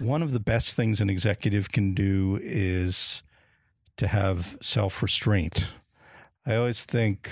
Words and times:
One 0.00 0.22
of 0.22 0.32
the 0.32 0.40
best 0.40 0.76
things 0.76 1.00
an 1.00 1.10
executive 1.10 1.72
can 1.72 1.92
do 1.92 2.38
is 2.40 3.22
to 3.96 4.06
have 4.06 4.56
self 4.60 5.02
restraint. 5.02 5.66
I 6.46 6.54
always 6.54 6.84
think 6.84 7.30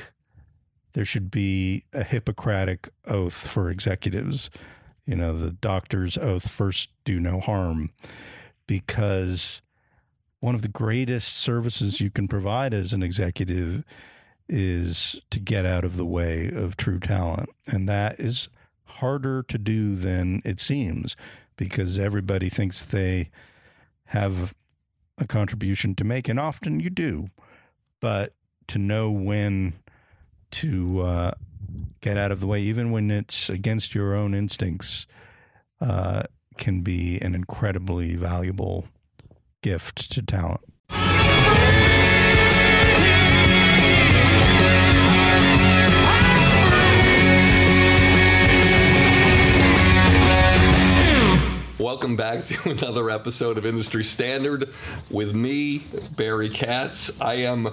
there 0.94 1.05
should 1.05 1.31
be 1.31 1.84
a 1.92 2.03
Hippocratic 2.03 2.89
oath 3.06 3.47
for 3.47 3.70
executives. 3.70 4.50
You 5.06 5.14
know, 5.14 5.39
the 5.39 5.53
doctor's 5.53 6.19
oath 6.19 6.50
first 6.50 6.91
do 7.05 7.20
no 7.20 7.39
harm, 7.39 7.92
because 8.67 9.62
one 10.41 10.56
of 10.56 10.62
the 10.62 10.69
greatest 10.69 11.37
services 11.37 12.00
you 12.00 12.11
can 12.11 12.27
provide 12.27 12.75
as 12.75 12.92
an 12.92 13.03
executive 13.03 13.84
is 14.48 15.20
to 15.31 15.39
get 15.39 15.64
out 15.64 15.84
of 15.84 15.97
the 15.97 16.05
way 16.05 16.50
of 16.53 16.77
true 16.77 16.98
talent. 16.98 17.48
And 17.69 17.89
that 17.89 18.19
is 18.19 18.48
harder 18.84 19.44
to 19.44 19.59
do 19.59 19.94
than 19.94 20.42
it 20.44 20.59
seems 20.59 21.14
because 21.56 21.98
everybody 21.98 22.48
thinks 22.48 22.84
they 22.84 23.30
have 24.06 24.54
a 25.18 25.26
contribution 25.26 25.94
to 25.94 26.04
make, 26.04 26.28
and 26.28 26.38
often 26.38 26.80
you 26.80 26.90
do. 26.90 27.28
But 28.00 28.34
to 28.68 28.78
know 28.78 29.10
when 29.10 29.74
to 30.52 31.02
uh, 31.02 31.30
get 32.00 32.16
out 32.16 32.32
of 32.32 32.40
the 32.40 32.46
way, 32.46 32.60
even 32.60 32.90
when 32.90 33.10
it's 33.10 33.48
against 33.48 33.94
your 33.94 34.14
own 34.14 34.34
instincts, 34.34 35.06
uh, 35.80 36.24
can 36.56 36.81
be 36.81 37.19
an 37.20 37.34
incredibly 37.34 38.16
valuable 38.16 38.88
gift 39.62 40.10
to 40.12 40.22
talent. 40.22 40.60
Welcome 51.86 52.16
back 52.16 52.47
to 52.47 52.70
another 52.70 53.10
episode 53.10 53.58
of 53.58 53.64
Industry 53.64 54.02
Standard 54.02 54.74
with 55.08 55.36
me, 55.36 55.86
Barry 56.16 56.50
Katz. 56.50 57.12
I 57.20 57.34
am 57.34 57.69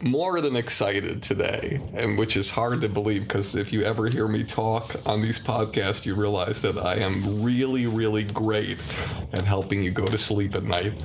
more 0.00 0.40
than 0.40 0.54
excited 0.54 1.24
today, 1.24 1.80
and 1.94 2.16
which 2.16 2.36
is 2.36 2.50
hard 2.50 2.80
to 2.82 2.88
believe 2.88 3.22
because 3.22 3.56
if 3.56 3.72
you 3.72 3.82
ever 3.82 4.08
hear 4.08 4.28
me 4.28 4.44
talk 4.44 4.94
on 5.06 5.22
these 5.22 5.40
podcasts, 5.40 6.04
you 6.04 6.14
realize 6.14 6.62
that 6.62 6.78
I 6.78 6.94
am 6.96 7.42
really, 7.42 7.86
really 7.86 8.22
great 8.22 8.78
at 9.32 9.44
helping 9.44 9.82
you 9.82 9.90
go 9.90 10.06
to 10.06 10.18
sleep 10.18 10.54
at 10.54 10.62
night 10.62 11.02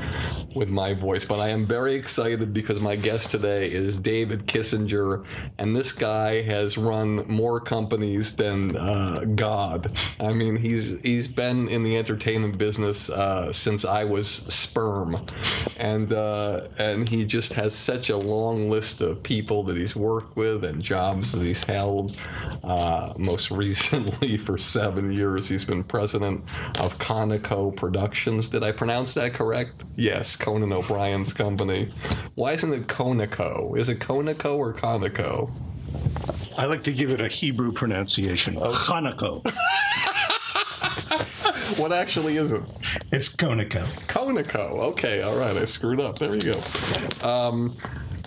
with 0.55 0.69
my 0.69 0.93
voice. 0.93 1.25
But 1.25 1.39
I 1.39 1.49
am 1.49 1.65
very 1.65 1.95
excited 1.95 2.53
because 2.53 2.79
my 2.79 2.95
guest 2.95 3.31
today 3.31 3.71
is 3.71 3.97
David 3.97 4.45
Kissinger, 4.45 5.25
and 5.57 5.75
this 5.75 5.91
guy 5.91 6.43
has 6.43 6.77
run 6.77 7.27
more 7.27 7.59
companies 7.59 8.33
than 8.33 8.77
uh, 8.77 9.25
God. 9.33 9.99
I 10.19 10.33
mean, 10.33 10.55
he's 10.55 10.99
he's 11.01 11.27
been 11.27 11.67
in 11.67 11.81
the 11.81 11.97
entertainment 11.97 12.26
business 12.57 13.09
uh, 13.09 13.53
since 13.53 13.85
I 13.85 14.03
was 14.03 14.27
sperm, 14.27 15.25
and 15.77 16.11
uh, 16.11 16.67
and 16.77 17.07
he 17.07 17.23
just 17.23 17.53
has 17.53 17.73
such 17.73 18.09
a 18.09 18.17
long 18.17 18.69
list 18.69 18.99
of 19.01 19.23
people 19.23 19.63
that 19.63 19.77
he's 19.77 19.95
worked 19.95 20.35
with 20.35 20.65
and 20.65 20.83
jobs 20.83 21.31
that 21.31 21.41
he's 21.41 21.63
held. 21.63 22.17
Uh, 22.63 23.13
most 23.17 23.49
recently, 23.63 24.37
for 24.37 24.57
seven 24.57 25.15
years, 25.15 25.47
he's 25.47 25.63
been 25.63 25.83
president 25.83 26.43
of 26.79 26.97
Conaco 26.99 27.71
Productions. 27.75 28.49
Did 28.49 28.63
I 28.63 28.71
pronounce 28.73 29.13
that 29.13 29.33
correct? 29.33 29.85
Yes, 29.95 30.35
Conan 30.35 30.73
O'Brien's 30.73 31.31
company. 31.33 31.89
Why 32.35 32.53
isn't 32.53 32.73
it 32.73 32.87
Conoco? 32.87 33.77
Is 33.77 33.87
it 33.87 33.99
Conoco 33.99 34.57
or 34.57 34.73
Conoco? 34.73 35.49
I 36.57 36.65
like 36.65 36.83
to 36.83 36.91
give 36.91 37.11
it 37.11 37.21
a 37.21 37.27
Hebrew 37.27 37.71
pronunciation. 37.71 38.57
Oh. 38.59 38.71
Conoco. 38.71 39.45
what 41.75 41.91
actually 41.91 42.37
is 42.37 42.51
it? 42.51 42.61
It's 43.11 43.29
Conoco. 43.29 43.85
Conoco. 44.07 44.79
Okay, 44.91 45.21
all 45.21 45.35
right. 45.35 45.57
I 45.57 45.65
screwed 45.65 45.99
up. 45.99 46.17
There 46.19 46.35
you 46.35 46.53
go. 46.53 47.27
Um, 47.27 47.75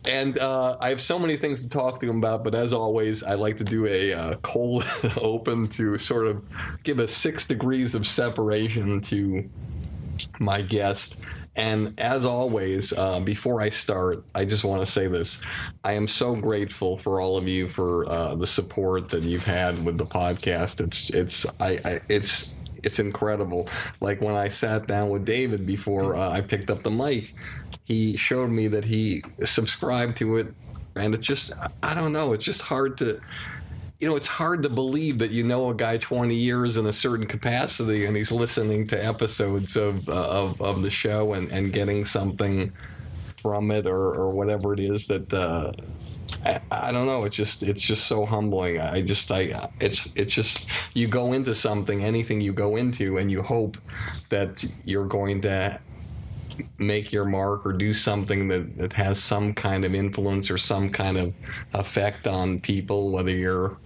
and 0.05 0.39
uh, 0.39 0.77
I 0.81 0.89
have 0.89 1.01
so 1.01 1.19
many 1.19 1.37
things 1.37 1.63
to 1.63 1.69
talk 1.69 2.01
to 2.01 2.09
him 2.09 2.19
about, 2.19 2.45
but 2.45 2.55
as 2.55 2.73
always, 2.73 3.23
I 3.23 3.35
like 3.35 3.57
to 3.59 3.65
do 3.65 3.87
a 3.87 4.13
uh, 4.13 4.35
cold 4.37 4.85
open 5.17 5.69
to 5.69 5.99
sort 5.99 6.27
of 6.27 6.43
give 6.83 6.99
us 6.99 7.13
six 7.13 7.47
degrees 7.47 7.95
of 7.95 8.07
separation 8.07 9.01
to 9.03 9.49
my 10.39 10.63
guest. 10.63 11.17
And 11.57 11.99
as 11.99 12.25
always, 12.25 12.93
uh, 12.93 13.21
before 13.21 13.61
I 13.61 13.69
start, 13.69 14.25
I 14.35 14.45
just 14.45 14.65
want 14.65 14.85
to 14.85 14.91
say 14.91 15.09
this. 15.09 15.39
I 15.85 15.95
am 15.95 16.07
so 16.07 16.35
grateful 16.35 16.97
for 16.97 17.21
all 17.21 17.37
of 17.37 17.49
you 17.49 17.69
for 17.69 18.09
uh, 18.09 18.35
the 18.37 18.47
support 18.47 19.11
that 19.11 19.25
you've 19.25 19.43
had 19.43 19.85
with 19.85 19.99
the 19.99 20.07
podcast. 20.07 20.81
It's 20.81 21.11
it's 21.11 21.45
I, 21.59 21.81
I 21.85 22.01
it's 22.09 22.49
it's 22.83 22.99
incredible. 22.99 23.69
Like 24.01 24.21
when 24.21 24.35
I 24.35 24.49
sat 24.49 24.87
down 24.87 25.11
with 25.11 25.25
David 25.25 25.67
before 25.67 26.17
uh, 26.17 26.31
I 26.31 26.41
picked 26.41 26.71
up 26.71 26.83
the 26.83 26.91
mic, 26.91 27.35
he 27.85 28.17
showed 28.17 28.51
me 28.51 28.69
that 28.69 28.85
he 28.85 29.23
subscribed 29.45 30.17
to 30.19 30.37
it, 30.37 30.55
and 30.97 31.15
it 31.15 31.21
just 31.21 31.53
I 31.83 31.95
don't 31.95 32.13
know. 32.13 32.33
It's 32.33 32.45
just 32.45 32.63
hard 32.63 32.99
to. 32.99 33.21
You 33.99 34.09
know, 34.09 34.17
it's 34.17 34.27
hard 34.27 34.63
to 34.63 34.71
believe 34.71 35.19
that 35.19 35.31
you 35.31 35.45
know 35.45 35.69
a 35.69 35.75
guy 35.75 35.99
20 35.99 36.35
years 36.35 36.79
in 36.79 36.87
a 36.87 36.93
certain 36.93 37.27
capacity 37.27 38.07
and 38.07 38.17
he's 38.17 38.33
listening 38.33 38.87
to 38.87 39.05
episodes 39.05 39.77
of 39.77 40.09
uh, 40.09 40.13
of, 40.13 40.59
of 40.63 40.83
the 40.83 40.89
show 40.89 41.35
and, 41.35 41.53
and 41.53 41.71
getting 41.71 42.07
something 42.07 42.73
from 43.43 43.71
it 43.71 43.87
or, 43.87 44.15
or 44.15 44.31
whatever 44.31 44.73
it 44.73 44.81
is 44.81 45.07
that 45.09 45.31
uh, 45.35 45.73
I, 46.45 46.61
I, 46.71 46.93
don't 46.93 47.07
know. 47.07 47.25
It's 47.25 47.37
just 47.37 47.63
it's 47.63 47.83
just 47.83 48.07
so 48.07 48.25
humbling. 48.25 48.81
I 48.81 49.03
just 49.03 49.31
I 49.31 49.71
it's 49.81 50.09
it's 50.15 50.33
just 50.33 50.67
you 50.95 51.07
go 51.07 51.33
into 51.33 51.55
something, 51.55 52.03
anything 52.05 52.41
you 52.41 52.53
go 52.53 52.77
into, 52.77 53.19
and 53.19 53.31
you 53.31 53.43
hope 53.43 53.77
that 54.31 54.65
you're 54.85 55.07
going 55.07 55.43
to 55.43 55.79
make 56.79 57.13
your 57.13 57.25
mark 57.25 57.65
or 57.65 57.73
do 57.73 57.95
something 57.95 58.49
that, 58.49 58.77
that 58.77 58.93
has 58.93 59.23
some 59.23 59.55
kind 59.55 59.85
of 59.85 59.95
influence 59.95 60.51
or 60.51 60.59
some 60.59 60.91
kind 60.91 61.17
of 61.17 61.33
effect 61.75 62.27
on 62.27 62.61
people, 62.61 63.11
whether 63.11 63.31
you're 63.31 63.79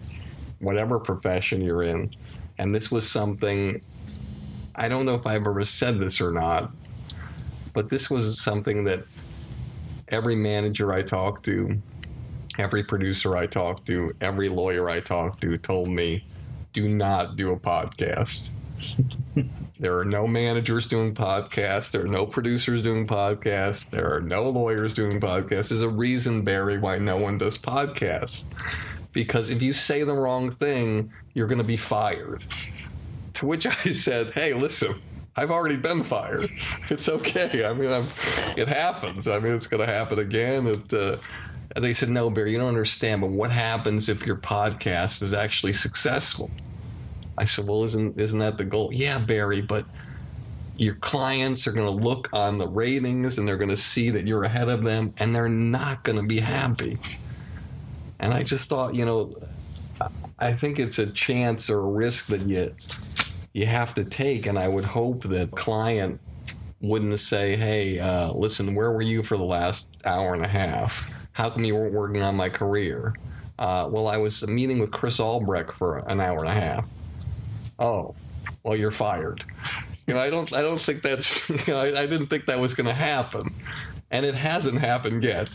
whatever 0.61 0.99
profession 0.99 1.61
you're 1.61 1.82
in. 1.82 2.14
And 2.58 2.75
this 2.75 2.90
was 2.90 3.08
something 3.08 3.81
I 4.76 4.88
don't 4.88 5.06
know 5.06 5.14
if 5.14 5.26
I've 5.26 5.47
ever 5.47 5.64
said 5.64 6.00
this 6.00 6.20
or 6.20 6.32
not, 6.32 6.73
but 7.73 7.88
this 7.88 8.11
was 8.11 8.40
something 8.40 8.85
that 8.85 9.05
every 10.08 10.35
manager 10.35 10.93
I 10.93 11.02
talked 11.02 11.44
to 11.47 11.81
every 12.58 12.82
producer 12.82 13.36
I 13.36 13.46
talked 13.46 13.86
to, 13.86 14.14
every 14.20 14.48
lawyer 14.48 14.88
I 14.90 15.00
talked 15.00 15.40
to 15.42 15.58
told 15.58 15.88
me, 15.88 16.24
do 16.72 16.88
not 16.88 17.36
do 17.36 17.52
a 17.52 17.56
podcast. 17.56 18.48
There 19.80 19.98
are 19.98 20.04
no 20.04 20.26
managers 20.26 20.86
doing 20.86 21.14
podcasts. 21.14 21.90
There 21.90 22.02
are 22.02 22.08
no 22.08 22.24
producers 22.24 22.82
doing 22.82 23.06
podcasts. 23.06 23.84
There 23.90 24.14
are 24.14 24.20
no 24.20 24.48
lawyers 24.48 24.94
doing 24.94 25.20
podcasts. 25.20 25.68
There's 25.68 25.80
a 25.80 25.88
reason, 25.88 26.42
Barry, 26.42 26.78
why 26.78 26.98
no 26.98 27.16
one 27.16 27.38
does 27.38 27.58
podcasts. 27.58 28.44
Because 29.12 29.50
if 29.50 29.60
you 29.60 29.72
say 29.72 30.04
the 30.04 30.14
wrong 30.14 30.50
thing, 30.50 31.12
you're 31.34 31.48
going 31.48 31.58
to 31.58 31.64
be 31.64 31.76
fired. 31.76 32.44
To 33.34 33.46
which 33.46 33.66
I 33.66 33.74
said, 33.92 34.32
hey, 34.32 34.54
listen, 34.54 34.94
I've 35.36 35.50
already 35.50 35.76
been 35.76 36.04
fired. 36.04 36.48
It's 36.88 37.08
okay. 37.08 37.64
I 37.64 37.72
mean, 37.72 37.90
I'm, 37.90 38.08
it 38.56 38.68
happens. 38.68 39.26
I 39.26 39.40
mean, 39.40 39.54
it's 39.54 39.66
going 39.66 39.84
to 39.86 39.92
happen 39.92 40.20
again. 40.20 40.68
It, 40.68 40.92
uh, 40.94 41.16
and 41.75 41.85
they 41.85 41.93
said, 41.93 42.09
no, 42.09 42.31
Barry, 42.31 42.53
you 42.53 42.59
don't 42.59 42.69
understand. 42.69 43.21
But 43.21 43.31
what 43.31 43.50
happens 43.50 44.09
if 44.09 44.25
your 44.25 44.37
podcast 44.37 45.23
is 45.23 45.32
actually 45.32 45.73
successful? 45.73 46.50
I 47.37 47.44
said, 47.44 47.67
well, 47.67 47.85
isn't 47.85 48.21
isn't 48.21 48.38
that 48.38 48.59
the 48.59 48.65
goal? 48.65 48.91
Yeah, 48.93 49.19
Barry, 49.19 49.61
but 49.61 49.85
your 50.76 50.94
clients 50.97 51.67
are 51.67 51.73
going 51.73 51.87
to 51.87 52.05
look 52.05 52.29
on 52.32 52.59
the 52.59 52.67
ratings 52.67 53.38
and 53.38 53.47
they're 53.47 53.56
going 53.56 53.71
to 53.71 53.76
see 53.76 54.11
that 54.11 54.26
you're 54.26 54.44
ahead 54.44 54.69
of 54.69 54.85
them, 54.85 55.12
and 55.19 55.35
they're 55.35 55.49
not 55.49 56.03
going 56.05 56.17
to 56.17 56.25
be 56.25 56.38
happy. 56.38 56.99
And 58.21 58.32
I 58.32 58.43
just 58.43 58.69
thought, 58.69 58.94
you 58.94 59.05
know, 59.05 59.37
I 60.38 60.53
think 60.53 60.79
it's 60.79 60.99
a 60.99 61.06
chance 61.06 61.71
or 61.71 61.79
a 61.79 61.87
risk 61.87 62.26
that 62.29 62.43
you 62.43 62.75
you 63.53 63.67
have 63.67 63.94
to 63.94 64.05
take, 64.05 64.47
and 64.47 64.59
I 64.59 64.69
would 64.69 64.85
hope 64.85 65.25
that 65.25 65.50
client 65.53 66.21
wouldn't 66.81 67.19
say, 67.21 67.56
"Hey, 67.56 67.99
uh, 67.99 68.32
listen, 68.32 68.75
where 68.75 68.93
were 68.93 69.03
you 69.03 69.23
for 69.23 69.37
the 69.37 69.44
last 69.44 69.87
hour 70.05 70.35
and 70.35 70.44
a 70.44 70.49
half? 70.49 70.93
How 71.34 71.50
come 71.50 71.64
you 71.64 71.76
weren't 71.76 71.92
working 71.92 72.22
on 72.22 72.34
my 72.34 72.48
career?" 72.48 73.14
Uh, 73.58 73.88
well, 73.88 74.08
I 74.08 74.16
was 74.16 74.44
meeting 74.46 74.81
with 74.81 74.90
Chris 74.90 75.20
Albrecht 75.20 75.75
for 75.75 75.98
an 76.08 76.20
hour 76.20 76.40
and 76.40 76.48
a 76.48 76.54
half 76.54 76.88
oh, 77.78 78.14
well, 78.62 78.76
you're 78.76 78.90
fired. 78.90 79.44
You 80.06 80.14
know, 80.14 80.20
I 80.20 80.31
don't, 80.31 80.52
I 80.52 80.62
don't 80.62 80.81
think 80.81 81.02
that's, 81.02 81.48
you 81.66 81.75
know, 81.75 81.81
I, 81.81 82.02
I 82.02 82.06
didn't 82.06 82.28
think 82.28 82.46
that 82.46 82.58
was 82.58 82.75
going 82.75 82.86
to 82.86 82.94
happen, 82.94 83.54
and 84.10 84.25
it 84.25 84.34
hasn't 84.34 84.78
happened 84.78 85.22
yet. 85.22 85.50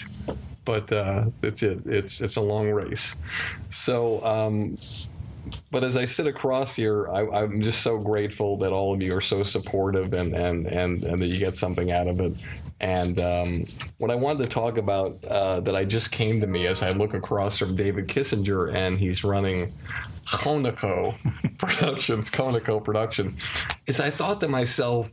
But 0.65 0.91
uh, 0.91 1.25
it's 1.41 1.63
it, 1.63 1.79
it's 1.85 2.21
it's 2.21 2.35
a 2.35 2.41
long 2.41 2.69
race. 2.69 3.15
So, 3.71 4.23
um, 4.23 4.77
but 5.71 5.83
as 5.83 5.97
I 5.97 6.05
sit 6.05 6.27
across 6.27 6.75
here, 6.75 7.09
I, 7.09 7.43
am 7.43 7.61
just 7.61 7.81
so 7.81 7.97
grateful 7.97 8.55
that 8.57 8.71
all 8.71 8.93
of 8.93 9.01
you 9.01 9.15
are 9.15 9.21
so 9.21 9.41
supportive 9.41 10.13
and 10.13 10.35
and 10.35 10.67
and, 10.67 11.03
and 11.03 11.21
that 11.21 11.27
you 11.27 11.39
get 11.39 11.57
something 11.57 11.91
out 11.91 12.07
of 12.07 12.19
it. 12.19 12.33
And 12.81 13.19
um, 13.19 13.65
what 13.97 14.09
I 14.09 14.15
wanted 14.15 14.43
to 14.43 14.49
talk 14.49 14.77
about 14.77 15.25
uh, 15.27 15.59
that 15.61 15.75
I 15.75 15.83
just 15.83 16.11
came 16.11 16.39
to 16.39 16.47
me 16.47 16.65
as 16.67 16.81
I 16.81 16.91
look 16.91 17.13
across 17.13 17.57
from 17.57 17.75
David 17.75 18.07
Kissinger, 18.07 18.73
and 18.73 18.97
he's 18.97 19.23
running 19.23 19.73
Conaco 20.25 21.15
Productions, 21.57 22.29
Conaco 22.29 22.79
Productions, 22.79 23.33
is 23.87 23.99
I 23.99 24.09
thought 24.09 24.39
to 24.41 24.47
myself 24.47 25.09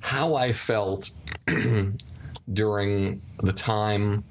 how 0.00 0.34
I 0.34 0.52
felt 0.52 1.10
during 2.52 3.22
the 3.42 3.52
time 3.52 4.24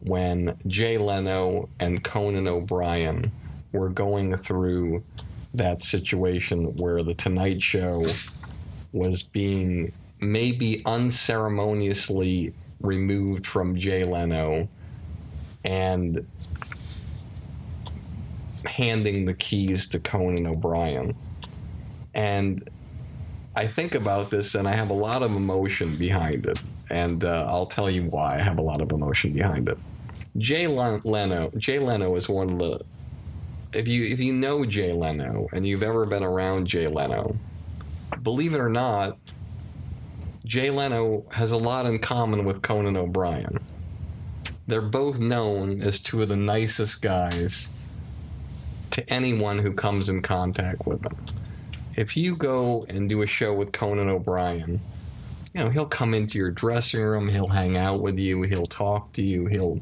when 0.00 0.56
Jay 0.66 0.98
Leno 0.98 1.68
and 1.80 2.02
Conan 2.04 2.46
O'Brien 2.46 3.30
were 3.72 3.88
going 3.88 4.36
through 4.36 5.02
that 5.54 5.82
situation 5.82 6.76
where 6.76 7.02
The 7.02 7.14
Tonight 7.14 7.62
Show 7.62 8.06
was 8.92 9.22
being 9.22 9.92
maybe 10.20 10.82
unceremoniously 10.86 12.54
removed 12.80 13.46
from 13.46 13.76
Jay 13.76 14.04
Leno 14.04 14.68
and 15.64 16.26
handing 18.66 19.24
the 19.24 19.34
keys 19.34 19.86
to 19.88 19.98
Conan 19.98 20.46
O'Brien. 20.46 21.14
And 22.14 22.68
I 23.56 23.66
think 23.66 23.94
about 23.94 24.30
this 24.30 24.54
and 24.54 24.68
I 24.68 24.74
have 24.74 24.90
a 24.90 24.94
lot 24.94 25.22
of 25.22 25.32
emotion 25.32 25.96
behind 25.96 26.46
it. 26.46 26.58
And 26.90 27.24
uh, 27.24 27.46
I'll 27.48 27.66
tell 27.66 27.90
you 27.90 28.04
why 28.04 28.38
I 28.38 28.42
have 28.42 28.58
a 28.58 28.62
lot 28.62 28.80
of 28.80 28.92
emotion 28.92 29.32
behind 29.32 29.68
it. 29.68 29.78
Jay 30.38 30.66
Leno, 30.66 31.50
Jay 31.56 31.78
Leno 31.78 32.16
is 32.16 32.28
one 32.28 32.50
of 32.50 32.58
the. 32.58 32.80
If 33.72 33.88
you 33.88 34.04
if 34.04 34.18
you 34.18 34.32
know 34.32 34.64
Jay 34.64 34.92
Leno 34.92 35.48
and 35.52 35.66
you've 35.66 35.82
ever 35.82 36.06
been 36.06 36.22
around 36.22 36.66
Jay 36.66 36.86
Leno, 36.86 37.36
believe 38.22 38.52
it 38.54 38.60
or 38.60 38.68
not, 38.68 39.18
Jay 40.44 40.68
Leno 40.70 41.24
has 41.30 41.52
a 41.52 41.56
lot 41.56 41.86
in 41.86 41.98
common 41.98 42.44
with 42.44 42.60
Conan 42.60 42.96
O'Brien. 42.96 43.58
They're 44.66 44.82
both 44.82 45.18
known 45.18 45.82
as 45.82 45.98
two 45.98 46.20
of 46.20 46.28
the 46.28 46.36
nicest 46.36 47.00
guys 47.00 47.68
to 48.90 49.08
anyone 49.10 49.58
who 49.58 49.72
comes 49.72 50.10
in 50.10 50.20
contact 50.20 50.86
with 50.86 51.00
them. 51.02 51.16
If 51.96 52.16
you 52.16 52.36
go 52.36 52.84
and 52.90 53.08
do 53.08 53.22
a 53.22 53.26
show 53.26 53.54
with 53.54 53.72
Conan 53.72 54.08
O'Brien, 54.10 54.80
you 55.54 55.64
know, 55.64 55.70
he'll 55.70 55.86
come 55.86 56.12
into 56.12 56.36
your 56.36 56.50
dressing 56.50 57.00
room, 57.00 57.28
he'll 57.28 57.48
hang 57.48 57.78
out 57.78 58.00
with 58.00 58.18
you, 58.18 58.42
he'll 58.42 58.66
talk 58.66 59.12
to 59.14 59.22
you, 59.22 59.46
he'll 59.46 59.80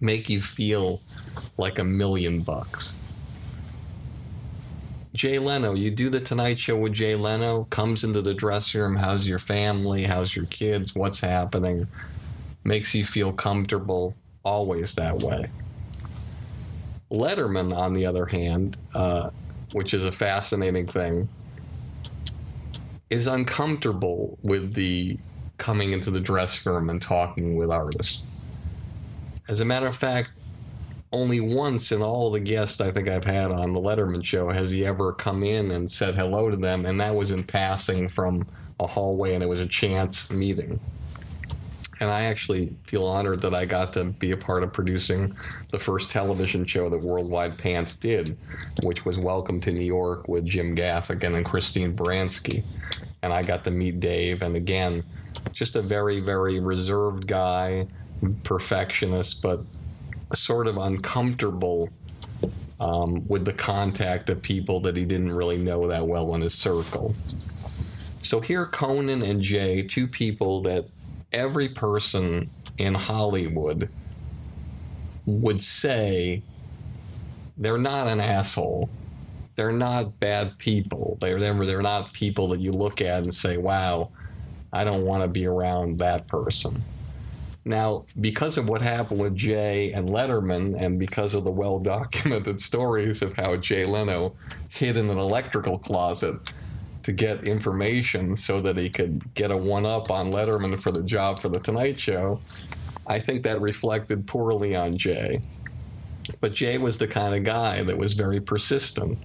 make 0.00 0.28
you 0.30 0.40
feel 0.40 1.02
like 1.58 1.78
a 1.78 1.84
million 1.84 2.40
bucks. 2.40 2.96
Jay 5.16 5.38
Leno, 5.38 5.72
you 5.72 5.90
do 5.90 6.10
the 6.10 6.20
Tonight 6.20 6.58
Show 6.58 6.76
with 6.76 6.92
Jay 6.92 7.14
Leno, 7.14 7.64
comes 7.70 8.04
into 8.04 8.20
the 8.20 8.34
dressing 8.34 8.82
room, 8.82 8.94
how's 8.94 9.26
your 9.26 9.38
family, 9.38 10.04
how's 10.04 10.36
your 10.36 10.44
kids, 10.46 10.94
what's 10.94 11.18
happening, 11.18 11.88
makes 12.64 12.94
you 12.94 13.06
feel 13.06 13.32
comfortable, 13.32 14.14
always 14.44 14.94
that 14.96 15.18
way. 15.18 15.48
Letterman, 17.10 17.74
on 17.74 17.94
the 17.94 18.04
other 18.04 18.26
hand, 18.26 18.76
uh, 18.94 19.30
which 19.72 19.94
is 19.94 20.04
a 20.04 20.12
fascinating 20.12 20.86
thing, 20.86 21.26
is 23.08 23.26
uncomfortable 23.26 24.36
with 24.42 24.74
the 24.74 25.16
coming 25.56 25.92
into 25.92 26.10
the 26.10 26.20
dressing 26.20 26.70
room 26.70 26.90
and 26.90 27.00
talking 27.00 27.56
with 27.56 27.70
artists. 27.70 28.22
As 29.48 29.60
a 29.60 29.64
matter 29.64 29.86
of 29.86 29.96
fact, 29.96 30.28
only 31.16 31.40
once 31.40 31.92
in 31.92 32.02
all 32.02 32.30
the 32.30 32.40
guests 32.40 32.80
I 32.80 32.90
think 32.92 33.08
I've 33.08 33.24
had 33.24 33.50
on 33.50 33.72
the 33.72 33.80
Letterman 33.80 34.24
show 34.24 34.50
has 34.50 34.70
he 34.70 34.84
ever 34.84 35.12
come 35.12 35.42
in 35.42 35.70
and 35.72 35.90
said 35.90 36.14
hello 36.14 36.50
to 36.50 36.56
them, 36.56 36.86
and 36.86 37.00
that 37.00 37.14
was 37.14 37.30
in 37.30 37.44
passing 37.44 38.08
from 38.08 38.46
a 38.80 38.86
hallway, 38.86 39.34
and 39.34 39.42
it 39.42 39.48
was 39.48 39.60
a 39.60 39.66
chance 39.66 40.28
meeting 40.30 40.78
and 42.00 42.10
I 42.10 42.24
actually 42.24 42.74
feel 42.84 43.04
honored 43.04 43.40
that 43.42 43.54
I 43.54 43.64
got 43.64 43.92
to 43.94 44.04
be 44.04 44.32
a 44.32 44.36
part 44.36 44.62
of 44.62 44.72
producing 44.72 45.34
the 45.70 45.78
first 45.78 46.10
television 46.10 46.66
show 46.66 46.90
that 46.90 46.98
Worldwide 46.98 47.56
Pants 47.56 47.94
did, 47.94 48.36
which 48.82 49.04
was 49.04 49.16
Welcome 49.16 49.60
to 49.60 49.72
New 49.72 49.84
York 49.84 50.28
with 50.28 50.44
Jim 50.44 50.76
Gaffigan 50.76 51.36
and 51.36 51.44
Christine 51.44 51.96
Baranski. 51.96 52.64
And 53.22 53.32
I 53.32 53.42
got 53.42 53.64
to 53.64 53.70
meet 53.70 54.00
Dave, 54.00 54.42
and 54.42 54.56
again, 54.56 55.02
just 55.52 55.74
a 55.74 55.82
very, 55.82 56.20
very 56.20 56.60
reserved 56.60 57.26
guy, 57.26 57.86
perfectionist, 58.44 59.40
but 59.40 59.60
sort 60.34 60.66
of 60.66 60.76
uncomfortable 60.76 61.88
um, 62.80 63.26
with 63.28 63.44
the 63.44 63.52
contact 63.52 64.28
of 64.28 64.42
people 64.42 64.80
that 64.80 64.96
he 64.96 65.04
didn't 65.04 65.32
really 65.32 65.56
know 65.56 65.88
that 65.88 66.06
well 66.06 66.34
in 66.34 66.42
his 66.42 66.54
circle. 66.54 67.14
So 68.22 68.40
here, 68.40 68.66
Conan 68.66 69.22
and 69.22 69.40
Jay, 69.40 69.82
two 69.82 70.08
people 70.08 70.62
that 70.62 70.86
every 71.32 71.68
person 71.68 72.50
in 72.78 72.94
Hollywood 72.94 73.88
would 75.26 75.62
say 75.62 76.42
they're 77.56 77.78
not 77.78 78.08
an 78.08 78.20
asshole. 78.20 78.90
They're 79.56 79.72
not 79.72 80.20
bad 80.20 80.58
people. 80.58 81.16
They're 81.20 81.38
never, 81.38 81.64
they're 81.64 81.82
not 81.82 82.12
people 82.12 82.48
that 82.48 82.60
you 82.60 82.72
look 82.72 83.00
at 83.00 83.22
and 83.22 83.34
say, 83.34 83.56
"Wow, 83.56 84.10
I 84.72 84.84
don't 84.84 85.04
want 85.06 85.22
to 85.22 85.28
be 85.28 85.46
around 85.46 85.98
that 86.00 86.28
person." 86.28 86.84
Now, 87.66 88.04
because 88.20 88.58
of 88.58 88.68
what 88.68 88.80
happened 88.80 89.18
with 89.18 89.34
Jay 89.34 89.92
and 89.92 90.08
Letterman, 90.08 90.80
and 90.80 91.00
because 91.00 91.34
of 91.34 91.42
the 91.42 91.50
well 91.50 91.80
documented 91.80 92.60
stories 92.70 93.22
of 93.22 93.34
how 93.34 93.56
Jay 93.56 93.84
Leno 93.84 94.34
hid 94.68 94.96
in 94.96 95.10
an 95.10 95.18
electrical 95.18 95.76
closet 95.76 96.36
to 97.02 97.10
get 97.10 97.48
information 97.48 98.36
so 98.36 98.60
that 98.60 98.76
he 98.76 98.88
could 98.88 99.34
get 99.34 99.50
a 99.50 99.56
one 99.56 99.84
up 99.84 100.12
on 100.12 100.30
Letterman 100.30 100.80
for 100.80 100.92
the 100.92 101.02
job 101.02 101.42
for 101.42 101.48
the 101.48 101.58
Tonight 101.58 101.98
Show, 101.98 102.40
I 103.08 103.18
think 103.18 103.42
that 103.42 103.60
reflected 103.60 104.28
poorly 104.28 104.76
on 104.76 104.96
Jay. 104.96 105.42
But 106.40 106.54
Jay 106.54 106.78
was 106.78 106.98
the 106.98 107.08
kind 107.08 107.34
of 107.34 107.42
guy 107.42 107.82
that 107.82 107.98
was 107.98 108.14
very 108.14 108.40
persistent. 108.40 109.18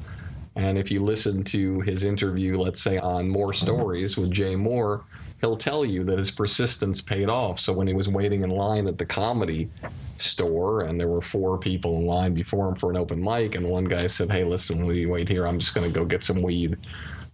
And 0.56 0.80
if 0.80 0.90
you 0.90 1.04
listen 1.04 1.44
to 1.46 1.82
his 1.82 2.04
interview, 2.04 2.60
let's 2.60 2.82
say 2.82 2.98
on 2.98 3.30
Mohr 3.30 3.54
Stories 3.54 4.18
with 4.18 4.32
Jay 4.32 4.56
Mohr, 4.56 5.04
he'll 5.42 5.58
tell 5.58 5.84
you 5.84 6.04
that 6.06 6.18
his 6.18 6.32
persistence 6.32 7.02
paid 7.02 7.28
off. 7.28 7.60
So 7.60 7.74
when 7.74 7.88
he 7.88 7.94
was 7.94 8.08
waiting 8.08 8.44
in 8.44 8.52
line 8.52 8.88
at 8.88 8.98
the 8.98 9.06
comedy 9.06 9.70
store 10.18 10.82
and 10.82 11.00
there 11.00 11.08
were 11.08 11.22
four 11.22 11.58
people 11.58 11.98
in 11.98 12.06
line 12.06 12.34
before 12.34 12.70
him 12.70 12.76
for 12.76 12.92
an 12.92 12.98
open 12.98 13.22
mic, 13.22 13.56
and 13.56 13.68
one 13.68 13.86
guy 13.86 14.08
said, 14.08 14.32
Hey, 14.32 14.44
listen, 14.44 14.86
will 14.86 14.94
you 14.94 15.10
wait 15.10 15.28
here? 15.28 15.48
I'm 15.48 15.60
just 15.60 15.74
going 15.74 15.92
to 15.92 16.00
go 16.00 16.06
get 16.06 16.24
some 16.24 16.42
weed. 16.42 16.78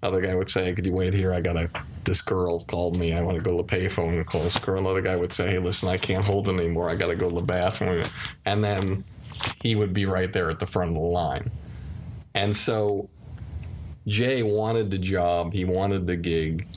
Other 0.04 0.22
guy 0.22 0.36
would 0.36 0.50
say, 0.50 0.72
"Could 0.74 0.86
you 0.86 0.94
wait 0.94 1.12
here? 1.16 1.34
I 1.34 1.42
got 1.42 1.58
a 1.58 1.70
this 2.04 2.22
girl 2.22 2.64
called 2.66 2.96
me. 2.96 3.14
I 3.14 3.22
want 3.22 3.36
to 3.36 3.44
go 3.44 3.58
to 3.58 3.64
the 3.64 3.68
payphone 3.68 4.16
and 4.16 4.28
call 4.28 4.44
this 4.44 4.58
girl." 4.60 4.78
Another 4.78 5.02
guy 5.02 5.16
would 5.16 5.34
say, 5.34 5.50
"Hey, 5.50 5.58
listen, 5.58 5.90
I 5.90 5.98
can't 5.98 6.24
hold 6.24 6.48
it 6.48 6.54
anymore. 6.54 6.88
I 6.88 6.96
got 6.96 7.08
to 7.08 7.16
go 7.16 7.30
to 7.30 7.36
the 7.36 7.42
bathroom." 7.42 8.08
And 8.46 8.64
then 8.64 9.04
he 9.64 9.74
would 9.74 9.96
be 9.96 10.06
right 10.06 10.32
there 10.32 10.52
at 10.52 10.60
the 10.60 10.68
front 10.68 10.90
of 10.90 10.96
the 10.96 11.02
line. 11.02 11.50
And 12.36 12.56
so 12.56 13.10
Jay 14.06 14.44
wanted 14.44 14.92
the 14.92 15.00
job, 15.00 15.52
he 15.52 15.66
wanted 15.66 16.06
the 16.06 16.16
gig, 16.16 16.68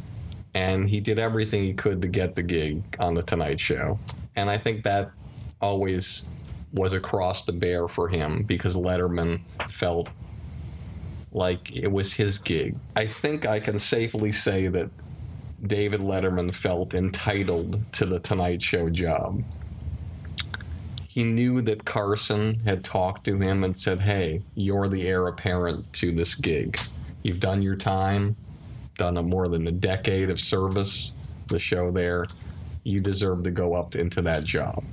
and 0.55 0.89
he 0.89 1.01
did 1.01 1.19
everything 1.19 1.65
he 1.65 1.73
could 1.73 2.03
to 2.03 2.09
get 2.09 2.35
the 2.35 2.43
gig 2.43 2.83
on 2.99 3.15
the 3.15 3.23
Tonight 3.23 3.61
Show. 3.61 3.99
And 4.37 4.51
I 4.51 4.59
think 4.59 4.85
that 4.85 5.11
always 5.61 6.25
was 6.73 6.93
across 6.93 7.45
the 7.45 7.53
bear 7.53 7.89
for 7.89 8.09
him 8.09 8.43
because 8.45 8.75
Letterman 8.75 9.41
felt 9.71 10.09
like 11.33 11.71
it 11.73 11.89
was 11.89 12.13
his 12.13 12.39
gig. 12.39 12.77
I 12.97 13.07
think 13.07 13.47
I 13.47 13.61
can 13.61 13.79
safely 13.79 14.33
say 14.33 14.69
that 14.69 14.91
David 15.67 16.01
Letterman 16.01 16.55
felt 16.55 16.95
entitled 16.95 17.81
to 17.93 18.07
the 18.07 18.19
Tonight 18.21 18.63
Show 18.63 18.89
job. 18.89 19.43
He 21.09 21.25
knew 21.25 21.61
that 21.63 21.85
Carson 21.85 22.61
had 22.65 22.85
talked 22.85 23.25
to 23.25 23.37
him 23.37 23.65
and 23.65 23.79
said, 23.79 24.01
Hey, 24.01 24.43
you're 24.55 24.89
the 24.89 25.07
heir 25.07 25.27
apparent 25.27 25.93
to 25.95 26.13
this 26.13 26.35
gig. 26.35 26.79
You've 27.23 27.41
done 27.41 27.63
your 27.63 27.77
time, 27.77 28.37
done 29.01 29.17
a 29.17 29.23
more 29.23 29.49
than 29.49 29.67
a 29.67 29.73
decade 29.73 30.29
of 30.29 30.39
service, 30.39 31.13
the 31.49 31.59
show 31.59 31.91
there. 31.91 32.27
You 32.85 33.01
deserve 33.01 33.43
to 33.45 33.51
go 33.51 33.75
up 33.75 33.97
into 33.97 34.21
that 34.21 34.45
job. 34.45 34.85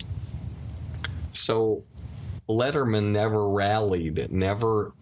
So 1.33 1.83
Letterman 2.47 3.11
never 3.11 3.49
rallied, 3.49 4.31
never. 4.31 4.93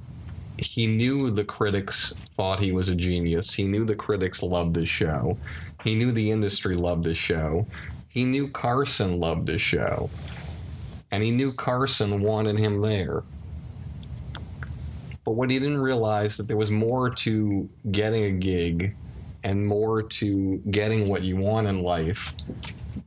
He 0.57 0.87
knew 0.87 1.29
the 1.29 1.43
critics 1.43 2.15
thought 2.33 2.59
he 2.59 2.71
was 2.71 2.89
a 2.89 2.95
genius. 2.95 3.53
He 3.53 3.65
knew 3.65 3.85
the 3.85 3.95
critics 3.95 4.41
loved 4.41 4.75
his 4.75 4.89
show. 4.89 5.37
He 5.83 5.93
knew 5.93 6.11
the 6.11 6.31
industry 6.31 6.75
loved 6.75 7.05
his 7.05 7.17
show. 7.17 7.67
He 8.09 8.23
knew 8.23 8.49
Carson 8.49 9.19
loved 9.19 9.49
his 9.49 9.61
show. 9.61 10.09
And 11.11 11.21
he 11.21 11.29
knew 11.29 11.53
Carson 11.53 12.21
wanted 12.21 12.57
him 12.57 12.81
there. 12.81 13.21
But 15.25 15.31
what 15.31 15.49
he 15.49 15.59
didn't 15.59 15.81
realize 15.81 16.37
that 16.37 16.47
there 16.47 16.55
was 16.55 16.69
more 16.69 17.09
to 17.09 17.67
getting 17.91 18.25
a 18.25 18.31
gig 18.31 18.95
and 19.43 19.65
more 19.65 20.03
to 20.03 20.57
getting 20.71 21.07
what 21.07 21.23
you 21.23 21.35
want 21.37 21.67
in 21.67 21.81
life 21.81 22.19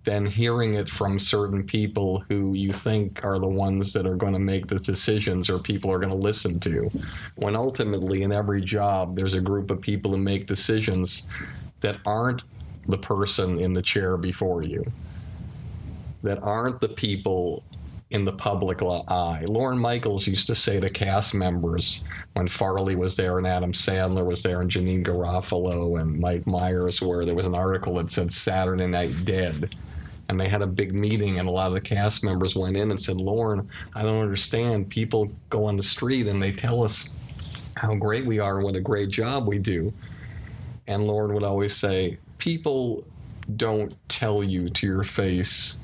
than 0.04 0.26
hearing 0.26 0.74
it 0.74 0.88
from 0.88 1.18
certain 1.18 1.64
people 1.64 2.24
who 2.28 2.54
you 2.54 2.72
think 2.72 3.24
are 3.24 3.38
the 3.38 3.46
ones 3.46 3.92
that 3.92 4.06
are 4.06 4.14
going 4.14 4.32
to 4.32 4.38
make 4.38 4.66
the 4.66 4.78
decisions 4.78 5.50
or 5.50 5.58
people 5.58 5.90
are 5.90 5.98
going 5.98 6.10
to 6.10 6.14
listen 6.14 6.60
to. 6.60 6.90
When 7.36 7.56
ultimately, 7.56 8.22
in 8.22 8.32
every 8.32 8.62
job, 8.62 9.16
there's 9.16 9.34
a 9.34 9.40
group 9.40 9.70
of 9.70 9.80
people 9.80 10.10
who 10.12 10.18
make 10.18 10.46
decisions 10.46 11.22
that 11.80 11.96
aren't 12.06 12.42
the 12.88 12.98
person 12.98 13.60
in 13.60 13.74
the 13.74 13.82
chair 13.82 14.16
before 14.16 14.62
you, 14.62 14.84
that 16.22 16.42
aren't 16.42 16.80
the 16.80 16.88
people 16.88 17.62
in 18.10 18.24
the 18.24 18.32
public 18.32 18.80
eye. 18.82 19.44
Lorne 19.46 19.78
Michaels 19.78 20.26
used 20.26 20.46
to 20.46 20.54
say 20.54 20.80
to 20.80 20.88
cast 20.88 21.34
members 21.34 22.02
when 22.32 22.48
Farley 22.48 22.96
was 22.96 23.16
there 23.16 23.36
and 23.36 23.46
Adam 23.46 23.72
Sandler 23.72 24.24
was 24.24 24.40
there 24.42 24.62
and 24.62 24.70
Janeane 24.70 25.04
Garofalo 25.04 26.00
and 26.00 26.18
Mike 26.18 26.46
Myers, 26.46 27.02
were, 27.02 27.24
there 27.24 27.34
was 27.34 27.46
an 27.46 27.54
article 27.54 27.96
that 27.96 28.10
said 28.10 28.32
Saturday 28.32 28.86
Night 28.86 29.24
Dead. 29.26 29.74
And 30.30 30.38
they 30.38 30.48
had 30.48 30.60
a 30.60 30.66
big 30.66 30.94
meeting, 30.94 31.38
and 31.38 31.48
a 31.48 31.50
lot 31.50 31.68
of 31.68 31.72
the 31.72 31.80
cast 31.80 32.22
members 32.22 32.54
went 32.54 32.76
in 32.76 32.90
and 32.90 33.00
said, 33.00 33.16
Lorne, 33.16 33.66
I 33.94 34.02
don't 34.02 34.20
understand. 34.20 34.90
People 34.90 35.30
go 35.48 35.64
on 35.64 35.78
the 35.78 35.82
street 35.82 36.26
and 36.26 36.42
they 36.42 36.52
tell 36.52 36.84
us 36.84 37.06
how 37.76 37.94
great 37.94 38.26
we 38.26 38.38
are 38.38 38.56
and 38.56 38.64
what 38.64 38.76
a 38.76 38.80
great 38.80 39.08
job 39.08 39.48
we 39.48 39.58
do. 39.58 39.88
And 40.86 41.06
Lorne 41.06 41.32
would 41.32 41.44
always 41.44 41.74
say, 41.74 42.18
People 42.36 43.04
don't 43.56 43.94
tell 44.10 44.44
you 44.44 44.68
to 44.68 44.86
your 44.86 45.04
face 45.04 45.74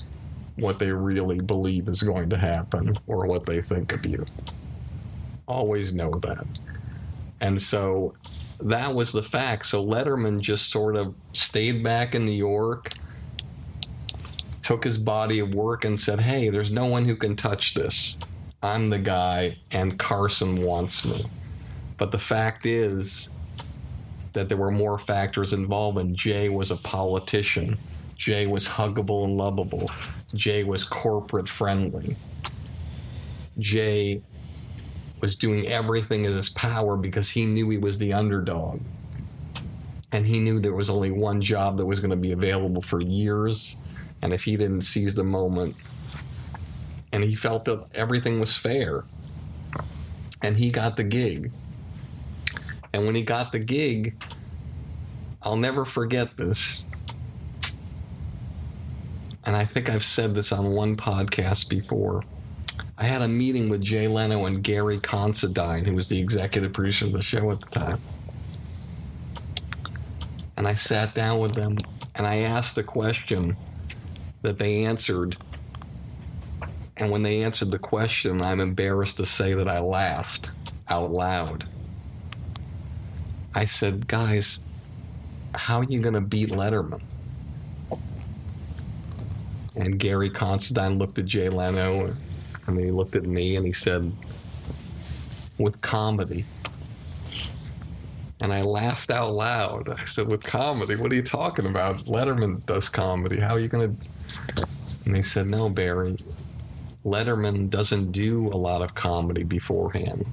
what 0.56 0.78
they 0.78 0.90
really 0.90 1.40
believe 1.40 1.88
is 1.88 2.02
going 2.02 2.30
to 2.30 2.36
happen 2.36 2.96
or 3.06 3.26
what 3.26 3.46
they 3.46 3.60
think 3.60 3.92
of 3.92 4.04
you. 4.06 4.24
Always 5.46 5.92
know 5.92 6.10
that. 6.22 6.46
And 7.40 7.60
so 7.60 8.14
that 8.60 8.94
was 8.94 9.12
the 9.12 9.22
fact. 9.22 9.66
So 9.66 9.84
Letterman 9.84 10.40
just 10.40 10.70
sort 10.70 10.96
of 10.96 11.14
stayed 11.32 11.82
back 11.82 12.14
in 12.14 12.24
New 12.24 12.32
York, 12.32 12.92
took 14.62 14.84
his 14.84 14.96
body 14.96 15.40
of 15.40 15.54
work, 15.54 15.84
and 15.84 15.98
said, 15.98 16.20
Hey, 16.20 16.48
there's 16.48 16.70
no 16.70 16.86
one 16.86 17.04
who 17.04 17.16
can 17.16 17.36
touch 17.36 17.74
this. 17.74 18.16
I'm 18.62 18.88
the 18.88 18.98
guy, 18.98 19.58
and 19.72 19.98
Carson 19.98 20.62
wants 20.62 21.04
me. 21.04 21.26
But 21.98 22.10
the 22.10 22.18
fact 22.18 22.64
is 22.64 23.28
that 24.32 24.48
there 24.48 24.56
were 24.56 24.70
more 24.70 24.98
factors 24.98 25.52
involved, 25.52 25.98
and 25.98 26.16
Jay 26.16 26.48
was 26.48 26.70
a 26.70 26.76
politician. 26.76 27.76
Jay 28.16 28.46
was 28.46 28.66
huggable 28.66 29.24
and 29.24 29.36
lovable. 29.36 29.90
Jay 30.34 30.64
was 30.64 30.84
corporate 30.84 31.48
friendly. 31.48 32.16
Jay 33.58 34.20
was 35.20 35.36
doing 35.36 35.66
everything 35.68 36.24
in 36.24 36.32
his 36.32 36.50
power 36.50 36.96
because 36.96 37.30
he 37.30 37.46
knew 37.46 37.70
he 37.70 37.78
was 37.78 37.96
the 37.98 38.12
underdog. 38.12 38.80
And 40.12 40.26
he 40.26 40.38
knew 40.38 40.60
there 40.60 40.74
was 40.74 40.90
only 40.90 41.10
one 41.10 41.40
job 41.40 41.76
that 41.78 41.86
was 41.86 42.00
going 42.00 42.10
to 42.10 42.16
be 42.16 42.32
available 42.32 42.82
for 42.82 43.00
years. 43.00 43.76
And 44.22 44.32
if 44.32 44.44
he 44.44 44.56
didn't 44.56 44.82
seize 44.82 45.14
the 45.14 45.24
moment, 45.24 45.76
and 47.12 47.22
he 47.22 47.34
felt 47.34 47.64
that 47.66 47.84
everything 47.94 48.40
was 48.40 48.56
fair. 48.56 49.04
And 50.42 50.56
he 50.56 50.70
got 50.70 50.96
the 50.96 51.04
gig. 51.04 51.50
And 52.92 53.06
when 53.06 53.14
he 53.14 53.22
got 53.22 53.52
the 53.52 53.58
gig, 53.58 54.14
I'll 55.42 55.56
never 55.56 55.84
forget 55.84 56.36
this 56.36 56.84
and 59.46 59.56
I 59.56 59.66
think 59.66 59.90
I've 59.90 60.04
said 60.04 60.34
this 60.34 60.52
on 60.52 60.72
one 60.72 60.96
podcast 60.96 61.68
before. 61.68 62.22
I 62.96 63.04
had 63.04 63.22
a 63.22 63.28
meeting 63.28 63.68
with 63.68 63.82
Jay 63.82 64.08
Leno 64.08 64.46
and 64.46 64.62
Gary 64.62 64.98
Considine, 65.00 65.84
who 65.84 65.94
was 65.94 66.08
the 66.08 66.18
executive 66.18 66.72
producer 66.72 67.06
of 67.06 67.12
the 67.12 67.22
show 67.22 67.50
at 67.50 67.60
the 67.60 67.66
time. 67.66 68.00
And 70.56 70.66
I 70.66 70.74
sat 70.74 71.14
down 71.14 71.40
with 71.40 71.54
them 71.54 71.76
and 72.14 72.26
I 72.26 72.38
asked 72.38 72.78
a 72.78 72.82
question 72.82 73.56
that 74.42 74.58
they 74.58 74.84
answered. 74.84 75.36
And 76.96 77.10
when 77.10 77.22
they 77.22 77.42
answered 77.42 77.70
the 77.70 77.78
question, 77.78 78.40
I'm 78.40 78.60
embarrassed 78.60 79.16
to 79.18 79.26
say 79.26 79.54
that 79.54 79.68
I 79.68 79.80
laughed 79.80 80.50
out 80.88 81.10
loud. 81.10 81.66
I 83.54 83.64
said, 83.64 84.06
Guys, 84.06 84.60
how 85.54 85.80
are 85.80 85.84
you 85.84 86.00
going 86.00 86.14
to 86.14 86.20
beat 86.20 86.50
Letterman? 86.50 87.02
And 89.76 89.98
Gary 89.98 90.30
Considine 90.30 90.98
looked 90.98 91.18
at 91.18 91.26
Jay 91.26 91.48
Leno 91.48 92.14
and 92.66 92.78
he 92.78 92.90
looked 92.90 93.16
at 93.16 93.24
me 93.24 93.56
and 93.56 93.66
he 93.66 93.72
said, 93.72 94.12
with 95.58 95.80
comedy. 95.80 96.44
And 98.40 98.52
I 98.52 98.62
laughed 98.62 99.10
out 99.10 99.32
loud. 99.32 99.88
I 99.88 100.04
said, 100.04 100.28
with 100.28 100.42
comedy? 100.42 100.96
What 100.96 101.12
are 101.12 101.14
you 101.14 101.22
talking 101.22 101.66
about? 101.66 102.04
Letterman 102.04 102.64
does 102.66 102.88
comedy. 102.88 103.38
How 103.38 103.54
are 103.54 103.60
you 103.60 103.68
going 103.68 103.96
to. 103.96 104.66
And 105.04 105.14
they 105.14 105.22
said, 105.22 105.46
no, 105.46 105.68
Barry. 105.68 106.18
Letterman 107.04 107.70
doesn't 107.70 108.12
do 108.12 108.48
a 108.48 108.56
lot 108.56 108.82
of 108.82 108.94
comedy 108.94 109.44
beforehand. 109.44 110.26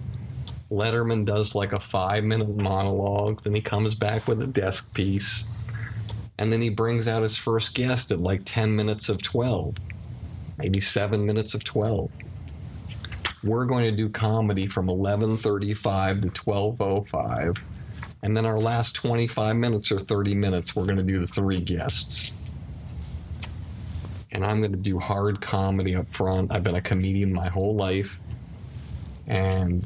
Letterman 0.72 1.26
does 1.26 1.54
like 1.54 1.74
a 1.74 1.80
five 1.80 2.24
minute 2.24 2.56
monologue, 2.56 3.44
then 3.44 3.54
he 3.54 3.62
comes 3.62 3.94
back 3.94 4.28
with 4.28 4.42
a 4.42 4.48
desk 4.48 4.92
piece 4.94 5.44
and 6.42 6.52
then 6.52 6.60
he 6.60 6.70
brings 6.70 7.08
out 7.08 7.22
his 7.22 7.38
first 7.38 7.76
guest 7.76 8.10
at 8.10 8.20
like 8.20 8.42
10 8.46 8.76
minutes 8.76 9.10
of 9.10 9.22
12, 9.22 9.76
maybe 10.58 10.82
7 10.82 11.24
minutes 11.24 11.54
of 11.54 11.64
12. 11.64 12.10
We're 13.44 13.66
going 13.66 13.88
to 13.88 13.96
do 13.96 14.10
comedy 14.10 14.66
from 14.66 14.88
11:35 14.88 16.24
to 16.24 16.28
12:05, 16.30 17.60
and 18.24 18.36
then 18.36 18.48
our 18.48 18.60
last 18.60 18.96
25 18.96 19.56
minutes 19.56 19.92
or 19.92 20.00
30 20.00 20.34
minutes 20.34 20.76
we're 20.76 20.86
going 20.86 20.98
to 20.98 21.04
do 21.04 21.20
the 21.20 21.28
three 21.28 21.62
guests. 21.62 22.32
And 24.32 24.44
I'm 24.44 24.62
going 24.62 24.72
to 24.72 24.80
do 24.80 24.98
hard 24.98 25.42
comedy 25.42 25.96
up 25.96 26.12
front. 26.12 26.52
I've 26.52 26.64
been 26.64 26.74
a 26.74 26.82
comedian 26.82 27.32
my 27.32 27.50
whole 27.50 27.76
life. 27.76 28.10
And 29.28 29.86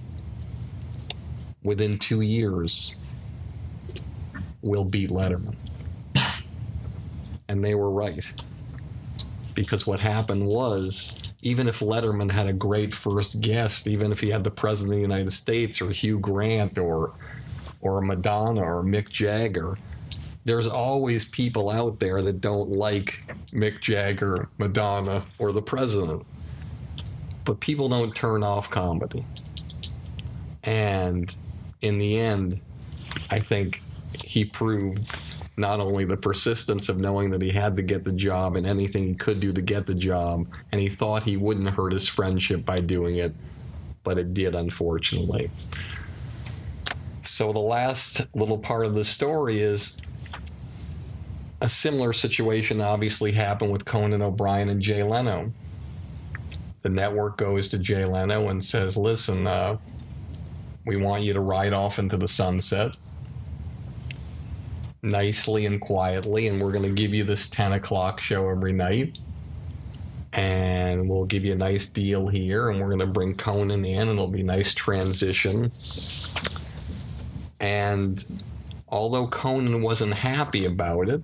within 1.64 2.00
2 2.00 2.22
years 2.22 2.96
we'll 4.62 4.86
beat 4.86 5.10
Letterman 5.10 5.58
and 7.56 7.64
they 7.64 7.74
were 7.74 7.90
right. 7.90 8.24
Because 9.54 9.88
what 9.88 10.02
happened 10.02 10.46
was, 10.46 11.14
even 11.42 11.68
if 11.68 11.80
Letterman 11.80 12.30
had 12.30 12.48
a 12.48 12.54
great 12.54 12.94
first 12.94 13.40
guest, 13.40 13.88
even 13.88 14.12
if 14.12 14.20
he 14.20 14.30
had 14.30 14.44
the 14.44 14.52
President 14.52 14.96
of 14.96 14.98
the 14.98 15.02
United 15.02 15.32
States 15.32 15.82
or 15.82 15.90
Hugh 15.90 16.20
Grant 16.20 16.78
or 16.78 17.14
or 17.82 18.02
Madonna 18.02 18.62
or 18.62 18.84
Mick 18.84 19.10
Jagger, 19.10 19.78
there's 20.44 20.68
always 20.68 21.24
people 21.26 21.70
out 21.70 22.00
there 22.00 22.22
that 22.24 22.42
don't 22.42 22.72
like 22.72 23.20
Mick 23.54 23.82
Jagger, 23.82 24.50
Madonna, 24.58 25.24
or 25.38 25.52
the 25.52 25.62
president. 25.62 26.26
But 27.46 27.60
people 27.60 27.88
don't 27.88 28.14
turn 28.16 28.44
off 28.44 28.70
comedy. 28.70 29.24
And 30.64 31.34
in 31.82 32.00
the 32.00 32.20
end, 32.20 32.60
I 33.30 33.40
think 33.40 33.82
he 34.24 34.46
proved 34.46 35.16
not 35.58 35.80
only 35.80 36.04
the 36.04 36.18
persistence 36.18 36.90
of 36.90 37.00
knowing 37.00 37.30
that 37.30 37.42
he 37.42 37.50
had 37.50 37.76
to 37.78 37.82
get 37.82 38.04
the 38.04 38.12
job 38.12 38.56
and 38.56 38.68
anything 38.68 39.08
he 39.08 39.14
could 39.14 39.40
do 39.40 39.54
to 39.54 39.62
get 39.62 39.88
the 39.88 39.96
job, 39.96 40.46
and 40.72 40.82
he 40.82 40.90
thought 40.90 41.24
he 41.24 41.38
wouldn't 41.38 41.70
hurt 41.70 41.94
his 41.94 42.08
friendship 42.08 42.66
by 42.66 42.78
doing 42.80 43.18
it, 43.18 43.34
but 44.04 44.18
it 44.18 44.34
did, 44.34 44.54
unfortunately. 44.54 45.50
So 47.26 47.54
the 47.54 47.60
last 47.60 48.22
little 48.36 48.58
part 48.58 48.86
of 48.86 48.94
the 48.94 49.04
story 49.04 49.62
is 49.62 49.94
a 51.62 51.70
similar 51.70 52.12
situation 52.12 52.82
obviously 52.82 53.32
happened 53.32 53.72
with 53.72 53.86
Conan 53.86 54.22
O'Brien 54.22 54.70
and 54.70 54.82
Jay 54.82 55.04
Leno. 55.04 55.52
The 56.82 56.90
network 56.90 57.38
goes 57.38 57.70
to 57.70 57.80
Jay 57.80 58.06
Leno 58.06 58.50
and 58.50 58.64
says, 58.64 58.96
listen, 58.98 59.48
uh, 59.48 59.78
we 60.86 60.98
want 60.98 61.24
you 61.24 61.34
to 61.34 61.40
ride 61.40 61.74
off 61.74 61.98
into 61.98 62.18
the 62.18 62.28
sunset 62.28 62.92
nicely 65.06 65.66
and 65.66 65.80
quietly, 65.80 66.48
and 66.48 66.62
we're 66.62 66.72
going 66.72 66.84
to 66.84 67.02
give 67.02 67.14
you 67.14 67.24
this 67.24 67.48
10 67.48 67.74
o'clock 67.74 68.20
show 68.20 68.50
every 68.50 68.74
night. 68.74 69.18
And 70.34 71.08
we'll 71.10 71.26
give 71.26 71.46
you 71.46 71.54
a 71.54 71.58
nice 71.58 71.86
deal 71.86 72.28
here, 72.28 72.70
and 72.70 72.82
we're 72.82 72.88
going 72.88 73.00
to 73.00 73.06
bring 73.06 73.36
Conan 73.36 73.86
in, 73.86 74.02
and 74.02 74.12
it'll 74.12 74.28
be 74.28 74.42
a 74.42 74.44
nice 74.44 74.74
transition. 74.74 75.72
And 77.62 78.44
although 78.90 79.28
Conan 79.28 79.82
wasn't 79.82 80.14
happy 80.14 80.66
about 80.66 81.08
it, 81.08 81.22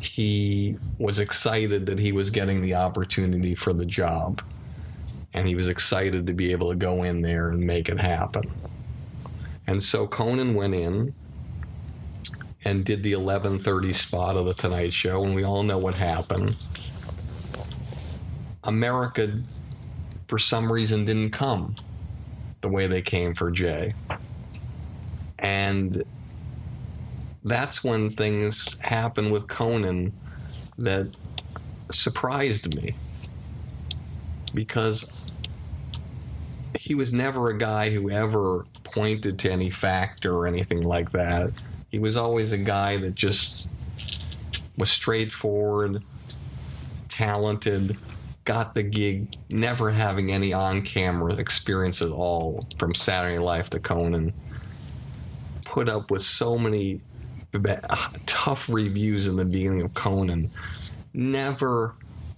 he 0.00 0.76
was 0.98 1.18
excited 1.18 1.86
that 1.86 1.98
he 1.98 2.12
was 2.12 2.28
getting 2.28 2.60
the 2.60 2.74
opportunity 2.74 3.54
for 3.54 3.72
the 3.72 3.86
job. 3.86 4.42
And 5.32 5.48
he 5.48 5.54
was 5.54 5.68
excited 5.68 6.26
to 6.26 6.32
be 6.32 6.52
able 6.52 6.70
to 6.70 6.76
go 6.76 7.02
in 7.02 7.20
there 7.20 7.50
and 7.50 7.60
make 7.60 7.88
it 7.88 7.98
happen. 7.98 8.50
And 9.66 9.82
so 9.82 10.06
Conan 10.06 10.54
went 10.54 10.74
in 10.74 11.14
and 12.66 12.84
did 12.84 13.04
the 13.04 13.12
11:30 13.12 13.92
spot 13.92 14.36
of 14.36 14.44
the 14.44 14.54
Tonight 14.54 14.92
Show 14.92 15.22
and 15.22 15.36
we 15.36 15.44
all 15.44 15.62
know 15.62 15.78
what 15.78 15.94
happened. 15.94 16.56
America 18.64 19.40
for 20.26 20.40
some 20.40 20.70
reason 20.70 21.04
didn't 21.04 21.30
come 21.30 21.76
the 22.62 22.68
way 22.68 22.88
they 22.88 23.00
came 23.00 23.34
for 23.34 23.52
Jay. 23.52 23.94
And 25.38 26.02
that's 27.44 27.84
when 27.84 28.10
things 28.10 28.76
happened 28.80 29.30
with 29.30 29.46
Conan 29.46 30.12
that 30.76 31.06
surprised 31.92 32.74
me 32.74 32.96
because 34.54 35.04
he 36.80 36.96
was 36.96 37.12
never 37.12 37.50
a 37.50 37.56
guy 37.56 37.90
who 37.90 38.10
ever 38.10 38.66
pointed 38.82 39.38
to 39.38 39.52
any 39.52 39.70
factor 39.70 40.34
or 40.34 40.48
anything 40.48 40.82
like 40.82 41.12
that. 41.12 41.52
He 41.90 41.98
was 41.98 42.16
always 42.16 42.52
a 42.52 42.58
guy 42.58 42.96
that 42.98 43.14
just 43.14 43.68
was 44.76 44.90
straightforward, 44.90 46.02
talented, 47.08 47.96
got 48.44 48.74
the 48.74 48.82
gig, 48.82 49.34
never 49.48 49.90
having 49.90 50.32
any 50.32 50.52
on 50.52 50.82
camera 50.82 51.34
experience 51.34 52.02
at 52.02 52.10
all 52.10 52.66
from 52.78 52.94
Saturday 52.94 53.36
Night 53.36 53.44
Live 53.44 53.70
to 53.70 53.80
Conan. 53.80 54.32
Put 55.64 55.88
up 55.88 56.10
with 56.10 56.22
so 56.22 56.56
many 56.56 57.00
tough 58.26 58.68
reviews 58.68 59.26
in 59.26 59.36
the 59.36 59.44
beginning 59.44 59.82
of 59.82 59.94
Conan. 59.94 60.50
Never 61.14 61.94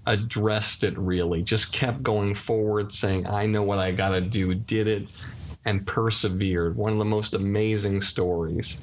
addressed 0.07 0.85
it 0.85 0.97
really, 0.97 1.43
just 1.43 1.73
kept 1.73 2.03
going 2.03 2.35
forward, 2.35 2.93
saying, 2.93 3.27
I 3.27 3.47
know 3.47 3.63
what 3.63 3.79
I 3.79 3.93
gotta 3.93 4.21
do, 4.21 4.55
did 4.55 4.89
it, 4.89 5.09
and 5.65 5.87
persevered. 5.87 6.77
One 6.77 6.93
of 6.93 6.99
the 6.99 7.05
most 7.05 7.35
amazing 7.35 8.01
stories. 8.01 8.81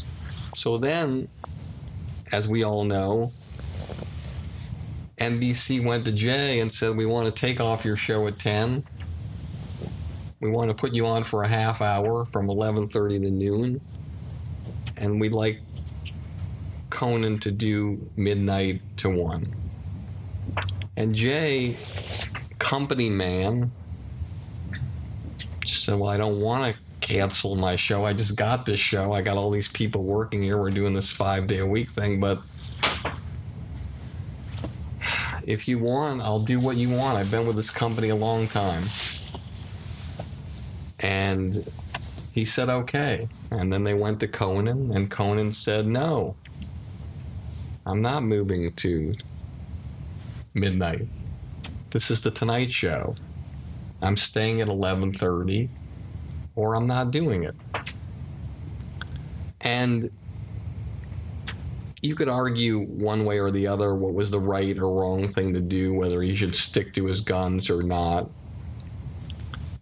So 0.56 0.78
then, 0.78 1.28
as 2.32 2.48
we 2.48 2.64
all 2.64 2.86
know, 2.86 3.34
NBC 5.20 5.84
went 5.84 6.06
to 6.06 6.14
Jay 6.14 6.62
and 6.62 6.74
said, 6.74 6.96
We 6.96 7.06
want 7.06 7.26
to 7.26 7.40
take 7.40 7.60
off 7.60 7.84
your 7.84 7.98
show 7.98 8.26
at 8.28 8.40
10. 8.40 8.84
We 10.40 10.50
want 10.50 10.70
to 10.70 10.74
put 10.74 10.94
you 10.94 11.06
on 11.06 11.26
for 11.26 11.44
a 11.44 11.48
half 11.48 11.82
hour 11.82 12.26
from 12.32 12.48
11:30 12.48 13.24
to 13.24 13.30
noon. 13.30 13.82
And 14.98 15.20
we'd 15.20 15.34
like 15.34 15.60
Conan 16.90 17.40
to 17.42 17.52
do 17.52 18.10
midnight 18.16 18.82
to 18.98 19.10
1. 19.10 19.54
And 20.96 21.14
Jay, 21.14 21.78
company 22.60 23.10
man, 23.10 23.72
just 25.66 25.84
said, 25.84 26.00
Well, 26.00 26.10
I 26.10 26.16
don't 26.16 26.40
want 26.40 26.76
to 26.76 26.85
cancel 27.06 27.56
my 27.56 27.76
show. 27.76 28.04
I 28.04 28.14
just 28.14 28.36
got 28.36 28.66
this 28.66 28.80
show. 28.80 29.14
I 29.14 29.22
got 29.22 29.38
all 29.38 29.52
these 29.52 29.70
people 29.70 30.04
working 30.04 30.42
here. 30.42 30.58
We're 30.58 30.72
doing 30.72 30.96
this 30.96 31.14
five 31.14 31.46
day 31.46 31.60
a 31.60 31.66
week 31.66 31.92
thing, 31.92 32.20
but 32.20 32.42
if 35.46 35.68
you 35.68 35.78
want, 35.78 36.22
I'll 36.22 36.44
do 36.44 36.60
what 36.60 36.78
you 36.78 36.90
want. 36.90 37.20
I've 37.20 37.30
been 37.30 37.46
with 37.46 37.58
this 37.58 37.70
company 37.70 38.10
a 38.10 38.16
long 38.16 38.48
time. 38.48 38.90
And 41.00 41.72
he 42.32 42.44
said, 42.44 42.70
okay. 42.70 43.30
And 43.52 43.72
then 43.72 43.84
they 43.84 43.94
went 43.94 44.20
to 44.22 44.28
Conan, 44.28 44.92
and 44.92 45.12
Conan 45.12 45.54
said, 45.54 45.86
no. 45.86 46.36
I'm 47.86 48.02
not 48.02 48.24
moving 48.24 48.74
to 48.74 49.14
midnight. 50.56 51.08
This 51.92 52.10
is 52.10 52.22
the 52.22 52.32
Tonight 52.32 52.74
Show. 52.74 53.16
I'm 54.02 54.18
staying 54.18 54.62
at 54.62 54.70
11:30 54.70 55.70
or 56.56 56.76
I'm 56.76 56.88
not 56.88 57.12
doing 57.12 57.44
it. 57.44 57.56
And 59.62 60.12
you 62.02 62.16
could 62.16 62.30
argue 62.30 62.82
one 62.82 63.26
way 63.26 63.40
or 63.40 63.50
the 63.50 63.66
other 63.66 63.96
what 63.96 64.14
was 64.14 64.30
the 64.30 64.40
right 64.40 64.78
or 64.78 65.02
wrong 65.02 65.28
thing 65.28 65.54
to 65.54 65.60
do, 65.60 65.94
whether 65.94 66.22
he 66.22 66.36
should 66.36 66.56
stick 66.56 66.94
to 66.94 67.06
his 67.06 67.20
guns 67.20 67.70
or 67.70 67.82
not. 67.82 68.30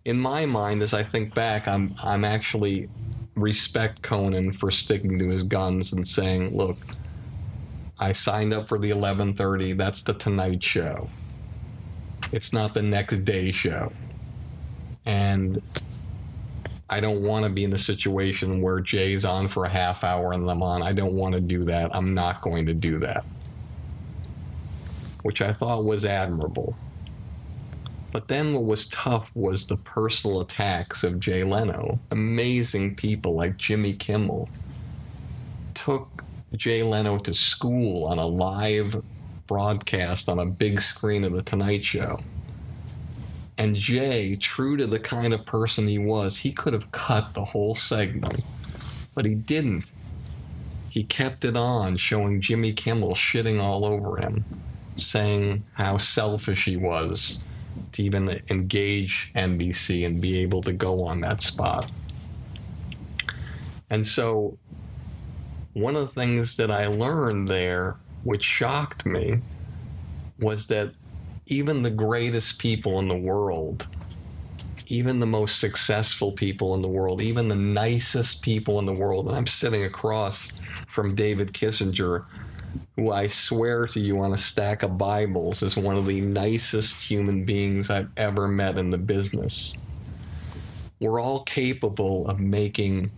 In 0.05 0.17
my 0.19 0.45
mind, 0.45 0.81
as 0.81 0.93
I 0.93 1.03
think 1.03 1.33
back, 1.35 1.67
I'm 1.67 1.95
I'm 2.01 2.23
actually 2.23 2.89
respect 3.35 4.01
Conan 4.03 4.53
for 4.53 4.71
sticking 4.71 5.19
to 5.19 5.27
his 5.29 5.43
guns 5.43 5.91
and 5.91 6.07
saying, 6.07 6.55
"Look, 6.55 6.77
I 7.99 8.13
signed 8.13 8.53
up 8.53 8.67
for 8.69 8.79
the 8.79 8.91
11:30. 8.91 9.73
That's 9.73 10.01
the 10.01 10.13
Tonight 10.13 10.63
Show. 10.63 11.09
It's 12.31 12.53
not 12.53 12.73
the 12.73 12.81
next 12.81 13.25
day 13.25 13.51
show." 13.51 13.91
And 15.05 15.61
I 16.93 16.99
don't 16.99 17.23
want 17.23 17.43
to 17.43 17.49
be 17.49 17.63
in 17.63 17.71
the 17.71 17.79
situation 17.79 18.61
where 18.61 18.79
Jay's 18.79 19.25
on 19.25 19.47
for 19.47 19.65
a 19.65 19.69
half 19.69 20.03
hour 20.03 20.33
and 20.33 20.47
I'm 20.47 20.61
on. 20.61 20.83
I 20.83 20.91
don't 20.91 21.15
want 21.15 21.33
to 21.33 21.41
do 21.41 21.65
that. 21.65 21.89
I'm 21.91 22.13
not 22.13 22.43
going 22.43 22.67
to 22.67 22.73
do 22.75 22.99
that. 22.99 23.25
Which 25.23 25.41
I 25.41 25.53
thought 25.53 25.85
was 25.85 26.05
admirable. 26.05 26.75
But 28.11 28.27
then 28.27 28.53
what 28.53 28.65
was 28.65 28.85
tough 28.87 29.31
was 29.33 29.65
the 29.65 29.77
personal 29.77 30.41
attacks 30.41 31.03
of 31.03 31.19
Jay 31.19 31.43
Leno. 31.43 31.97
Amazing 32.11 32.95
people 32.95 33.33
like 33.33 33.57
Jimmy 33.57 33.93
Kimmel 33.93 34.47
took 35.73 36.23
Jay 36.55 36.83
Leno 36.83 37.17
to 37.17 37.33
school 37.33 38.05
on 38.05 38.19
a 38.19 38.27
live 38.27 39.03
broadcast 39.47 40.29
on 40.29 40.37
a 40.37 40.45
big 40.45 40.79
screen 40.79 41.23
of 41.23 41.33
The 41.33 41.41
Tonight 41.41 41.83
Show 41.83 42.19
and 43.57 43.75
Jay, 43.75 44.35
true 44.35 44.77
to 44.77 44.87
the 44.87 44.99
kind 44.99 45.33
of 45.33 45.45
person 45.45 45.87
he 45.87 45.99
was, 45.99 46.37
he 46.37 46.51
could 46.51 46.73
have 46.73 46.91
cut 46.91 47.33
the 47.33 47.45
whole 47.45 47.75
segment, 47.75 48.43
but 49.13 49.25
he 49.25 49.35
didn't. 49.35 49.85
He 50.89 51.03
kept 51.03 51.45
it 51.45 51.55
on, 51.55 51.97
showing 51.97 52.41
Jimmy 52.41 52.73
Kimmel 52.73 53.15
shitting 53.15 53.61
all 53.61 53.85
over 53.85 54.17
him, 54.17 54.43
saying 54.97 55.63
how 55.73 55.97
selfish 55.97 56.65
he 56.65 56.77
was 56.77 57.37
to 57.93 58.03
even 58.03 58.41
engage 58.49 59.31
NBC 59.35 60.05
and 60.05 60.21
be 60.21 60.39
able 60.39 60.61
to 60.61 60.73
go 60.73 61.03
on 61.03 61.21
that 61.21 61.41
spot. 61.41 61.89
And 63.89 64.05
so, 64.05 64.57
one 65.73 65.95
of 65.95 66.07
the 66.07 66.13
things 66.13 66.57
that 66.57 66.71
I 66.71 66.87
learned 66.87 67.47
there, 67.47 67.97
which 68.23 68.43
shocked 68.43 69.05
me, 69.05 69.39
was 70.39 70.67
that 70.67 70.91
even 71.47 71.81
the 71.81 71.89
greatest 71.89 72.57
people 72.57 72.99
in 72.99 73.07
the 73.07 73.17
world, 73.17 73.87
even 74.87 75.19
the 75.19 75.25
most 75.25 75.59
successful 75.59 76.31
people 76.31 76.73
in 76.75 76.81
the 76.81 76.87
world, 76.87 77.21
even 77.21 77.47
the 77.47 77.55
nicest 77.55 78.41
people 78.41 78.79
in 78.79 78.85
the 78.85 78.93
world, 78.93 79.27
and 79.27 79.35
I'm 79.35 79.47
sitting 79.47 79.83
across 79.83 80.49
from 80.93 81.15
David 81.15 81.53
Kissinger, 81.53 82.25
who 82.95 83.11
I 83.11 83.27
swear 83.27 83.87
to 83.87 83.99
you 83.99 84.19
on 84.19 84.33
a 84.33 84.37
stack 84.37 84.83
of 84.83 84.97
Bibles 84.97 85.61
is 85.61 85.75
one 85.75 85.97
of 85.97 86.05
the 86.05 86.21
nicest 86.21 86.95
human 86.95 87.43
beings 87.43 87.89
I've 87.89 88.09
ever 88.17 88.47
met 88.47 88.77
in 88.77 88.89
the 88.89 88.97
business. 88.97 89.75
We're 90.99 91.19
all 91.19 91.43
capable 91.43 92.27
of 92.29 92.39
making 92.39 93.11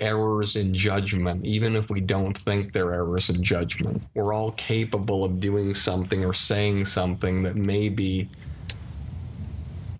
errors 0.00 0.56
in 0.56 0.74
judgment, 0.74 1.44
even 1.44 1.76
if 1.76 1.90
we 1.90 2.00
don't 2.00 2.36
think 2.38 2.72
they're 2.72 2.92
errors 2.92 3.28
in 3.28 3.42
judgment. 3.42 4.02
We're 4.14 4.32
all 4.32 4.52
capable 4.52 5.24
of 5.24 5.40
doing 5.40 5.74
something 5.74 6.24
or 6.24 6.34
saying 6.34 6.86
something 6.86 7.42
that 7.42 7.56
maybe 7.56 8.28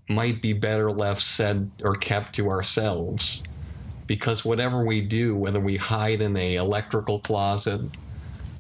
might 0.09 0.43
be 0.43 0.53
better 0.53 0.91
left 0.91 1.23
said 1.23 1.71
or 1.83 1.95
kept 1.95 2.35
to 2.35 2.51
ourselves. 2.51 3.43
Because 4.07 4.45
whatever 4.45 4.85
we 4.85 5.01
do, 5.01 5.37
whether 5.37 5.61
we 5.61 5.77
hide 5.77 6.21
in 6.21 6.37
a 6.37 6.57
electrical 6.57 7.21
closet, 7.21 7.81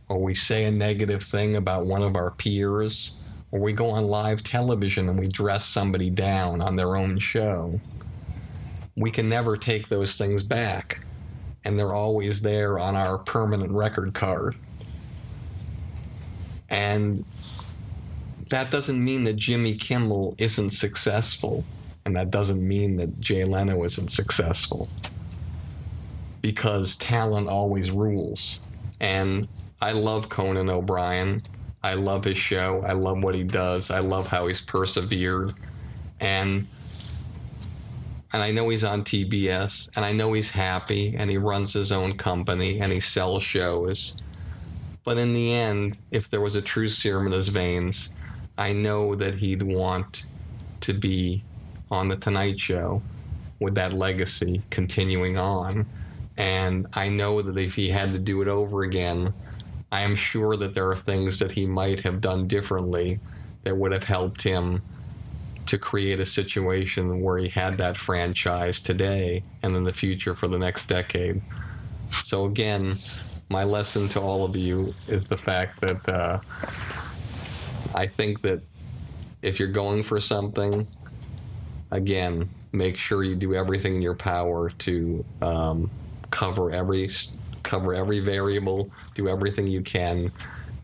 or 0.09 0.19
we 0.19 0.35
say 0.35 0.65
a 0.65 0.71
negative 0.71 1.23
thing 1.23 1.57
about 1.57 1.87
one 1.87 2.03
of 2.03 2.15
our 2.15 2.31
peers, 2.33 3.13
or 3.51 3.59
we 3.59 3.73
go 3.73 3.91
on 3.91 4.05
live 4.05 4.45
television 4.45 5.09
and 5.09 5.19
we 5.19 5.27
dress 5.27 5.67
somebody 5.67 6.09
down 6.09 6.61
on 6.61 6.77
their 6.77 6.95
own 6.95 7.19
show, 7.19 7.81
we 8.97 9.11
can 9.11 9.29
never 9.29 9.57
take 9.57 9.89
those 9.89 10.17
things 10.17 10.43
back. 10.43 11.01
And 11.65 11.79
they're 11.79 11.95
always 11.95 12.41
there 12.41 12.79
on 12.79 12.97
our 12.97 13.19
permanent 13.19 13.73
record 13.73 14.15
card. 14.15 14.57
And 16.69 17.25
that 18.51 18.71
doesn't 18.71 19.03
mean 19.03 19.25
that 19.25 19.37
Jimmy 19.37 19.75
Kimmel 19.75 20.35
isn't 20.39 20.71
successful. 20.71 21.65
And 22.05 22.17
that 22.17 22.31
doesn't 22.31 22.67
mean 22.67 22.97
that 22.97 23.21
Jay 23.21 23.45
Leno 23.45 23.85
isn't 23.85 24.11
successful. 24.11 24.89
Because 26.41 26.97
talent 26.97 27.49
always 27.49 27.91
rules. 27.91 28.61
And 29.01 29.49
I 29.83 29.93
love 29.93 30.29
Conan 30.29 30.71
O'Brien. 30.71 31.43
I 31.83 31.95
love 31.95 32.25
his 32.25 32.39
show. 32.39 32.83
I 32.87 32.93
love 32.93 33.23
what 33.23 33.35
he 33.35 33.43
does. 33.43 33.91
I 33.91 34.01
love 34.01 34.27
how 34.27 34.47
he's 34.47 34.61
persevered. 34.61 35.55
And 36.21 36.67
and 38.33 38.43
I 38.43 38.51
know 38.51 38.69
he's 38.69 38.85
on 38.85 39.05
TBS 39.05 39.89
and 39.97 40.05
I 40.05 40.13
know 40.13 40.33
he's 40.33 40.51
happy 40.51 41.15
and 41.17 41.31
he 41.31 41.37
runs 41.37 41.73
his 41.73 41.91
own 41.91 42.17
company 42.17 42.81
and 42.81 42.93
he 42.93 43.01
sells 43.01 43.43
shows. 43.43 44.15
But 45.05 45.19
in 45.19 45.33
the 45.33 45.53
end, 45.53 45.99
if 46.11 46.31
there 46.31 46.41
was 46.41 46.57
a 46.57 46.63
true 46.63 46.89
serum 46.89 47.27
in 47.27 47.33
his 47.33 47.49
veins, 47.49 48.11
I 48.59 48.73
know 48.73 49.15
that 49.17 49.35
he'd 49.35 49.63
want 49.63 50.25
to 50.83 50.93
be 50.93 51.43
on 51.91 52.09
the 52.09 52.17
Tonight 52.17 52.61
Show 52.61 53.03
with 53.59 53.75
that 53.75 53.93
legacy 53.93 54.63
continuing 54.71 55.37
on. 55.37 55.87
And 56.37 56.87
I 56.93 57.09
know 57.09 57.43
that 57.43 57.59
if 57.59 57.75
he 57.75 57.89
had 57.89 58.13
to 58.13 58.19
do 58.19 58.43
it 58.43 58.49
over 58.49 58.85
again, 58.85 59.35
I 59.91 60.03
am 60.03 60.15
sure 60.15 60.57
that 60.57 60.73
there 60.73 60.89
are 60.89 60.97
things 60.97 61.39
that 61.41 61.51
he 61.51 61.67
might 61.67 62.01
have 62.01 62.21
done 62.21 62.47
differently 62.47 63.19
that 63.65 63.77
would 63.77 63.93
have 63.93 64.05
helped 64.05 64.41
him 64.41 64.81
to 65.67 65.79
create 65.79 66.21
a 66.21 66.27
situation 66.27 67.21
where 67.21 67.39
he 67.39 67.49
had 67.49 67.77
that 67.79 67.99
franchise 67.99 68.81
today 68.81 69.43
and 69.63 69.77
in 69.77 69.85
the 69.85 69.93
future 69.93 70.35
for 70.35 70.49
the 70.49 70.59
next 70.59 70.89
decade. 70.89 71.41
So, 72.25 72.47
again, 72.47 72.99
my 73.49 73.65
lesson 73.65 74.09
to 74.11 74.21
all 74.21 74.45
of 74.45 74.57
you 74.57 74.95
is 75.09 75.27
the 75.27 75.37
fact 75.37 75.81
that 75.81 76.09
uh, 76.09 76.41
I 77.95 78.07
think 78.07 78.43
that 78.43 78.63
if 79.43 79.59
you're 79.59 79.69
going 79.69 80.03
for 80.03 80.21
something, 80.21 80.87
again, 81.91 82.49
make 82.73 82.97
sure 82.97 83.25
you 83.25 83.35
do 83.35 83.55
everything 83.55 83.97
in 83.97 84.03
your 84.03 84.15
power 84.15 84.71
to 84.71 85.25
um, 85.43 85.91
cover 86.31 86.73
every 86.73 87.11
cover 87.63 87.95
every 87.95 88.21
variable, 88.21 88.91
do 89.15 89.29
everything 89.29 89.67
you 89.67 89.83
can 89.83 90.33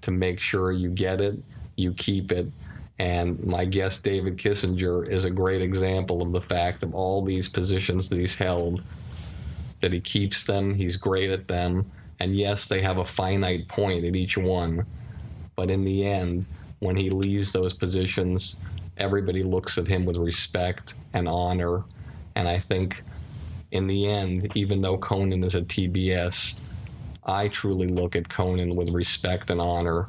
to 0.03 0.11
make 0.11 0.39
sure 0.39 0.73
you 0.73 0.91
get 0.91 1.21
it, 1.21 1.37
you 1.77 1.93
keep 1.95 2.33
it, 2.33 2.47
and 2.99 3.43
my 3.45 3.65
guest, 3.65 4.03
David 4.03 4.39
Kissinger, 4.39 5.07
is 5.09 5.25
a 5.25 5.31
great 5.31 5.61
example 5.61 6.23
of 6.23 6.33
the 6.33 6.41
fact 6.41 6.83
of 6.83 6.95
all 6.95 7.23
these 7.23 7.49
positions 7.49 8.09
that 8.09 8.19
he's 8.19 8.35
held, 8.35 8.83
that 9.83 9.93
he 9.93 10.01
keeps 10.01 10.45
them, 10.45 10.75
he's 10.75 10.97
great 10.97 11.31
at 11.31 11.47
them. 11.47 11.91
And 12.21 12.35
yes, 12.35 12.67
they 12.67 12.81
have 12.81 12.97
a 12.97 13.05
finite 13.05 13.69
point 13.69 14.05
at 14.07 14.17
each 14.17 14.39
one. 14.39 14.87
But 15.57 15.71
in 15.71 15.85
the 15.85 16.07
end, 16.07 16.47
when 16.79 16.97
he 16.97 17.11
leaves 17.11 17.53
those 17.53 17.75
positions, 17.75 18.57
everybody 18.97 19.43
looks 19.43 19.77
at 19.77 19.87
him 19.87 20.07
with 20.07 20.17
respect 20.17 20.95
and 21.13 21.29
honor. 21.29 21.85
And 22.35 22.49
I 22.49 22.61
think 22.61 23.03
in 23.73 23.87
the 23.87 24.09
end, 24.09 24.51
even 24.55 24.81
though 24.81 24.97
Conan 24.97 25.45
is 25.45 25.55
a 25.55 25.61
TBS, 25.61 26.55
I 27.25 27.49
truly 27.49 27.89
look 27.89 28.17
at 28.17 28.31
Conan 28.31 28.75
with 28.75 28.89
respect 28.89 29.51
and 29.51 29.61
honor 29.61 30.09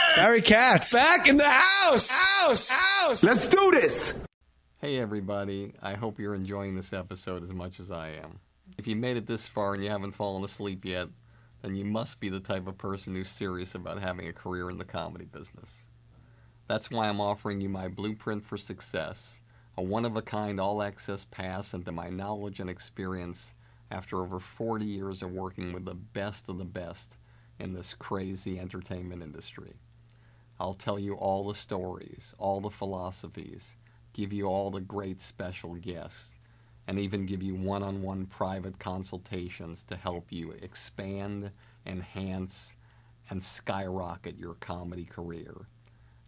Barry 0.15 0.41
Katz. 0.41 0.93
Back 0.93 1.27
in 1.27 1.37
the 1.37 1.49
house. 1.49 2.09
House. 2.09 2.69
House. 2.69 3.23
Let's 3.23 3.47
do 3.47 3.71
this. 3.71 4.13
Hey, 4.79 4.99
everybody. 4.99 5.73
I 5.81 5.93
hope 5.93 6.19
you're 6.19 6.35
enjoying 6.35 6.75
this 6.75 6.91
episode 6.91 7.43
as 7.43 7.53
much 7.53 7.79
as 7.79 7.91
I 7.91 8.09
am. 8.09 8.39
If 8.77 8.87
you 8.87 8.95
made 8.95 9.15
it 9.15 9.25
this 9.25 9.47
far 9.47 9.73
and 9.73 9.83
you 9.83 9.89
haven't 9.89 10.11
fallen 10.11 10.43
asleep 10.43 10.83
yet, 10.83 11.07
then 11.61 11.75
you 11.75 11.85
must 11.85 12.19
be 12.19 12.29
the 12.29 12.39
type 12.41 12.67
of 12.67 12.77
person 12.77 13.15
who's 13.15 13.29
serious 13.29 13.73
about 13.75 13.99
having 13.99 14.27
a 14.27 14.33
career 14.33 14.69
in 14.69 14.77
the 14.77 14.85
comedy 14.85 15.25
business. 15.25 15.83
That's 16.67 16.91
why 16.91 17.07
I'm 17.07 17.21
offering 17.21 17.61
you 17.61 17.69
my 17.69 17.87
blueprint 17.87 18.43
for 18.43 18.57
success, 18.57 19.39
a 19.77 19.81
one 19.81 20.05
of 20.05 20.17
a 20.17 20.21
kind 20.21 20.59
all 20.59 20.81
access 20.83 21.25
pass 21.25 21.73
into 21.73 21.91
my 21.91 22.09
knowledge 22.09 22.59
and 22.59 22.69
experience 22.69 23.53
after 23.91 24.21
over 24.21 24.39
40 24.39 24.85
years 24.85 25.21
of 25.21 25.31
working 25.31 25.71
with 25.73 25.85
the 25.85 25.95
best 25.95 26.49
of 26.49 26.57
the 26.57 26.65
best 26.65 27.17
in 27.59 27.73
this 27.73 27.93
crazy 27.93 28.59
entertainment 28.59 29.21
industry. 29.21 29.73
I'll 30.61 30.75
tell 30.75 30.99
you 30.99 31.15
all 31.15 31.47
the 31.47 31.55
stories, 31.55 32.35
all 32.37 32.61
the 32.61 32.69
philosophies, 32.69 33.77
give 34.13 34.31
you 34.31 34.45
all 34.45 34.69
the 34.69 34.79
great 34.79 35.19
special 35.19 35.73
guests, 35.73 36.37
and 36.85 36.99
even 36.99 37.25
give 37.25 37.41
you 37.41 37.55
one 37.55 37.81
on 37.81 38.03
one 38.03 38.27
private 38.27 38.77
consultations 38.77 39.83
to 39.85 39.95
help 39.95 40.31
you 40.31 40.51
expand, 40.61 41.49
enhance, 41.87 42.75
and 43.31 43.41
skyrocket 43.41 44.37
your 44.37 44.53
comedy 44.53 45.03
career. 45.03 45.65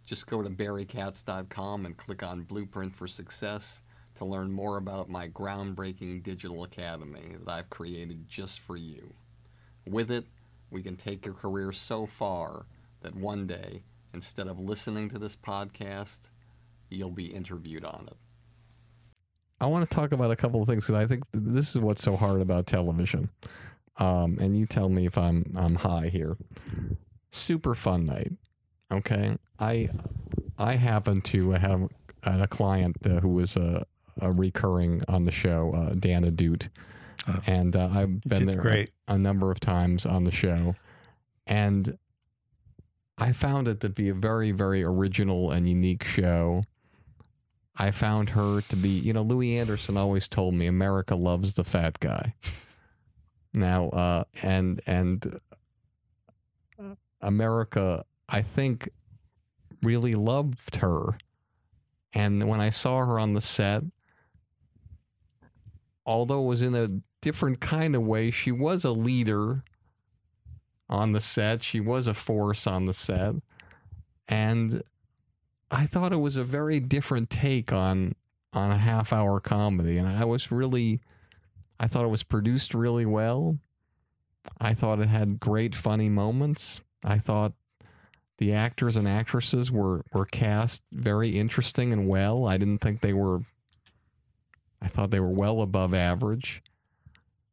Just 0.04 0.26
go 0.26 0.42
to 0.42 0.50
barrykatz.com 0.50 1.86
and 1.86 1.96
click 1.96 2.24
on 2.24 2.42
Blueprint 2.42 2.96
for 2.96 3.08
Success 3.08 3.82
to 4.16 4.26
learn 4.26 4.52
more 4.52 4.78
about 4.78 5.12
my 5.12 5.28
groundbreaking 5.28 6.24
digital 6.24 6.64
academy 6.64 7.36
that 7.46 7.52
I've 7.52 7.70
created 7.70 8.28
just 8.28 8.62
for 8.62 8.78
you. 8.78 9.14
With 9.88 10.10
it, 10.10 10.26
we 10.72 10.82
can 10.82 10.96
take 10.96 11.24
your 11.24 11.36
career 11.36 11.72
so 11.72 12.08
far 12.08 12.66
that 13.02 13.16
one 13.16 13.46
day 13.46 13.84
instead 14.14 14.48
of 14.48 14.60
listening 14.60 15.10
to 15.10 15.20
this 15.20 15.36
podcast, 15.36 16.20
you'll 16.90 17.12
be 17.12 17.26
interviewed 17.26 17.86
on 17.86 18.08
it. 18.08 18.18
I 19.60 19.68
want 19.68 19.90
to 19.90 19.96
talk 19.96 20.12
about 20.12 20.32
a 20.32 20.36
couple 20.36 20.62
of 20.62 20.68
things 20.68 20.86
because 20.86 21.02
I 21.02 21.08
think 21.08 21.24
this 21.32 21.76
is 21.76 21.80
what's 21.80 22.04
so 22.04 22.16
hard 22.16 22.42
about 22.42 22.68
television. 22.68 23.30
Um, 23.98 24.38
and 24.42 24.58
you 24.58 24.66
tell 24.66 24.90
me 24.90 25.06
if 25.06 25.18
I'm 25.18 25.54
I'm 25.56 25.76
high 25.76 26.10
here. 26.10 26.36
Super 27.32 27.76
fun 27.76 28.06
night. 28.06 28.34
Okay, 28.92 29.38
I 29.60 29.90
I 30.58 30.76
happen 30.76 31.22
to 31.22 31.52
have 31.52 31.90
a 32.24 32.48
client 32.48 32.98
uh, 33.06 33.20
who 33.20 33.30
was 33.30 33.56
a, 33.56 33.86
a 34.20 34.32
recurring 34.32 35.04
on 35.08 35.24
the 35.24 35.32
show, 35.32 35.72
uh, 35.74 35.94
Dana 35.94 36.32
Doot, 36.32 36.70
uh, 37.28 37.40
and 37.46 37.76
uh, 37.76 37.90
I've 37.94 38.22
been 38.22 38.46
there 38.46 38.58
great. 38.58 38.92
A, 39.08 39.14
a 39.14 39.18
number 39.18 39.52
of 39.52 39.60
times 39.60 40.06
on 40.06 40.24
the 40.24 40.32
show, 40.32 40.76
and 41.48 41.98
I 43.18 43.32
found 43.32 43.68
it 43.68 43.80
to 43.82 43.90
be 43.90 44.10
a 44.10 44.14
very, 44.14 44.52
very 44.52 44.84
original 44.84 45.52
and 45.52 45.68
unique 45.68 46.04
show. 46.04 46.64
I 47.76 47.92
found 47.92 48.32
her 48.32 48.62
to 48.62 48.76
be, 48.76 48.90
you 48.90 49.14
know, 49.14 49.22
Louie 49.22 49.58
Anderson 49.58 49.98
always 49.98 50.28
told 50.28 50.54
me 50.54 50.68
America 50.68 51.16
loves 51.16 51.54
the 51.56 51.64
fat 51.64 52.00
guy. 52.00 52.36
now, 53.54 53.90
uh, 53.90 54.24
and 54.42 54.82
and 54.86 55.40
America, 57.22 58.06
I 58.30 58.42
think, 58.42 58.90
really 59.82 60.14
loved 60.14 60.78
her. 60.78 61.18
And 62.14 62.48
when 62.48 62.62
I 62.62 62.70
saw 62.70 63.00
her 63.06 63.20
on 63.20 63.34
the 63.34 63.42
set, 63.42 63.84
although 66.06 66.44
it 66.44 66.48
was 66.48 66.62
in 66.62 66.76
a 66.76 66.90
different 67.22 67.60
kind 67.60 67.96
of 67.96 68.04
way, 68.04 68.30
she 68.30 68.52
was 68.52 68.84
a 68.84 68.92
leader 68.92 69.64
on 70.90 71.12
the 71.12 71.20
set. 71.20 71.64
She 71.64 71.80
was 71.80 72.08
a 72.08 72.14
force 72.14 72.68
on 72.68 72.86
the 72.86 72.94
set. 72.94 73.36
And 74.28 74.84
I 75.72 75.86
thought 75.86 76.14
it 76.14 76.18
was 76.18 76.38
a 76.38 76.44
very 76.44 76.80
different 76.80 77.30
take 77.30 77.72
on 77.72 78.16
on 78.54 78.70
a 78.72 78.78
half 78.78 79.12
hour 79.12 79.40
comedy. 79.40 79.98
And 79.98 80.08
I 80.08 80.26
was 80.26 80.52
really 80.52 81.02
I 81.80 81.88
thought 81.88 82.06
it 82.06 82.10
was 82.10 82.24
produced 82.24 82.74
really 82.74 83.06
well. 83.06 83.58
I 84.60 84.74
thought 84.74 85.00
it 85.00 85.08
had 85.08 85.40
great 85.40 85.76
funny 85.76 86.10
moments. 86.10 86.82
I 87.04 87.18
thought 87.18 87.54
the 88.38 88.54
actors 88.54 88.96
and 88.96 89.08
actresses 89.08 89.72
were, 89.72 90.04
were 90.14 90.26
cast 90.26 90.82
very 90.92 91.38
interesting 91.38 91.94
and 91.94 92.08
well. 92.08 92.46
I 92.46 92.58
didn't 92.58 92.80
think 92.80 93.02
they 93.02 93.14
were 93.14 93.42
I 94.82 94.88
thought 94.90 95.12
they 95.12 95.20
were 95.20 95.30
well 95.30 95.62
above 95.62 95.94
average. 95.94 96.62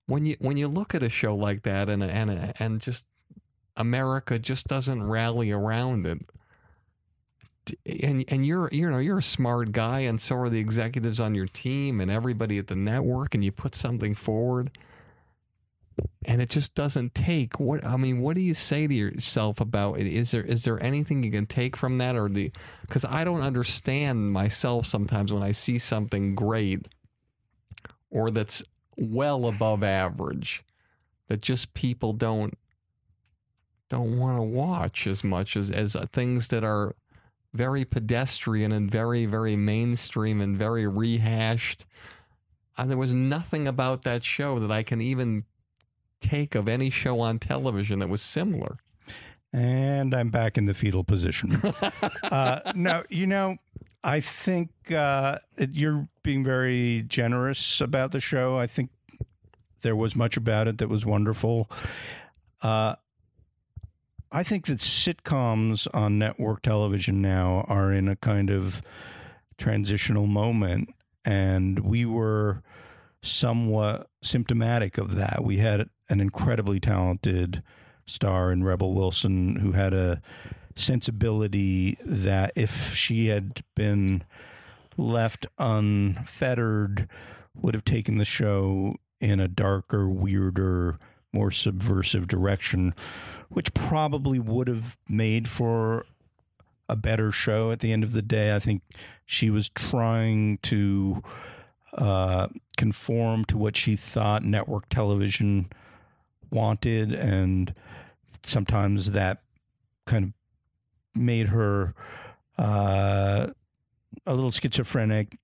When 0.06 0.24
you 0.24 0.34
when 0.40 0.56
you 0.56 0.66
look 0.66 0.94
at 0.94 1.02
a 1.02 1.08
show 1.08 1.34
like 1.34 1.62
that 1.62 1.88
and 1.88 2.02
and 2.02 2.52
and 2.58 2.80
just 2.80 3.04
America 3.76 4.38
just 4.38 4.66
doesn't 4.66 5.02
rally 5.08 5.50
around 5.50 6.06
it. 6.06 6.18
and 7.86 8.24
and 8.28 8.46
you're 8.46 8.68
you 8.72 8.88
know 8.90 8.98
you're 8.98 9.18
a 9.18 9.22
smart 9.22 9.72
guy, 9.72 10.00
and 10.00 10.20
so 10.20 10.36
are 10.36 10.48
the 10.48 10.58
executives 10.58 11.20
on 11.20 11.34
your 11.34 11.46
team 11.46 12.00
and 12.00 12.10
everybody 12.10 12.58
at 12.58 12.66
the 12.68 12.76
network, 12.76 13.34
and 13.34 13.44
you 13.44 13.52
put 13.52 13.74
something 13.74 14.14
forward, 14.14 14.70
and 16.24 16.40
it 16.42 16.50
just 16.50 16.74
doesn't 16.74 17.14
take. 17.14 17.60
What 17.60 17.84
I 17.84 17.96
mean, 17.96 18.20
what 18.20 18.34
do 18.34 18.40
you 18.40 18.54
say 18.54 18.86
to 18.86 18.94
yourself 18.94 19.60
about 19.60 19.98
it? 19.98 20.06
Is 20.06 20.30
there 20.32 20.42
is 20.42 20.64
there 20.64 20.82
anything 20.82 21.22
you 21.22 21.30
can 21.30 21.46
take 21.46 21.76
from 21.76 21.98
that, 21.98 22.16
or 22.16 22.28
the? 22.28 22.50
Because 22.82 23.04
I 23.04 23.24
don't 23.24 23.42
understand 23.42 24.32
myself 24.32 24.86
sometimes 24.86 25.32
when 25.32 25.42
I 25.42 25.52
see 25.52 25.78
something 25.78 26.34
great, 26.34 26.88
or 28.10 28.30
that's 28.30 28.62
well 28.96 29.46
above 29.46 29.82
average, 29.82 30.62
that 31.28 31.40
just 31.40 31.74
people 31.74 32.12
don't 32.12 32.54
don't 33.90 34.18
want 34.18 34.38
to 34.38 34.42
watch 34.42 35.06
as 35.06 35.22
much 35.22 35.56
as 35.56 35.70
as 35.70 35.94
things 36.12 36.48
that 36.48 36.64
are 36.64 36.94
very 37.52 37.84
pedestrian 37.84 38.72
and 38.72 38.90
very 38.90 39.26
very 39.26 39.56
mainstream 39.56 40.40
and 40.40 40.56
very 40.56 40.86
rehashed. 40.86 41.84
And 42.78 42.90
there 42.90 42.96
was 42.96 43.12
nothing 43.12 43.68
about 43.68 44.02
that 44.04 44.24
show 44.24 44.58
that 44.58 44.70
I 44.70 44.82
can 44.82 45.02
even 45.02 45.44
take 46.20 46.54
of 46.54 46.68
any 46.68 46.88
show 46.88 47.20
on 47.20 47.38
television 47.38 47.98
that 47.98 48.08
was 48.08 48.22
similar. 48.22 48.78
And 49.52 50.14
I'm 50.14 50.30
back 50.30 50.56
in 50.56 50.66
the 50.66 50.74
fetal 50.74 51.02
position. 51.02 51.60
uh, 52.30 52.72
no, 52.74 53.02
you 53.10 53.26
know, 53.26 53.56
I 54.04 54.20
think 54.20 54.70
uh, 54.94 55.38
you're 55.58 56.08
being 56.22 56.44
very 56.44 57.04
generous 57.08 57.80
about 57.80 58.12
the 58.12 58.20
show. 58.20 58.56
I 58.56 58.66
think 58.66 58.90
there 59.82 59.96
was 59.96 60.14
much 60.14 60.36
about 60.36 60.68
it 60.68 60.78
that 60.78 60.88
was 60.88 61.04
wonderful. 61.04 61.68
Uh, 62.62 62.94
I 64.32 64.44
think 64.44 64.66
that 64.66 64.78
sitcoms 64.78 65.88
on 65.92 66.18
network 66.18 66.62
television 66.62 67.20
now 67.20 67.64
are 67.68 67.92
in 67.92 68.08
a 68.08 68.14
kind 68.14 68.48
of 68.48 68.80
transitional 69.58 70.28
moment, 70.28 70.94
and 71.24 71.80
we 71.80 72.06
were 72.06 72.62
somewhat 73.22 74.08
symptomatic 74.22 74.98
of 74.98 75.16
that. 75.16 75.42
We 75.42 75.56
had 75.56 75.88
an 76.08 76.20
incredibly 76.20 76.78
talented 76.78 77.62
star 78.06 78.52
in 78.52 78.62
Rebel 78.62 78.94
Wilson 78.94 79.56
who 79.56 79.72
had 79.72 79.92
a 79.92 80.22
sensibility 80.76 81.98
that 82.04 82.52
if 82.54 82.94
she 82.94 83.26
had 83.26 83.64
been 83.74 84.22
left 84.96 85.44
unfettered 85.58 87.08
would 87.54 87.74
have 87.74 87.84
taken 87.84 88.18
the 88.18 88.24
show 88.24 88.94
in 89.20 89.40
a 89.40 89.48
darker, 89.48 90.08
weirder, 90.08 90.98
more 91.32 91.50
subversive 91.50 92.26
direction 92.26 92.94
which 93.50 93.74
probably 93.74 94.38
would 94.38 94.68
have 94.68 94.96
made 95.08 95.48
for 95.48 96.06
a 96.88 96.96
better 96.96 97.30
show 97.30 97.70
at 97.70 97.80
the 97.80 97.92
end 97.92 98.02
of 98.02 98.12
the 98.12 98.22
day. 98.22 98.54
I 98.54 98.58
think 98.58 98.82
she 99.26 99.50
was 99.50 99.68
trying 99.68 100.58
to 100.58 101.22
uh, 101.92 102.48
conform 102.76 103.44
to 103.46 103.58
what 103.58 103.76
she 103.76 103.96
thought 103.96 104.42
network 104.42 104.88
television 104.88 105.68
wanted, 106.50 107.12
and 107.12 107.74
sometimes 108.44 109.12
that 109.12 109.42
kind 110.06 110.24
of 110.24 110.32
made 111.20 111.48
her 111.48 111.94
uh, 112.58 113.48
a 114.26 114.34
little 114.34 114.50
schizophrenic 114.50 115.38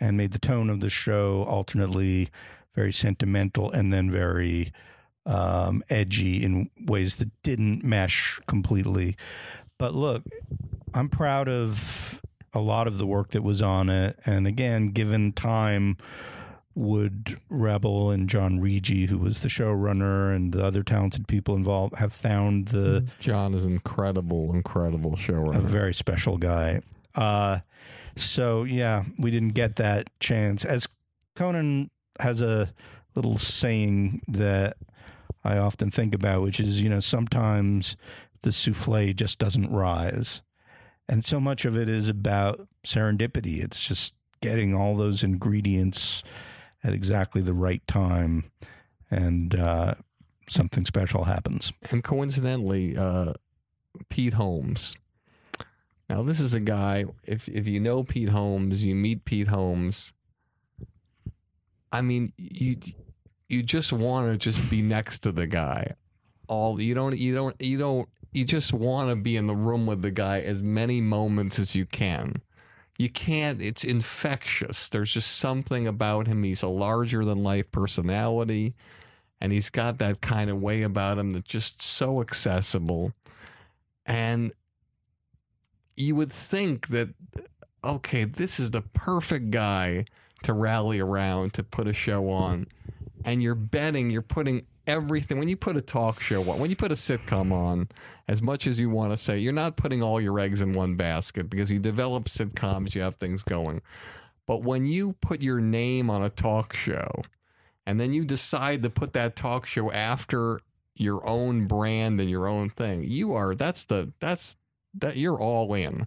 and 0.00 0.16
made 0.16 0.32
the 0.32 0.38
tone 0.38 0.68
of 0.68 0.80
the 0.80 0.90
show 0.90 1.44
alternately 1.44 2.28
very 2.74 2.92
sentimental 2.92 3.70
and 3.70 3.92
then 3.92 4.10
very 4.10 4.72
um, 5.26 5.82
edgy 5.88 6.44
in 6.44 6.70
ways 6.86 7.16
that 7.16 7.30
didn't 7.42 7.84
mesh 7.84 8.40
completely. 8.46 9.16
But 9.78 9.94
look, 9.94 10.22
I'm 10.94 11.08
proud 11.08 11.48
of 11.48 12.20
a 12.52 12.60
lot 12.60 12.86
of 12.86 12.98
the 12.98 13.06
work 13.06 13.30
that 13.30 13.42
was 13.42 13.62
on 13.62 13.88
it. 13.88 14.18
And 14.26 14.46
again, 14.46 14.88
given 14.88 15.32
time, 15.32 15.96
would 16.74 17.38
Rebel 17.50 18.10
and 18.10 18.28
John 18.28 18.58
Riggi, 18.58 19.06
who 19.06 19.18
was 19.18 19.40
the 19.40 19.48
showrunner, 19.48 20.34
and 20.34 20.52
the 20.52 20.64
other 20.64 20.82
talented 20.82 21.28
people 21.28 21.54
involved, 21.54 21.96
have 21.96 22.12
found 22.12 22.68
the 22.68 23.06
John 23.20 23.54
is 23.54 23.64
incredible, 23.64 24.54
incredible 24.54 25.12
showrunner, 25.12 25.56
a 25.56 25.60
very 25.60 25.94
special 25.94 26.38
guy. 26.38 26.80
Uh, 27.14 27.60
so 28.16 28.64
yeah, 28.64 29.04
we 29.18 29.30
didn't 29.30 29.50
get 29.50 29.76
that 29.76 30.08
chance. 30.18 30.64
As 30.64 30.88
Conan 31.36 31.90
has 32.20 32.40
a 32.40 32.72
little 33.14 33.38
saying 33.38 34.22
that 34.28 34.76
I 35.44 35.58
often 35.58 35.90
think 35.90 36.14
about, 36.14 36.42
which 36.42 36.60
is, 36.60 36.82
you 36.82 36.88
know, 36.88 37.00
sometimes 37.00 37.96
the 38.42 38.50
souffle 38.50 39.12
just 39.14 39.38
doesn't 39.38 39.72
rise. 39.72 40.42
And 41.08 41.24
so 41.24 41.40
much 41.40 41.64
of 41.64 41.76
it 41.76 41.88
is 41.88 42.08
about 42.08 42.66
serendipity. 42.86 43.62
It's 43.62 43.84
just 43.84 44.14
getting 44.40 44.74
all 44.74 44.96
those 44.96 45.22
ingredients 45.22 46.22
at 46.84 46.92
exactly 46.92 47.42
the 47.42 47.54
right 47.54 47.86
time, 47.86 48.50
and 49.10 49.54
uh, 49.54 49.94
something 50.48 50.84
special 50.84 51.24
happens. 51.24 51.72
And 51.90 52.02
coincidentally, 52.02 52.96
uh, 52.96 53.34
Pete 54.08 54.34
Holmes. 54.34 54.96
Now, 56.08 56.22
this 56.22 56.40
is 56.40 56.54
a 56.54 56.60
guy. 56.60 57.04
If 57.24 57.48
if 57.48 57.66
you 57.66 57.80
know 57.80 58.02
Pete 58.04 58.30
Holmes, 58.30 58.84
you 58.84 58.94
meet 58.94 59.24
Pete 59.24 59.48
Holmes. 59.48 60.12
I 61.92 62.00
mean, 62.00 62.32
you 62.36 62.76
you 63.52 63.62
just 63.62 63.92
want 63.92 64.28
to 64.28 64.38
just 64.38 64.70
be 64.70 64.80
next 64.80 65.20
to 65.20 65.30
the 65.30 65.46
guy. 65.46 65.94
All 66.48 66.80
you 66.80 66.94
don't 66.94 67.16
you 67.18 67.34
don't 67.34 67.54
you 67.60 67.76
don't 67.76 68.08
you 68.32 68.44
just 68.44 68.72
want 68.72 69.10
to 69.10 69.16
be 69.16 69.36
in 69.36 69.46
the 69.46 69.54
room 69.54 69.86
with 69.86 70.00
the 70.00 70.10
guy 70.10 70.40
as 70.40 70.62
many 70.62 71.02
moments 71.02 71.58
as 71.58 71.76
you 71.76 71.84
can. 71.84 72.40
You 72.98 73.10
can't 73.10 73.60
it's 73.60 73.84
infectious. 73.84 74.88
There's 74.88 75.12
just 75.12 75.36
something 75.36 75.86
about 75.86 76.26
him. 76.26 76.42
He's 76.44 76.62
a 76.62 76.68
larger 76.68 77.26
than 77.26 77.42
life 77.42 77.70
personality 77.70 78.74
and 79.38 79.52
he's 79.52 79.68
got 79.68 79.98
that 79.98 80.22
kind 80.22 80.48
of 80.48 80.62
way 80.62 80.82
about 80.82 81.18
him 81.18 81.32
that's 81.32 81.46
just 81.46 81.82
so 81.82 82.22
accessible. 82.22 83.12
And 84.06 84.52
you 85.94 86.16
would 86.16 86.32
think 86.32 86.88
that 86.88 87.10
okay, 87.84 88.24
this 88.24 88.58
is 88.58 88.70
the 88.70 88.82
perfect 88.82 89.50
guy 89.50 90.06
to 90.42 90.54
rally 90.54 91.00
around 91.00 91.52
to 91.52 91.62
put 91.62 91.86
a 91.86 91.92
show 91.92 92.30
on 92.30 92.66
and 93.24 93.42
you're 93.42 93.54
betting, 93.54 94.10
you're 94.10 94.22
putting 94.22 94.66
everything 94.86 95.38
when 95.38 95.48
you 95.48 95.56
put 95.56 95.76
a 95.76 95.80
talk 95.80 96.20
show 96.20 96.48
on, 96.50 96.58
when 96.58 96.70
you 96.70 96.76
put 96.76 96.90
a 96.90 96.96
sitcom 96.96 97.52
on, 97.52 97.88
as 98.28 98.42
much 98.42 98.66
as 98.66 98.80
you 98.80 98.90
want 98.90 99.12
to 99.12 99.16
say, 99.16 99.38
you're 99.38 99.52
not 99.52 99.76
putting 99.76 100.02
all 100.02 100.20
your 100.20 100.38
eggs 100.40 100.60
in 100.60 100.72
one 100.72 100.96
basket 100.96 101.48
because 101.48 101.70
you 101.70 101.78
develop 101.78 102.24
sitcoms, 102.24 102.94
you 102.94 103.02
have 103.02 103.16
things 103.16 103.42
going. 103.42 103.80
But 104.46 104.62
when 104.62 104.86
you 104.86 105.14
put 105.20 105.40
your 105.40 105.60
name 105.60 106.10
on 106.10 106.22
a 106.22 106.30
talk 106.30 106.74
show 106.74 107.22
and 107.86 108.00
then 108.00 108.12
you 108.12 108.24
decide 108.24 108.82
to 108.82 108.90
put 108.90 109.12
that 109.12 109.36
talk 109.36 109.66
show 109.66 109.90
after 109.92 110.60
your 110.94 111.26
own 111.26 111.66
brand 111.66 112.20
and 112.20 112.28
your 112.28 112.48
own 112.48 112.70
thing, 112.70 113.04
you 113.04 113.32
are 113.32 113.54
that's 113.54 113.84
the 113.84 114.12
that's 114.20 114.56
that 114.94 115.16
you're 115.16 115.40
all 115.40 115.72
in 115.74 116.06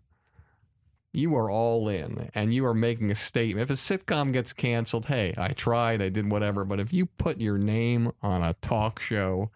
you 1.16 1.36
are 1.36 1.50
all 1.50 1.88
in 1.88 2.30
and 2.34 2.54
you 2.54 2.66
are 2.66 2.74
making 2.74 3.12
a 3.12 3.16
statement. 3.16 3.70
If 3.70 3.70
a 3.70 3.74
sitcom 3.74 4.34
gets 4.34 4.54
canceled, 4.54 5.06
hey, 5.06 5.34
I 5.38 5.50
tried, 5.50 6.02
I 6.02 6.10
did 6.10 6.32
whatever. 6.32 6.66
But 6.66 6.80
if 6.80 6.94
you 6.94 7.06
put 7.06 7.40
your 7.40 7.58
name 7.58 8.12
on 8.22 8.44
a 8.44 8.54
talk 8.56 9.00
show, 9.00 9.50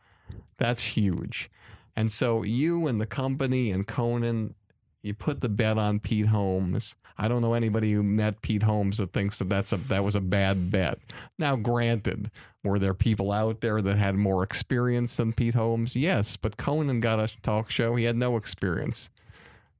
that's 0.57 0.83
huge. 0.83 1.49
And 1.95 2.11
so 2.11 2.43
you 2.43 2.87
and 2.87 3.01
the 3.01 3.05
company 3.05 3.71
and 3.71 3.85
Conan, 3.85 4.55
you 5.01 5.13
put 5.13 5.41
the 5.41 5.49
bet 5.49 5.77
on 5.77 5.99
Pete 5.99 6.27
Holmes. 6.27 6.95
I 7.17 7.27
don't 7.27 7.41
know 7.41 7.53
anybody 7.53 7.91
who 7.91 8.03
met 8.03 8.41
Pete 8.41 8.63
Holmes 8.63 8.97
that 8.97 9.11
thinks 9.11 9.37
that 9.39 9.49
that's 9.49 9.73
a 9.73 9.77
that 9.77 10.05
was 10.05 10.15
a 10.15 10.21
bad 10.21 10.71
bet. 10.71 10.99
Now, 11.37 11.57
granted, 11.57 12.31
were 12.63 12.79
there 12.79 12.93
people 12.93 13.33
out 13.33 13.59
there 13.59 13.81
that 13.81 13.97
had 13.97 14.15
more 14.15 14.43
experience 14.43 15.15
than 15.15 15.33
Pete 15.33 15.55
Holmes? 15.55 15.97
Yes, 15.97 16.37
but 16.37 16.55
Conan 16.55 17.01
got 17.01 17.19
a 17.19 17.29
talk 17.41 17.69
show. 17.69 17.95
He 17.95 18.05
had 18.05 18.15
no 18.15 18.37
experience. 18.37 19.09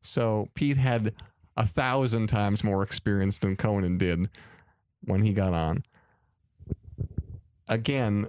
So 0.01 0.49
Pete 0.53 0.77
had 0.77 1.13
a 1.57 1.65
thousand 1.65 2.27
times 2.27 2.63
more 2.63 2.83
experience 2.83 3.37
than 3.37 3.55
Conan 3.55 3.97
did 3.97 4.29
when 5.03 5.23
he 5.23 5.33
got 5.33 5.53
on. 5.53 5.83
Again, 7.67 8.27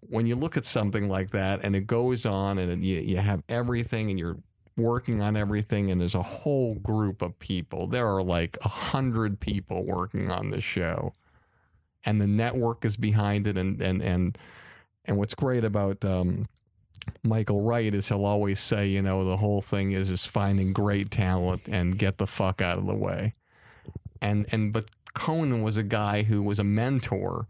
when 0.00 0.26
you 0.26 0.36
look 0.36 0.56
at 0.56 0.64
something 0.64 1.08
like 1.08 1.30
that 1.30 1.60
and 1.64 1.74
it 1.74 1.86
goes 1.86 2.26
on 2.26 2.58
and 2.58 2.84
you, 2.84 3.00
you 3.00 3.16
have 3.16 3.42
everything 3.48 4.10
and 4.10 4.18
you're 4.18 4.38
working 4.76 5.20
on 5.20 5.36
everything 5.36 5.90
and 5.90 6.00
there's 6.00 6.14
a 6.14 6.22
whole 6.22 6.74
group 6.76 7.22
of 7.22 7.38
people, 7.38 7.86
there 7.86 8.08
are 8.08 8.22
like 8.22 8.56
a 8.62 8.68
hundred 8.68 9.40
people 9.40 9.84
working 9.84 10.30
on 10.30 10.50
this 10.50 10.64
show 10.64 11.12
and 12.04 12.20
the 12.20 12.26
network 12.26 12.84
is 12.84 12.96
behind 12.96 13.46
it 13.46 13.56
and, 13.56 13.80
and, 13.80 14.02
and, 14.02 14.38
and 15.04 15.16
what's 15.16 15.34
great 15.34 15.64
about, 15.64 16.04
um, 16.04 16.46
Michael 17.24 17.60
Wright 17.60 17.94
is 17.94 18.08
he'll 18.08 18.24
always 18.24 18.60
say, 18.60 18.86
you 18.86 19.02
know, 19.02 19.24
the 19.24 19.38
whole 19.38 19.62
thing 19.62 19.92
is 19.92 20.10
is 20.10 20.26
finding 20.26 20.72
great 20.72 21.10
talent 21.10 21.68
and 21.68 21.98
get 21.98 22.18
the 22.18 22.26
fuck 22.26 22.60
out 22.60 22.78
of 22.78 22.86
the 22.86 22.94
way. 22.94 23.34
And 24.20 24.46
and 24.52 24.72
but 24.72 24.90
Conan 25.14 25.62
was 25.62 25.76
a 25.76 25.82
guy 25.82 26.22
who 26.22 26.42
was 26.42 26.58
a 26.58 26.64
mentor. 26.64 27.48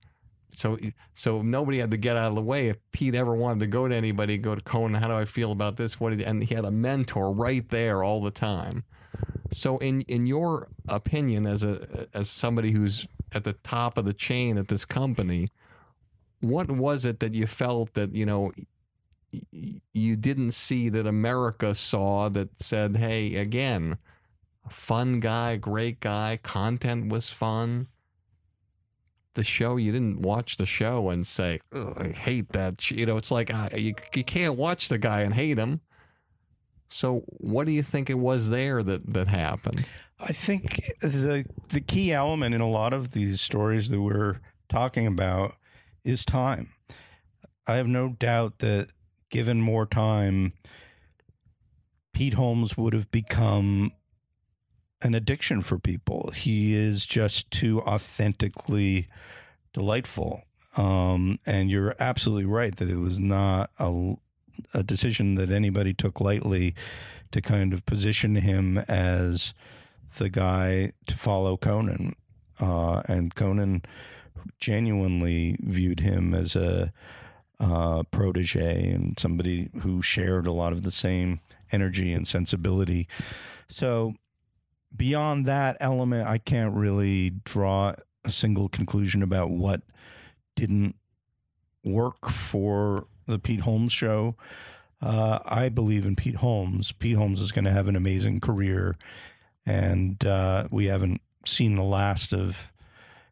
So 0.55 0.79
so 1.15 1.43
nobody 1.43 1.79
had 1.79 1.91
to 1.91 1.97
get 1.97 2.17
out 2.17 2.29
of 2.29 2.35
the 2.35 2.43
way. 2.43 2.69
If 2.69 2.79
Pete 2.93 3.15
ever 3.15 3.35
wanted 3.35 3.61
to 3.61 3.67
go 3.67 3.89
to 3.89 3.95
anybody, 3.95 4.39
go 4.39 4.55
to 4.55 4.61
Conan. 4.61 5.01
How 5.01 5.09
do 5.09 5.15
I 5.15 5.25
feel 5.25 5.53
about 5.53 5.77
this? 5.77 5.99
What? 6.01 6.13
And 6.13 6.45
he 6.45 6.55
had 6.55 6.65
a 6.65 6.71
mentor 6.71 7.33
right 7.33 7.67
there 7.69 8.03
all 8.03 8.23
the 8.23 8.31
time. 8.31 8.85
So, 9.53 9.79
in 9.79 10.01
in 10.03 10.27
your 10.27 10.69
opinion, 10.89 11.47
as 11.47 11.63
a 11.63 12.09
as 12.15 12.31
somebody 12.31 12.73
who's 12.73 13.07
at 13.33 13.45
the 13.45 13.53
top 13.53 13.99
of 13.99 14.05
the 14.05 14.15
chain 14.15 14.59
at 14.59 14.69
this 14.69 14.85
company, 14.85 15.49
what 16.41 16.71
was 16.71 17.05
it 17.05 17.21
that 17.21 17.35
you 17.35 17.47
felt 17.47 17.95
that 17.95 18.15
you 18.15 18.27
know 18.27 18.53
you 19.93 20.17
didn't 20.17 20.53
see 20.53 20.89
that 20.89 21.07
America 21.07 21.75
saw 21.75 22.29
that 22.31 22.61
said, 22.61 22.97
"Hey, 22.97 23.37
again, 23.37 23.99
fun 24.69 25.21
guy, 25.21 25.57
great 25.57 26.01
guy, 26.01 26.39
content 26.43 27.09
was 27.09 27.31
fun." 27.31 27.89
The 29.35 29.45
show, 29.45 29.77
you 29.77 29.93
didn't 29.93 30.21
watch 30.21 30.59
the 30.59 30.67
show 30.67 31.09
and 31.09 31.27
say, 31.27 31.59
"I 31.73 32.09
hate 32.09 32.53
that." 32.53 32.91
You 32.91 33.07
know, 33.07 33.17
it's 33.17 33.31
like 33.31 33.53
uh, 33.53 33.71
you 33.75 33.95
you 34.15 34.25
can't 34.25 34.57
watch 34.57 34.89
the 34.89 34.99
guy 34.99 35.23
and 35.23 35.35
hate 35.35 35.59
him. 35.59 35.81
So, 36.89 37.25
what 37.27 37.65
do 37.65 37.73
you 37.73 37.83
think 37.83 38.11
it 38.11 38.19
was 38.19 38.51
there 38.51 38.83
that 38.83 39.15
that 39.15 39.29
happened? 39.29 39.87
I 40.21 40.33
think 40.33 40.81
the 41.01 41.47
the 41.71 41.81
key 41.81 42.13
element 42.13 42.55
in 42.55 42.61
a 42.61 42.69
lot 42.69 42.93
of 42.93 43.13
these 43.13 43.41
stories 43.41 43.89
that 43.89 44.01
we're 44.01 44.41
talking 44.69 45.07
about 45.07 45.55
is 46.05 46.25
time. 46.25 46.75
I 47.67 47.77
have 47.77 47.87
no 47.87 48.11
doubt 48.11 48.59
that 48.59 48.89
given 49.33 49.61
more 49.61 49.87
time, 49.87 50.53
Pete 52.13 52.35
Holmes 52.35 52.77
would 52.77 52.93
have 52.93 53.11
become 53.11 53.91
an 55.01 55.15
addiction 55.15 55.63
for 55.63 55.79
people. 55.79 56.31
He 56.31 56.75
is 56.75 57.07
just 57.07 57.51
too 57.51 57.81
authentically 57.81 59.09
delightful. 59.73 60.43
Um, 60.77 61.39
and 61.45 61.71
you're 61.71 61.97
absolutely 61.99 62.45
right 62.45 62.77
that 62.77 62.89
it 62.89 62.99
was 62.99 63.19
not 63.19 63.71
a, 63.79 64.15
a 64.73 64.83
decision 64.83 65.35
that 65.37 65.51
anybody 65.51 65.93
took 65.93 66.21
lightly 66.21 66.75
to 67.33 67.41
kind 67.41 67.73
of 67.73 67.85
position 67.87 68.37
him 68.37 68.79
as 68.87 69.55
the 70.19 70.29
guy 70.29 70.93
to 71.07 71.17
follow 71.17 71.57
Conan. 71.57 72.15
Uh, 72.61 73.03
and 73.09 73.35
Conan 73.35 73.83
genuinely 74.61 75.57
viewed 75.61 76.01
him 76.01 76.35
as 76.35 76.55
a 76.55 76.93
uh, 77.61 78.03
protege 78.05 78.91
and 78.91 79.19
somebody 79.19 79.71
who 79.83 80.03
shared 80.03 80.47
a 80.47 80.53
lot 80.53 80.73
of 80.73 80.83
the 80.83 80.91
same 80.91 81.41
energy 81.71 82.13
and 82.13 82.27
sensibility. 82.27 83.09
So, 83.69 84.15
beyond 84.95 85.47
that 85.47 85.77
element, 85.81 86.29
I 86.29 86.39
can't 86.39 86.75
really 86.75 87.31
draw 87.45 87.95
a 88.25 88.31
single 88.31 88.69
conclusion 88.69 89.23
about 89.23 89.51
what 89.51 89.83
didn't 90.55 90.97
work 91.85 92.29
for 92.29 93.07
the 93.27 93.39
Pete 93.39 93.61
Holmes 93.61 93.93
show. 93.93 94.37
Uh, 95.01 95.39
I 95.45 95.69
believe 95.69 96.07
in 96.07 96.15
Pete 96.15 96.37
Holmes. 96.37 96.93
Pete 96.93 97.17
Holmes 97.17 97.41
is 97.41 97.53
going 97.53 97.65
to 97.65 97.73
have 97.73 97.89
an 97.89 97.97
amazing 97.97 98.41
career, 98.41 98.97
and 99.67 100.25
uh, 100.25 100.69
we 100.71 100.87
haven't 100.87 101.21
seen 101.45 101.75
the 101.75 101.83
last 101.83 102.33
of 102.33 102.71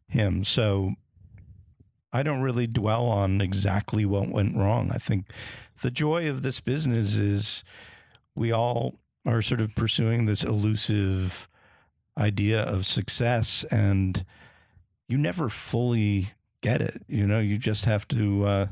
him. 0.07 0.43
So 0.43 0.95
I 2.13 2.23
don't 2.23 2.41
really 2.41 2.67
dwell 2.67 3.05
on 3.05 3.41
exactly 3.41 4.05
what 4.05 4.29
went 4.29 4.55
wrong. 4.55 4.91
I 4.93 4.97
think 4.97 5.25
the 5.81 5.91
joy 5.91 6.29
of 6.29 6.41
this 6.41 6.59
business 6.59 7.15
is 7.15 7.63
we 8.35 8.51
all 8.51 8.95
are 9.25 9.41
sort 9.41 9.61
of 9.61 9.75
pursuing 9.75 10.25
this 10.25 10.43
elusive 10.43 11.47
idea 12.17 12.61
of 12.61 12.85
success, 12.85 13.63
and 13.71 14.25
you 15.07 15.17
never 15.17 15.49
fully 15.49 16.31
get 16.61 16.81
it. 16.81 17.03
You 17.07 17.25
know, 17.25 17.39
you 17.39 17.57
just 17.57 17.85
have 17.85 18.07
to 18.09 18.45
uh, 18.45 18.67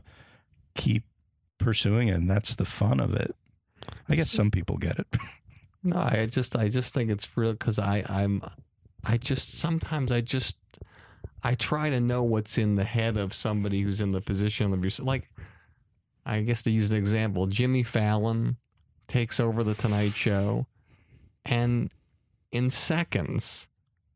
keep 0.76 1.04
pursuing 1.58 2.08
it, 2.10 2.16
and 2.16 2.30
that's 2.30 2.56
the 2.56 2.66
fun 2.66 3.00
of 3.00 3.14
it. 3.14 3.36
I 4.08 4.16
guess 4.16 4.32
some 4.32 4.52
people 4.52 4.78
get 4.78 5.00
it. 5.00 5.08
No, 5.82 5.96
I 5.96 6.28
just 6.30 6.58
I 6.58 6.68
just 6.68 6.94
think 6.94 7.10
it's 7.10 7.38
real 7.38 7.54
because 7.54 7.80
I 7.80 8.04
I'm 8.10 8.42
I 9.06 9.18
just 9.18 9.60
sometimes 9.60 10.12
I 10.12 10.20
just 10.20 10.58
I 11.44 11.56
try 11.56 11.90
to 11.90 12.00
know 12.00 12.24
what's 12.24 12.58
in 12.58 12.76
the 12.76 12.84
head 12.84 13.18
of 13.18 13.34
somebody 13.34 13.82
who's 13.82 14.02
in 14.02 14.12
the 14.12 14.22
position 14.22 14.74
of 14.74 14.84
your 14.84 14.92
like 15.06 15.30
I 16.26 16.42
guess 16.42 16.64
to 16.64 16.72
use 16.72 16.90
the 16.90 16.96
example, 16.98 17.48
Jimmy 17.48 17.84
Fallon 17.84 18.58
takes 19.08 19.40
over 19.40 19.64
the 19.64 19.74
Tonight 19.74 20.14
Show, 20.14 20.66
and 21.44 21.92
in 22.52 22.70
seconds, 22.70 23.68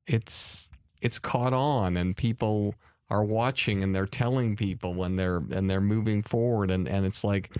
it's 0.05 0.69
it's 1.01 1.19
caught 1.19 1.53
on, 1.53 1.97
and 1.97 2.15
people 2.15 2.75
are 3.09 3.23
watching, 3.23 3.83
and 3.83 3.95
they're 3.95 4.05
telling 4.05 4.55
people, 4.55 5.03
and 5.03 5.17
they're 5.17 5.41
and 5.51 5.69
they're 5.69 5.81
moving 5.81 6.21
forward, 6.21 6.69
and 6.69 6.87
and 6.87 7.05
it's 7.05 7.23
like, 7.23 7.51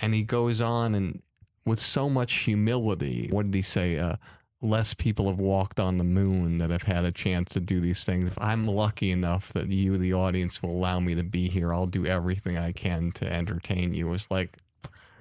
and 0.00 0.12
he 0.12 0.22
goes 0.22 0.60
on 0.60 0.94
and 0.94 1.22
with 1.64 1.80
so 1.80 2.10
much 2.10 2.34
humility. 2.40 3.28
What 3.30 3.46
did 3.46 3.54
he 3.54 3.62
say? 3.62 3.98
Uh, 3.98 4.16
less 4.64 4.94
people 4.94 5.28
have 5.28 5.38
walked 5.38 5.78
on 5.78 5.98
the 5.98 6.04
moon 6.04 6.58
that 6.58 6.70
have 6.70 6.84
had 6.84 7.04
a 7.04 7.12
chance 7.12 7.50
to 7.50 7.60
do 7.60 7.80
these 7.80 8.02
things. 8.02 8.28
If 8.28 8.38
I'm 8.40 8.66
lucky 8.66 9.10
enough 9.10 9.52
that 9.52 9.68
you, 9.68 9.98
the 9.98 10.14
audience, 10.14 10.62
will 10.62 10.72
allow 10.72 11.00
me 11.00 11.14
to 11.14 11.22
be 11.22 11.48
here, 11.48 11.72
I'll 11.72 11.86
do 11.86 12.06
everything 12.06 12.56
I 12.56 12.72
can 12.72 13.12
to 13.12 13.30
entertain 13.30 13.92
you. 13.92 14.08
It 14.08 14.10
was 14.10 14.26
like 14.30 14.56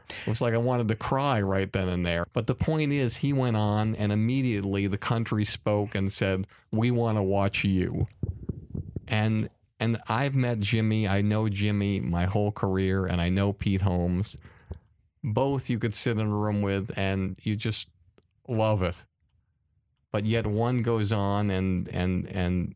it 0.10 0.30
was 0.30 0.42
like 0.42 0.54
I 0.54 0.58
wanted 0.58 0.88
to 0.88 0.96
cry 0.96 1.42
right 1.42 1.72
then 1.72 1.90
and 1.90 2.06
there. 2.06 2.26
But 2.34 2.48
the 2.48 2.56
point 2.56 2.92
is, 2.92 3.18
he 3.18 3.34
went 3.34 3.58
on, 3.58 3.96
and 3.96 4.12
immediately 4.12 4.88
the 4.88 4.98
country 4.98 5.44
spoke 5.44 5.94
and 5.94 6.12
said, 6.12 6.48
"We 6.72 6.90
want 6.90 7.18
to 7.18 7.24
watch 7.24 7.66
you." 7.66 8.08
And 9.08 9.50
and 9.80 10.00
I've 10.08 10.36
met 10.36 10.62
Jimmy. 10.62 11.06
I 11.08 11.22
know 11.22 11.50
Jimmy 11.50 12.00
my 12.00 12.26
whole 12.26 12.54
career, 12.54 13.06
and 13.06 13.20
I 13.20 13.28
know 13.28 13.52
Pete 13.52 13.82
Holmes. 13.82 14.38
Both 15.22 15.70
you 15.70 15.80
could 15.80 15.96
sit 15.96 16.18
in 16.18 16.28
a 16.28 16.38
room 16.38 16.62
with, 16.62 16.92
and 16.98 17.38
you 17.44 17.56
just 17.58 17.90
love 18.48 18.82
it. 18.82 19.04
But 20.14 20.26
yet 20.26 20.48
one 20.48 20.84
goes 20.84 21.12
on, 21.12 21.50
and 21.50 21.90
and 21.90 22.28
and 22.28 22.76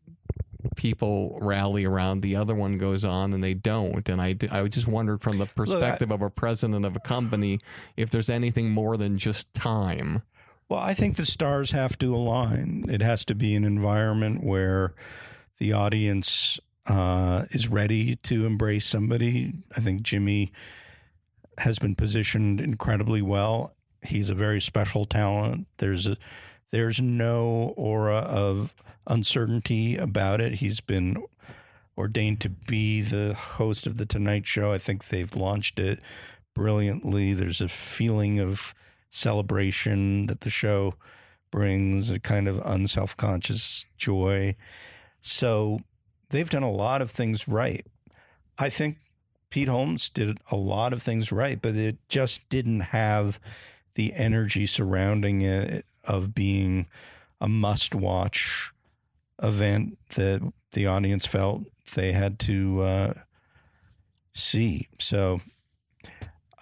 people 0.76 1.38
rally 1.40 1.84
around. 1.84 2.20
The 2.20 2.36
other 2.36 2.54
one 2.54 2.76
goes 2.78 3.04
on, 3.04 3.32
and 3.32 3.42
they 3.42 3.54
don't. 3.54 4.06
And 4.08 4.20
i, 4.20 4.36
I 4.50 4.66
just 4.68 4.86
wondered 4.88 5.22
from 5.22 5.38
the 5.38 5.46
perspective 5.46 6.10
of 6.10 6.20
a 6.20 6.30
president 6.30 6.84
of 6.84 6.96
a 6.96 7.00
company 7.00 7.60
if 7.96 8.10
there's 8.10 8.28
anything 8.28 8.70
more 8.70 8.96
than 8.96 9.16
just 9.16 9.54
time. 9.54 10.22
Well, 10.68 10.80
I 10.80 10.94
think 10.94 11.16
the 11.16 11.24
stars 11.24 11.70
have 11.70 11.96
to 11.98 12.14
align. 12.14 12.84
It 12.88 13.00
has 13.00 13.24
to 13.26 13.34
be 13.34 13.54
an 13.54 13.64
environment 13.64 14.44
where 14.44 14.94
the 15.58 15.72
audience 15.72 16.60
uh, 16.86 17.44
is 17.50 17.68
ready 17.68 18.16
to 18.16 18.44
embrace 18.44 18.86
somebody. 18.86 19.54
I 19.76 19.80
think 19.80 20.02
Jimmy 20.02 20.52
has 21.58 21.78
been 21.78 21.94
positioned 21.94 22.60
incredibly 22.60 23.22
well. 23.22 23.74
He's 24.02 24.28
a 24.28 24.34
very 24.34 24.60
special 24.60 25.04
talent. 25.04 25.66
There's 25.78 26.06
a 26.06 26.16
there's 26.70 27.00
no 27.00 27.74
aura 27.76 28.18
of 28.18 28.74
uncertainty 29.06 29.96
about 29.96 30.40
it. 30.40 30.54
He's 30.54 30.80
been 30.80 31.22
ordained 31.96 32.40
to 32.42 32.48
be 32.48 33.02
the 33.02 33.34
host 33.34 33.86
of 33.86 33.96
the 33.96 34.06
Tonight 34.06 34.46
Show. 34.46 34.72
I 34.72 34.78
think 34.78 35.08
they've 35.08 35.34
launched 35.34 35.78
it 35.78 36.00
brilliantly. 36.54 37.32
There's 37.32 37.60
a 37.60 37.68
feeling 37.68 38.38
of 38.38 38.74
celebration 39.10 40.26
that 40.26 40.42
the 40.42 40.50
show 40.50 40.94
brings, 41.50 42.10
a 42.10 42.20
kind 42.20 42.46
of 42.46 42.60
unself 42.64 43.16
conscious 43.16 43.86
joy. 43.96 44.54
So 45.20 45.80
they've 46.30 46.50
done 46.50 46.62
a 46.62 46.70
lot 46.70 47.02
of 47.02 47.10
things 47.10 47.48
right. 47.48 47.86
I 48.58 48.68
think 48.68 48.98
Pete 49.50 49.68
Holmes 49.68 50.10
did 50.10 50.38
a 50.50 50.56
lot 50.56 50.92
of 50.92 51.02
things 51.02 51.32
right, 51.32 51.60
but 51.60 51.74
it 51.74 51.96
just 52.08 52.46
didn't 52.50 52.80
have 52.80 53.40
the 53.94 54.12
energy 54.14 54.66
surrounding 54.66 55.40
it 55.42 55.84
of 56.08 56.34
being 56.34 56.86
a 57.40 57.48
must 57.48 57.94
watch 57.94 58.72
event 59.42 59.98
that 60.16 60.40
the 60.72 60.86
audience 60.86 61.26
felt 61.26 61.62
they 61.94 62.12
had 62.12 62.38
to 62.40 62.80
uh, 62.80 63.14
see. 64.34 64.88
So, 64.98 65.40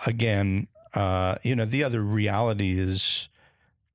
again, 0.05 0.69
uh, 0.95 1.37
you 1.43 1.57
know, 1.57 1.65
the 1.65 1.85
other 1.85 2.03
reality 2.03 2.79
is 2.79 3.29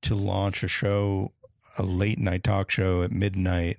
to 0.02 0.14
launch 0.14 0.62
a 0.62 0.68
show, 0.68 1.32
a 1.78 1.82
late 1.82 2.18
night 2.18 2.44
talk 2.44 2.70
show 2.70 3.02
at 3.02 3.12
midnight 3.12 3.78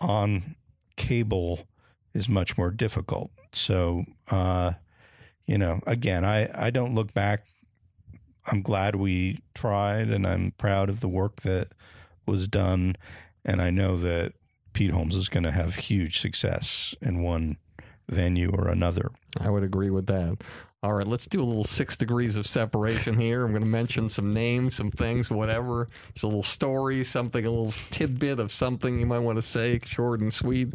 on 0.00 0.56
cable 0.96 1.66
is 2.14 2.28
much 2.28 2.56
more 2.56 2.70
difficult. 2.70 3.30
So, 3.52 4.04
uh, 4.30 4.72
you 5.46 5.58
know, 5.58 5.80
again, 5.86 6.24
I, 6.24 6.50
I 6.54 6.70
don't 6.70 6.94
look 6.94 7.14
back. 7.14 7.44
I'm 8.46 8.62
glad 8.62 8.96
we 8.96 9.40
tried 9.54 10.08
and 10.10 10.26
I'm 10.26 10.52
proud 10.52 10.88
of 10.88 11.00
the 11.00 11.08
work 11.08 11.42
that 11.42 11.68
was 12.26 12.48
done. 12.48 12.96
And 13.44 13.60
I 13.60 13.70
know 13.70 13.96
that 13.98 14.34
Pete 14.72 14.90
Holmes 14.90 15.14
is 15.14 15.28
going 15.28 15.44
to 15.44 15.50
have 15.50 15.76
huge 15.76 16.20
success 16.20 16.94
in 17.00 17.22
one 17.22 17.56
venue 18.08 18.50
or 18.50 18.68
another. 18.68 19.10
I 19.40 19.50
would 19.50 19.62
agree 19.62 19.90
with 19.90 20.06
that. 20.06 20.38
All 20.82 20.92
right, 20.92 21.06
let's 21.06 21.26
do 21.26 21.42
a 21.42 21.44
little 21.44 21.64
six 21.64 21.96
degrees 21.96 22.36
of 22.36 22.46
separation 22.46 23.18
here. 23.18 23.44
I'm 23.44 23.50
going 23.50 23.62
to 23.62 23.68
mention 23.68 24.08
some 24.08 24.30
names, 24.30 24.76
some 24.76 24.90
things, 24.90 25.30
whatever. 25.30 25.88
It's 26.10 26.22
a 26.22 26.26
little 26.26 26.42
story, 26.42 27.02
something, 27.02 27.44
a 27.44 27.50
little 27.50 27.72
tidbit 27.90 28.38
of 28.38 28.52
something 28.52 29.00
you 29.00 29.06
might 29.06 29.20
want 29.20 29.36
to 29.36 29.42
say, 29.42 29.80
short 29.84 30.20
and 30.20 30.32
sweet. 30.32 30.74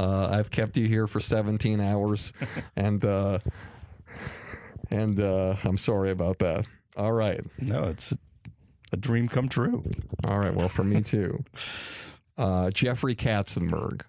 Uh, 0.00 0.28
I've 0.28 0.50
kept 0.50 0.76
you 0.76 0.88
here 0.88 1.06
for 1.06 1.20
17 1.20 1.80
hours, 1.80 2.32
and 2.76 3.04
uh, 3.04 3.38
and 4.90 5.20
uh, 5.20 5.56
I'm 5.62 5.76
sorry 5.76 6.10
about 6.10 6.38
that. 6.40 6.66
All 6.96 7.12
right, 7.12 7.40
No, 7.60 7.84
it's 7.84 8.14
a 8.92 8.96
dream 8.96 9.28
come 9.28 9.48
true. 9.48 9.84
All 10.28 10.38
right. 10.38 10.54
Well, 10.54 10.68
for 10.68 10.84
me 10.84 11.02
too. 11.02 11.44
Uh, 12.38 12.70
Jeffrey 12.70 13.14
Katzenberg. 13.14 14.02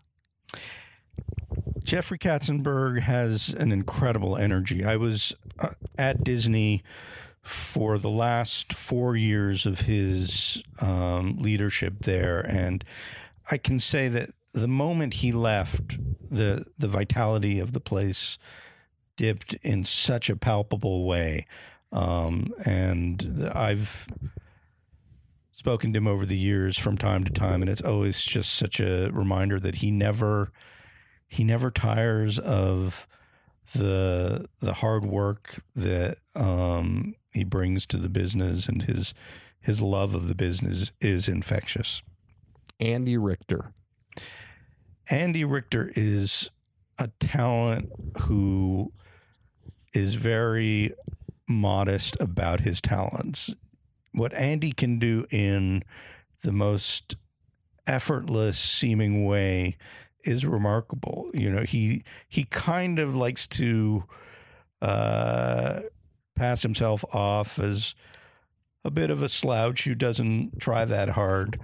Jeffrey 1.83 2.17
Katzenberg 2.17 3.01
has 3.01 3.49
an 3.49 3.71
incredible 3.71 4.37
energy. 4.37 4.83
I 4.83 4.97
was 4.97 5.35
uh, 5.59 5.69
at 5.97 6.23
Disney 6.23 6.83
for 7.41 7.97
the 7.99 8.09
last 8.09 8.73
four 8.73 9.15
years 9.15 9.65
of 9.67 9.81
his 9.81 10.63
um, 10.81 11.37
leadership 11.37 11.99
there, 11.99 12.39
and 12.41 12.83
I 13.51 13.57
can 13.57 13.79
say 13.79 14.07
that 14.09 14.31
the 14.53 14.67
moment 14.67 15.15
he 15.15 15.31
left, 15.31 15.97
the 16.31 16.65
the 16.77 16.87
vitality 16.87 17.59
of 17.59 17.73
the 17.73 17.79
place 17.79 18.37
dipped 19.15 19.53
in 19.61 19.85
such 19.85 20.29
a 20.29 20.35
palpable 20.35 21.05
way. 21.05 21.45
Um, 21.91 22.53
and 22.65 23.49
I've 23.53 24.07
spoken 25.51 25.93
to 25.93 25.97
him 25.97 26.07
over 26.07 26.25
the 26.25 26.37
years 26.37 26.77
from 26.77 26.97
time 26.97 27.23
to 27.23 27.31
time, 27.31 27.61
and 27.61 27.69
it's 27.69 27.81
always 27.81 28.21
just 28.21 28.53
such 28.53 28.79
a 28.79 29.09
reminder 29.11 29.59
that 29.59 29.77
he 29.77 29.91
never 29.91 30.51
he 31.27 31.43
never 31.43 31.71
tires 31.71 32.37
of 32.37 33.07
the 33.73 34.45
the 34.59 34.73
hard 34.73 35.05
work 35.05 35.63
that 35.75 36.17
um, 36.35 37.15
he 37.33 37.43
brings 37.43 37.85
to 37.87 37.97
the 37.97 38.09
business, 38.09 38.67
and 38.67 38.83
his 38.83 39.13
his 39.59 39.81
love 39.81 40.13
of 40.13 40.27
the 40.27 40.35
business 40.35 40.91
is 41.01 41.27
infectious. 41.27 42.03
Andy 42.79 43.17
Richter. 43.17 43.71
Andy 45.09 45.43
Richter 45.43 45.91
is 45.95 46.49
a 46.99 47.09
talent 47.19 47.89
who 48.21 48.91
is 49.93 50.15
very 50.15 50.93
modest 51.47 52.17
about 52.19 52.61
his 52.61 52.81
talents. 52.81 53.53
What 54.13 54.33
Andy 54.33 54.71
can 54.71 54.99
do 54.99 55.25
in 55.29 55.83
the 56.41 56.51
most 56.51 57.15
effortless 57.87 58.57
seeming 58.57 59.25
way 59.25 59.77
is 60.23 60.45
remarkable. 60.45 61.29
You 61.33 61.51
know, 61.51 61.63
he 61.63 62.03
he 62.27 62.45
kind 62.45 62.99
of 62.99 63.15
likes 63.15 63.47
to 63.47 64.03
uh, 64.81 65.81
pass 66.35 66.61
himself 66.63 67.05
off 67.13 67.59
as 67.59 67.95
a 68.83 68.91
bit 68.91 69.09
of 69.09 69.21
a 69.21 69.29
slouch 69.29 69.83
who 69.83 69.95
doesn't 69.95 70.59
try 70.59 70.85
that 70.85 71.09
hard. 71.09 71.59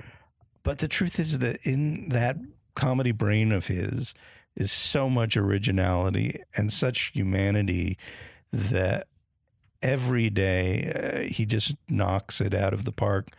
But 0.64 0.80
the 0.80 0.88
truth 0.88 1.20
is 1.20 1.40
that 1.40 1.60
in 1.64 2.10
that 2.10 2.38
comedy 2.76 3.12
brain 3.12 3.52
of 3.52 3.68
his 3.68 4.14
is 4.56 4.72
so 4.72 5.10
much 5.10 5.38
originality 5.38 6.42
and 6.56 6.72
such 6.72 7.12
humanity 7.14 7.98
that 8.52 9.08
every 9.82 10.30
day 10.30 10.92
uh, 10.94 11.34
he 11.34 11.46
just 11.46 11.76
knocks 11.90 12.42
it 12.42 12.54
out 12.54 12.74
of 12.74 12.86
the 12.86 12.92
park 12.92 13.30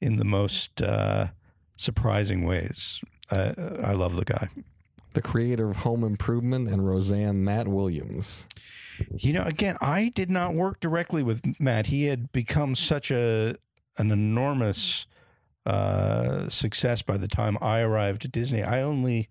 in 0.00 0.16
the 0.16 0.24
most 0.24 0.82
uh, 0.82 1.28
surprising 1.76 2.44
ways. 2.44 3.00
I, 3.30 3.54
I 3.82 3.92
love 3.92 4.16
the 4.16 4.24
guy. 4.24 4.48
The 5.14 5.22
creator 5.22 5.70
of 5.70 5.78
Home 5.78 6.04
Improvement 6.04 6.68
and 6.68 6.86
Roseanne 6.86 7.42
Matt 7.42 7.68
Williams. 7.68 8.46
You 9.16 9.32
know, 9.32 9.42
again, 9.44 9.76
I 9.80 10.10
did 10.14 10.30
not 10.30 10.54
work 10.54 10.80
directly 10.80 11.22
with 11.22 11.42
Matt. 11.58 11.86
He 11.86 12.04
had 12.04 12.32
become 12.32 12.74
such 12.74 13.10
a 13.10 13.56
an 13.96 14.12
enormous 14.12 15.06
uh, 15.66 16.48
success 16.48 17.02
by 17.02 17.16
the 17.16 17.28
time 17.28 17.58
I 17.60 17.80
arrived 17.80 18.24
at 18.24 18.32
Disney. 18.32 18.62
I 18.62 18.80
only 18.80 19.28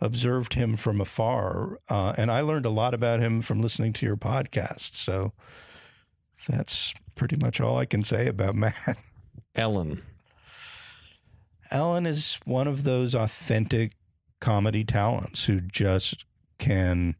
observed 0.00 0.54
him 0.54 0.76
from 0.76 1.00
afar, 1.00 1.78
uh, 1.88 2.14
and 2.16 2.30
I 2.30 2.40
learned 2.40 2.66
a 2.66 2.70
lot 2.70 2.94
about 2.94 3.20
him 3.20 3.42
from 3.42 3.60
listening 3.60 3.92
to 3.94 4.06
your 4.06 4.16
podcast. 4.16 4.94
So 4.94 5.32
that's 6.48 6.94
pretty 7.14 7.36
much 7.36 7.60
all 7.60 7.76
I 7.76 7.84
can 7.84 8.02
say 8.02 8.26
about 8.26 8.54
Matt. 8.56 8.96
Ellen. 9.54 10.02
Ellen 11.70 12.06
is 12.06 12.38
one 12.44 12.66
of 12.66 12.84
those 12.84 13.14
authentic 13.14 13.92
comedy 14.40 14.84
talents 14.84 15.44
who 15.44 15.60
just 15.60 16.24
can 16.58 17.14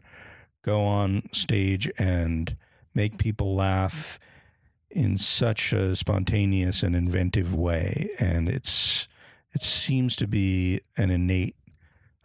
go 0.63 0.83
on 0.85 1.23
stage 1.33 1.91
and 1.99 2.57
make 2.95 3.19
people 3.19 3.55
laugh 3.55 4.19
in 4.91 5.17
such 5.17 5.73
a 5.73 5.95
spontaneous 5.95 6.83
and 6.83 6.97
inventive 6.97 7.55
way 7.55 8.11
and 8.19 8.49
it's 8.49 9.07
it 9.53 9.63
seems 9.63 10.17
to 10.17 10.27
be 10.27 10.81
an 10.97 11.11
innate 11.11 11.55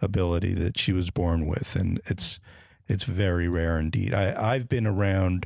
ability 0.06 0.54
that 0.54 0.78
she 0.78 0.94
was 0.94 1.10
born 1.10 1.46
with 1.46 1.76
and 1.76 2.00
it's 2.06 2.40
it's 2.88 3.04
very 3.04 3.50
rare 3.50 3.78
indeed 3.80 4.14
i 4.14 4.54
i've 4.54 4.70
been 4.70 4.88
around 4.88 5.46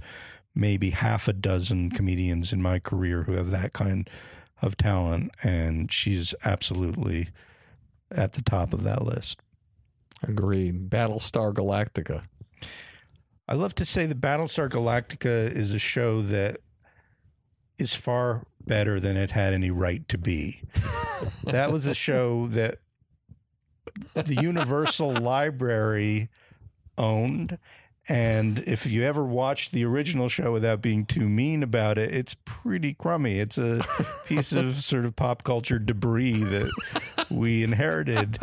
maybe 0.53 0.91
half 0.91 1.27
a 1.27 1.33
dozen 1.33 1.89
comedians 1.89 2.53
in 2.53 2.61
my 2.61 2.77
career 2.79 3.23
who 3.23 3.33
have 3.33 3.49
that 3.49 3.73
kind 3.73 4.09
of 4.61 4.77
talent 4.77 5.31
and 5.41 5.91
she's 5.91 6.35
absolutely 6.43 7.29
at 8.11 8.33
the 8.33 8.41
top 8.41 8.73
of 8.73 8.83
that 8.83 9.03
list 9.03 9.39
Agreed. 10.27 10.89
Battlestar 10.89 11.53
Galactica. 11.53 12.23
I 13.47 13.53
love 13.55 13.73
to 13.75 13.85
say 13.85 14.05
that 14.05 14.21
Battlestar 14.21 14.69
Galactica 14.69 15.51
is 15.51 15.73
a 15.73 15.79
show 15.79 16.21
that 16.21 16.57
is 17.77 17.95
far 17.95 18.43
better 18.65 18.99
than 18.99 19.17
it 19.17 19.31
had 19.31 19.53
any 19.53 19.71
right 19.71 20.07
to 20.09 20.17
be. 20.17 20.61
that 21.45 21.71
was 21.71 21.87
a 21.87 21.95
show 21.95 22.47
that 22.47 22.79
the 24.13 24.41
Universal 24.41 25.13
Library 25.21 26.29
owned. 26.97 27.57
And 28.07 28.59
if 28.65 28.87
you 28.87 29.03
ever 29.03 29.23
watched 29.23 29.71
the 29.71 29.85
original 29.85 30.29
show 30.29 30.51
without 30.51 30.81
being 30.81 31.05
too 31.05 31.29
mean 31.29 31.61
about 31.61 31.99
it, 31.99 32.13
it's 32.13 32.35
pretty 32.43 32.95
crummy. 32.95 33.39
It's 33.39 33.59
a 33.59 33.85
piece 34.25 34.51
of 34.51 34.77
sort 34.83 35.05
of 35.05 35.15
pop 35.15 35.43
culture 35.43 35.77
debris 35.77 36.41
that 36.43 36.71
we 37.29 37.63
inherited. 37.63 38.39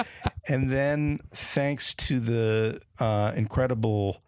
And 0.49 0.71
then, 0.71 1.19
thanks 1.33 1.95
to 1.95 2.21
the 2.21 2.81
uh, 3.01 3.33
incredible 3.35 4.23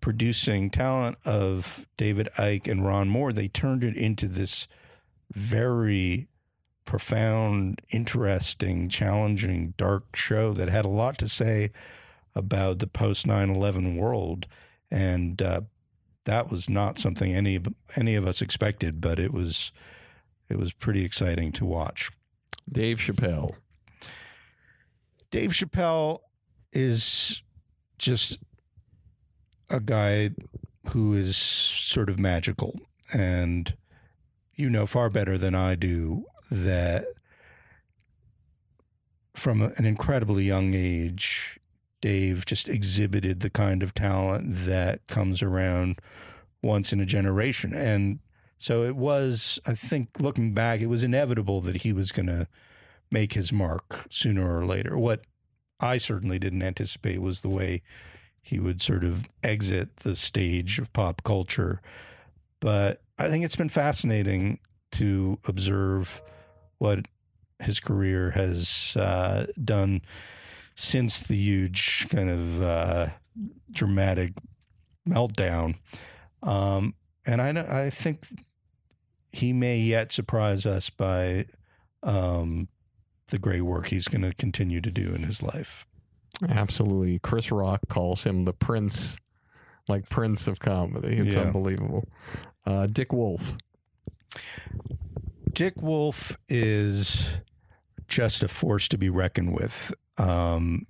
producing 0.00 0.68
talent 0.70 1.16
of 1.24 1.86
David 1.96 2.28
Eick 2.36 2.68
and 2.68 2.84
Ron 2.84 3.08
Moore, 3.08 3.32
they 3.32 3.48
turned 3.48 3.84
it 3.84 3.96
into 3.96 4.26
this 4.26 4.66
very 5.32 6.28
profound, 6.84 7.80
interesting, 7.90 8.88
challenging, 8.88 9.74
dark 9.76 10.16
show 10.16 10.52
that 10.52 10.68
had 10.68 10.84
a 10.84 10.88
lot 10.88 11.18
to 11.18 11.28
say 11.28 11.70
about 12.34 12.78
the 12.78 12.86
post 12.86 13.26
9/11 13.26 13.96
world, 13.96 14.46
and 14.90 15.40
uh, 15.40 15.62
that 16.24 16.50
was 16.50 16.68
not 16.68 16.98
something 16.98 17.34
any 17.34 17.56
of 17.56 17.68
any 17.96 18.14
of 18.14 18.26
us 18.26 18.42
expected, 18.42 19.00
but 19.00 19.18
it 19.18 19.32
was 19.32 19.72
it 20.48 20.58
was 20.58 20.72
pretty 20.72 21.04
exciting 21.04 21.52
to 21.52 21.64
watch. 21.64 22.10
Dave 22.70 22.98
Chappelle. 22.98 23.54
Dave 25.30 25.50
Chappelle 25.50 26.20
is 26.72 27.42
just 27.98 28.38
a 29.70 29.80
guy 29.80 30.30
who 30.90 31.14
is 31.14 31.36
sort 31.36 32.08
of 32.08 32.18
magical. 32.18 32.78
And 33.12 33.74
you 34.54 34.70
know 34.70 34.86
far 34.86 35.10
better 35.10 35.36
than 35.36 35.54
I 35.54 35.74
do 35.74 36.24
that 36.50 37.06
from 39.34 39.62
an 39.62 39.84
incredibly 39.84 40.44
young 40.44 40.74
age, 40.74 41.58
Dave 42.00 42.46
just 42.46 42.68
exhibited 42.68 43.40
the 43.40 43.50
kind 43.50 43.82
of 43.82 43.94
talent 43.94 44.66
that 44.66 45.06
comes 45.06 45.42
around 45.42 45.98
once 46.62 46.92
in 46.92 47.00
a 47.00 47.06
generation. 47.06 47.72
And 47.72 48.20
so 48.58 48.84
it 48.84 48.96
was, 48.96 49.58
I 49.66 49.74
think, 49.74 50.08
looking 50.20 50.54
back, 50.54 50.80
it 50.80 50.86
was 50.86 51.02
inevitable 51.02 51.60
that 51.62 51.76
he 51.76 51.92
was 51.92 52.12
going 52.12 52.26
to 52.26 52.46
make 53.10 53.32
his 53.34 53.52
mark 53.52 54.06
sooner 54.10 54.58
or 54.58 54.64
later. 54.64 54.96
What 54.96 55.22
I 55.80 55.98
certainly 55.98 56.38
didn't 56.38 56.62
anticipate 56.62 57.20
was 57.20 57.40
the 57.40 57.48
way 57.48 57.82
he 58.40 58.58
would 58.58 58.82
sort 58.82 59.04
of 59.04 59.26
exit 59.42 59.96
the 59.98 60.14
stage 60.14 60.78
of 60.78 60.92
pop 60.92 61.22
culture. 61.24 61.80
But 62.60 63.02
I 63.18 63.28
think 63.28 63.44
it's 63.44 63.56
been 63.56 63.68
fascinating 63.68 64.60
to 64.92 65.38
observe 65.46 66.22
what 66.78 67.06
his 67.60 67.80
career 67.80 68.30
has 68.32 68.96
uh, 68.96 69.46
done 69.62 70.02
since 70.74 71.20
the 71.20 71.36
huge 71.36 72.06
kind 72.10 72.28
of 72.30 72.62
uh, 72.62 73.06
dramatic 73.70 74.32
meltdown. 75.08 75.76
Um, 76.42 76.94
and 77.24 77.40
I, 77.40 77.84
I 77.86 77.90
think 77.90 78.26
he 79.32 79.52
may 79.52 79.78
yet 79.78 80.12
surprise 80.12 80.66
us 80.66 80.90
by 80.90 81.46
um, 82.02 82.68
the 83.28 83.38
great 83.38 83.62
work 83.62 83.86
he's 83.86 84.08
going 84.08 84.22
to 84.22 84.32
continue 84.34 84.80
to 84.80 84.90
do 84.90 85.14
in 85.14 85.22
his 85.22 85.42
life. 85.42 85.86
Absolutely. 86.48 87.18
Chris 87.20 87.50
Rock 87.52 87.80
calls 87.88 88.24
him 88.24 88.44
the 88.44 88.52
prince, 88.52 89.16
like 89.88 90.08
prince 90.08 90.46
of 90.48 90.58
comedy. 90.58 91.16
It's 91.18 91.34
Yeah. 91.34 91.42
unbelievable. 91.42 92.08
Uh, 92.66 92.86
Dick 92.88 93.12
Wolf. 93.12 93.56
Dick 95.54 95.80
Wolf 95.80 96.36
is 96.48 97.28
just 98.08 98.42
a 98.42 98.48
force 98.48 98.88
to 98.88 98.98
be 98.98 99.08
reckoned 99.08 99.54
with. 99.54 99.94
Um, 100.18 100.86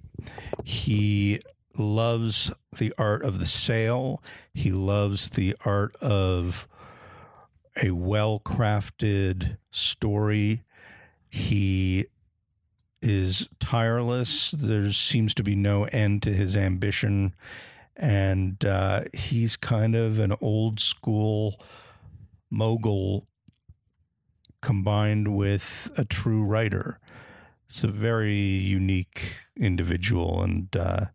he 0.64 1.40
loves 1.76 2.50
the 2.78 2.94
art 2.96 3.24
of 3.24 3.40
the 3.40 3.46
sale. 3.46 4.22
He 4.54 4.72
loves 4.72 5.28
the 5.28 5.54
art 5.66 5.94
of 5.96 6.66
a 7.82 7.90
well 7.90 8.40
crafted 8.40 9.58
story. 9.70 10.62
He 11.28 12.06
is 13.02 13.48
tireless. 13.60 14.52
There 14.52 14.90
seems 14.92 15.34
to 15.34 15.42
be 15.42 15.54
no 15.54 15.84
end 15.84 16.22
to 16.22 16.32
his 16.32 16.56
ambition. 16.56 17.34
And 17.96 18.64
uh, 18.64 19.04
he's 19.12 19.58
kind 19.58 19.94
of 19.94 20.18
an 20.18 20.34
old 20.40 20.80
school 20.80 21.60
mogul 22.50 23.28
combined 24.64 25.36
with 25.36 25.90
a 25.98 26.06
true 26.06 26.42
writer. 26.42 26.98
It's 27.68 27.84
a 27.84 27.88
very 27.88 28.34
unique 28.34 29.34
individual. 29.58 30.42
And 30.42 30.74
uh, 30.74 31.06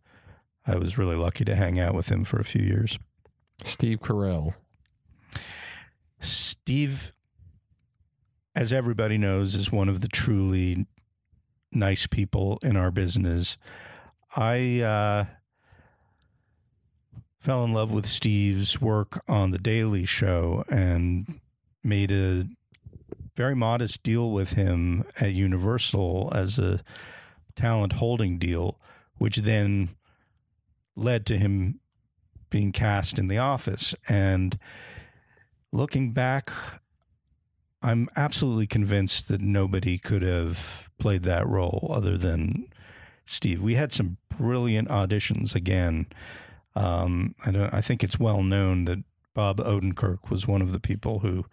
I 0.67 0.77
was 0.77 0.99
really 0.99 1.15
lucky 1.15 1.45
to 1.45 1.55
hang 1.55 1.79
out 1.79 1.95
with 1.95 2.09
him 2.09 2.23
for 2.25 2.39
a 2.39 2.43
few 2.43 2.61
years. 2.61 2.99
Steve 3.63 4.01
Carell. 4.01 4.53
Steve, 6.21 7.11
as 8.55 8.71
everybody 8.71 9.17
knows, 9.17 9.55
is 9.55 9.71
one 9.71 9.89
of 9.89 10.01
the 10.01 10.07
truly 10.07 10.85
nice 11.71 12.05
people 12.05 12.59
in 12.61 12.77
our 12.77 12.91
business. 12.91 13.57
I 14.35 14.81
uh, 14.81 15.25
fell 17.39 17.63
in 17.63 17.73
love 17.73 17.91
with 17.91 18.05
Steve's 18.05 18.79
work 18.79 19.23
on 19.27 19.49
The 19.49 19.57
Daily 19.57 20.05
Show 20.05 20.63
and 20.69 21.39
made 21.83 22.11
a 22.11 22.45
very 23.39 23.55
modest 23.55 24.03
deal 24.03 24.31
with 24.31 24.51
him 24.51 25.01
at 25.21 25.31
Universal 25.31 26.29
as 26.35 26.59
a 26.59 26.81
talent 27.55 27.93
holding 27.93 28.37
deal, 28.37 28.77
which 29.17 29.37
then 29.37 29.87
led 30.97 31.25
to 31.25 31.37
him 31.37 31.79
being 32.49 32.73
cast 32.73 33.17
in 33.17 33.29
The 33.29 33.37
Office. 33.37 33.95
And 34.09 34.59
looking 35.71 36.11
back, 36.11 36.51
I'm 37.81 38.09
absolutely 38.17 38.67
convinced 38.67 39.29
that 39.29 39.39
nobody 39.39 39.97
could 39.97 40.21
have 40.21 40.89
played 40.99 41.23
that 41.23 41.47
role 41.47 41.89
other 41.95 42.17
than 42.17 42.67
Steve. 43.25 43.61
We 43.61 43.75
had 43.75 43.93
some 43.93 44.17
brilliant 44.37 44.89
auditions 44.89 45.55
again. 45.55 46.07
Um, 46.75 47.35
I, 47.45 47.51
don't, 47.51 47.73
I 47.73 47.79
think 47.79 48.03
it's 48.03 48.19
well 48.19 48.43
known 48.43 48.83
that 48.83 48.99
Bob 49.33 49.59
Odenkirk 49.59 50.29
was 50.29 50.45
one 50.45 50.61
of 50.61 50.73
the 50.73 50.79
people 50.81 51.19
who 51.19 51.45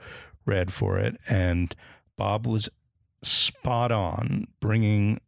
read 0.46 0.72
for 0.72 0.98
it, 0.98 1.16
and 1.28 1.74
Bob 2.16 2.46
was 2.46 2.68
spot 3.22 3.92
on, 3.92 4.46
bringing 4.60 5.20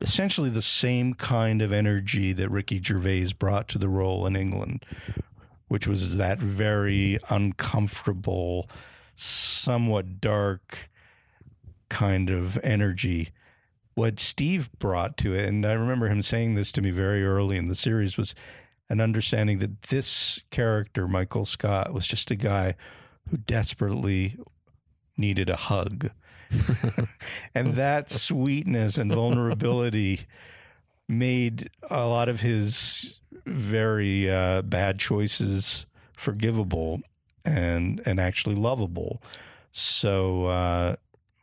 essentially 0.00 0.50
the 0.50 0.62
same 0.62 1.14
kind 1.14 1.62
of 1.62 1.72
energy 1.72 2.32
that 2.32 2.50
Ricky 2.50 2.80
Gervais 2.82 3.32
brought 3.38 3.68
to 3.68 3.78
the 3.78 3.88
role 3.88 4.26
in 4.26 4.36
England, 4.36 4.84
which 5.68 5.86
was 5.86 6.16
that 6.16 6.38
very 6.38 7.18
uncomfortable, 7.30 8.68
somewhat 9.14 10.20
dark 10.20 10.90
kind 11.88 12.30
of 12.30 12.58
energy. 12.62 13.30
What 13.94 14.20
Steve 14.20 14.70
brought 14.78 15.16
to 15.18 15.34
it, 15.34 15.46
and 15.46 15.66
I 15.66 15.72
remember 15.72 16.08
him 16.08 16.22
saying 16.22 16.54
this 16.54 16.70
to 16.72 16.82
me 16.82 16.90
very 16.90 17.24
early 17.24 17.56
in 17.56 17.68
the 17.68 17.74
series, 17.74 18.16
was 18.16 18.34
an 18.88 19.00
understanding 19.00 19.58
that 19.58 19.82
this 19.82 20.40
character, 20.50 21.08
Michael 21.08 21.44
Scott, 21.44 21.92
was 21.92 22.06
just 22.06 22.30
a 22.30 22.36
guy 22.36 22.74
who 23.30 23.36
desperately 23.36 24.38
needed 25.16 25.48
a 25.48 25.56
hug. 25.56 26.10
and 27.54 27.74
that 27.74 28.10
sweetness 28.10 28.96
and 28.96 29.12
vulnerability 29.12 30.26
made 31.08 31.70
a 31.90 32.06
lot 32.06 32.28
of 32.28 32.40
his 32.40 33.20
very 33.46 34.30
uh, 34.30 34.62
bad 34.62 34.98
choices 34.98 35.86
forgivable 36.16 37.00
and 37.44 38.00
and 38.04 38.18
actually 38.20 38.54
lovable. 38.54 39.22
So 39.72 40.46
uh, 40.46 40.96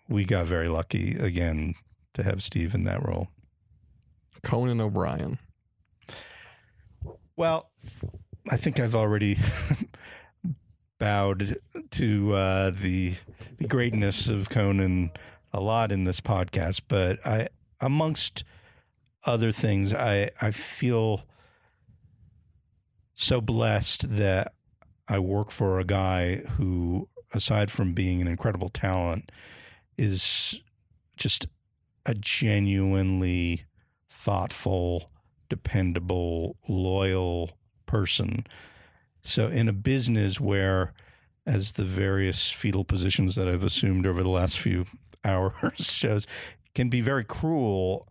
we 0.07 0.25
got 0.25 0.45
very 0.45 0.67
lucky 0.67 1.15
again 1.17 1.75
to 2.13 2.23
have 2.23 2.43
Steve 2.43 2.73
in 2.73 2.83
that 2.85 3.05
role. 3.05 3.29
Conan 4.43 4.81
O'Brien. 4.81 5.39
Well, 7.35 7.69
I 8.49 8.57
think 8.57 8.79
I've 8.79 8.95
already 8.95 9.37
bowed 10.97 11.57
to 11.91 12.33
uh, 12.33 12.71
the 12.71 13.15
the 13.57 13.67
greatness 13.67 14.27
of 14.27 14.49
Conan 14.49 15.11
a 15.53 15.59
lot 15.59 15.91
in 15.91 16.03
this 16.03 16.19
podcast, 16.19 16.81
but 16.87 17.25
I, 17.25 17.47
amongst 17.79 18.43
other 19.23 19.51
things, 19.51 19.93
I 19.93 20.29
I 20.41 20.51
feel 20.51 21.23
so 23.13 23.39
blessed 23.41 24.15
that 24.17 24.53
I 25.07 25.19
work 25.19 25.51
for 25.51 25.79
a 25.79 25.85
guy 25.85 26.37
who, 26.57 27.07
aside 27.33 27.71
from 27.71 27.93
being 27.93 28.21
an 28.21 28.27
incredible 28.27 28.69
talent, 28.69 29.31
is 29.97 30.59
just 31.15 31.47
a 32.05 32.13
genuinely 32.13 33.65
thoughtful, 34.09 35.09
dependable, 35.49 36.57
loyal 36.67 37.51
person. 37.85 38.45
So, 39.25 39.47
in 39.47 39.67
a 39.67 39.73
business 39.73 40.39
where, 40.39 40.93
as 41.47 41.73
the 41.73 41.83
various 41.83 42.51
fetal 42.51 42.83
positions 42.83 43.35
that 43.35 43.47
I've 43.47 43.63
assumed 43.63 44.05
over 44.05 44.21
the 44.21 44.29
last 44.29 44.59
few 44.59 44.85
hours 45.25 45.53
shows, 45.79 46.27
can 46.75 46.89
be 46.89 47.01
very 47.01 47.23
cruel, 47.23 48.07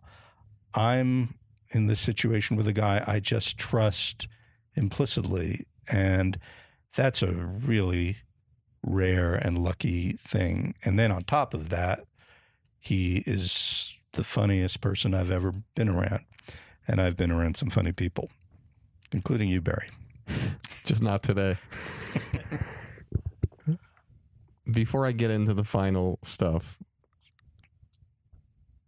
I'm 0.73 1.35
in 1.69 1.87
this 1.87 2.01
situation 2.01 2.57
with 2.57 2.67
a 2.67 2.73
guy 2.73 3.01
I 3.07 3.21
just 3.21 3.57
trust 3.57 4.27
implicitly. 4.75 5.65
And 5.87 6.37
that's 6.95 7.21
a 7.21 7.31
really 7.31 8.17
rare 8.83 9.35
and 9.35 9.57
lucky 9.57 10.13
thing. 10.13 10.75
And 10.83 10.99
then 10.99 11.11
on 11.11 11.23
top 11.23 11.53
of 11.53 11.69
that, 11.69 12.01
he 12.77 13.23
is 13.25 13.97
the 14.11 14.23
funniest 14.23 14.81
person 14.81 15.13
I've 15.13 15.31
ever 15.31 15.53
been 15.75 15.87
around. 15.87 16.25
And 16.87 16.99
I've 16.99 17.15
been 17.15 17.31
around 17.31 17.55
some 17.55 17.69
funny 17.69 17.93
people, 17.93 18.29
including 19.13 19.47
you, 19.47 19.61
Barry. 19.61 19.89
Just 20.85 21.01
not 21.01 21.23
today. 21.23 21.57
Before 24.71 25.05
I 25.05 25.11
get 25.11 25.31
into 25.31 25.53
the 25.53 25.63
final 25.63 26.19
stuff, 26.23 26.77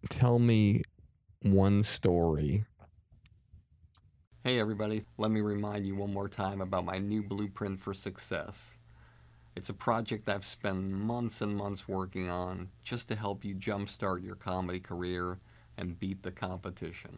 tell 0.09 0.39
me 0.39 0.81
one 1.41 1.83
story. 1.83 2.65
Hey, 4.43 4.59
everybody, 4.59 5.03
let 5.17 5.29
me 5.29 5.41
remind 5.41 5.85
you 5.85 5.95
one 5.95 6.13
more 6.13 6.29
time 6.29 6.61
about 6.61 6.85
my 6.85 6.97
new 6.97 7.21
blueprint 7.21 7.81
for 7.81 7.93
success. 7.93 8.77
It's 9.57 9.69
a 9.69 9.73
project 9.73 10.29
I've 10.29 10.45
spent 10.45 10.83
months 10.83 11.41
and 11.41 11.55
months 11.55 11.87
working 11.87 12.29
on 12.29 12.69
just 12.83 13.07
to 13.09 13.15
help 13.15 13.43
you 13.43 13.55
jumpstart 13.55 14.23
your 14.23 14.35
comedy 14.35 14.79
career 14.79 15.39
and 15.77 15.99
beat 15.99 16.23
the 16.23 16.31
competition. 16.31 17.17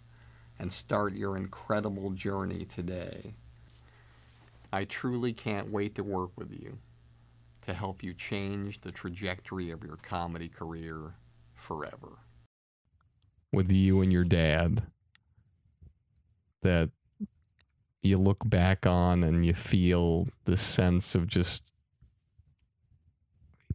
and 0.61 0.71
start 0.73 1.15
your 1.15 1.37
incredible 1.37 2.11
journey 2.11 2.65
today. 2.65 3.35
I 4.73 4.85
truly 4.85 5.33
can't 5.33 5.71
wait 5.71 5.95
to 5.95 6.03
work 6.03 6.31
with 6.37 6.51
you 6.53 6.79
to 7.63 7.73
help 7.73 8.03
you 8.03 8.13
change 8.13 8.81
the 8.81 8.91
trajectory 8.93 9.71
of 9.71 9.83
your 9.83 9.97
comedy 9.97 10.49
career 10.49 11.15
forever. 11.55 12.19
with 13.53 13.71
you 13.71 14.01
and 14.01 14.13
your 14.13 14.25
dad 14.25 14.83
that 16.63 16.91
you 18.03 18.17
look 18.17 18.49
back 18.49 18.85
on 18.85 19.23
and 19.23 19.45
you 19.45 19.53
feel 19.53 20.29
the 20.45 20.57
sense 20.57 21.15
of 21.15 21.27
just 21.27 21.63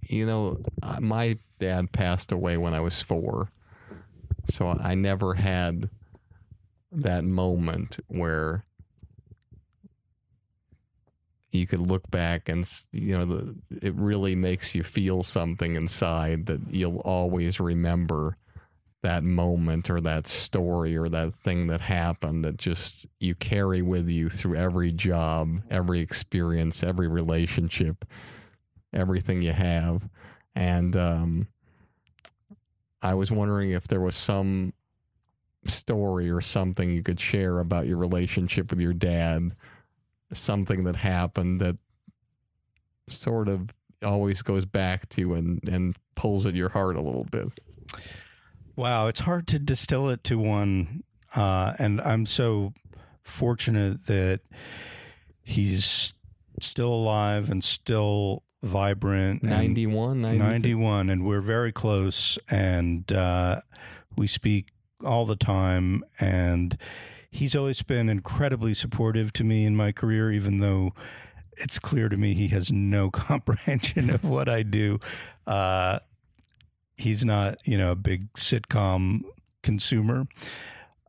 you 0.03 0.27
know 0.27 0.59
uh, 0.83 1.01
my 1.01 1.39
dad 1.59 1.93
passed 1.93 2.33
away 2.33 2.57
when 2.57 2.75
i 2.75 2.81
was 2.81 3.03
4 3.03 3.51
So 4.49 4.69
I 4.69 4.95
never 4.95 5.35
had 5.35 5.91
that 6.93 7.25
moment 7.25 7.99
where 8.09 8.65
you 11.51 11.67
could 11.67 11.81
look 11.81 12.11
back 12.11 12.49
and 12.49 12.69
you 12.93 13.17
know 13.17 13.25
the, 13.25 13.57
it 13.83 13.95
really 13.95 14.35
makes 14.35 14.75
you 14.75 14.83
feel 14.83 15.23
something 15.23 15.75
inside 15.75 16.47
that 16.47 16.61
you'll 16.71 16.99
always 16.99 17.59
remember 17.59 18.37
that 19.07 19.23
moment 19.23 19.89
or 19.89 20.01
that 20.01 20.27
story 20.27 20.97
or 20.97 21.09
that 21.09 21.33
thing 21.33 21.69
that 21.69 21.81
happened 21.83 22.45
that 22.45 22.57
just 22.57 23.07
you 23.21 23.37
carry 23.37 23.81
with 23.81 24.09
you 24.09 24.29
through 24.29 24.57
every 24.57 24.91
job, 24.91 25.61
every 25.71 26.01
experience, 26.01 26.83
every 26.83 27.07
relationship, 27.07 28.05
everything 28.93 29.43
you 29.43 29.53
have. 29.53 30.09
And 30.57 30.97
um, 30.97 31.49
I 33.01 33.15
was 33.15 33.31
wondering 33.31 33.71
if 33.71 33.87
there 33.87 34.01
was 34.01 34.17
some 34.17 34.73
story 35.69 36.31
or 36.31 36.41
something 36.41 36.91
you 36.91 37.03
could 37.03 37.21
share 37.21 37.59
about 37.59 37.87
your 37.87 37.99
relationship 37.99 38.71
with 38.71 38.81
your 38.81 38.93
dad, 38.93 39.53
something 40.33 40.85
that 40.85 40.97
happened 40.97 41.61
that 41.61 41.77
sort 43.09 43.49
of 43.49 43.71
always 44.03 44.43
goes 44.43 44.65
back 44.65 45.09
to 45.11 45.35
and, 45.35 45.61
and 45.69 45.97
pulls 46.15 46.47
at 46.47 46.55
your 46.55 46.69
heart 46.69 46.97
a 46.97 47.01
little 47.03 47.25
bit. 47.25 47.49
Wow, 48.75 49.09
it's 49.09 49.21
hard 49.21 49.47
to 49.49 49.59
distill 49.59 50.09
it 50.09 50.23
to 50.25 50.39
one. 50.39 51.03
Uh, 51.35 51.75
and 51.79 52.01
I'm 52.01 52.27
so 52.27 52.73
fortunate 53.25 54.07
that 54.07 54.41
he's 55.43 56.15
still 56.61 56.93
alive 56.93 57.51
and 57.51 57.63
still 57.63 58.43
vibrant. 58.63 59.43
and 59.43 59.51
91, 59.51 60.21
91, 60.21 61.11
and 61.11 61.25
we're 61.25 61.41
very 61.41 61.73
close, 61.73 62.39
and 62.51 63.11
uh, 63.13 63.61
we 64.17 64.27
speak 64.27 64.69
all 65.07 65.25
the 65.27 65.37
time. 65.37 66.05
And 66.21 66.77
he's 67.31 67.55
always 67.55 67.83
been 67.83 68.09
incredibly 68.09 68.75
supportive 68.75 69.33
to 69.35 69.45
me 69.45 69.65
in 69.65 69.77
my 69.77 69.93
career, 69.93 70.31
even 70.33 70.61
though 70.61 70.93
it's 71.57 71.79
clear 71.79 72.09
to 72.09 72.17
me 72.17 72.35
he 72.35 72.49
has 72.49 72.73
no 72.73 73.11
comprehension 73.13 74.11
of 74.11 74.25
what 74.25 74.49
I 74.49 74.63
do. 74.63 74.99
Uh, 75.47 76.01
he's 76.97 77.25
not, 77.25 77.67
you 77.67 77.79
know, 77.79 77.93
a 77.93 77.97
big 77.97 78.33
sitcom 78.35 79.23
consumer, 79.63 80.27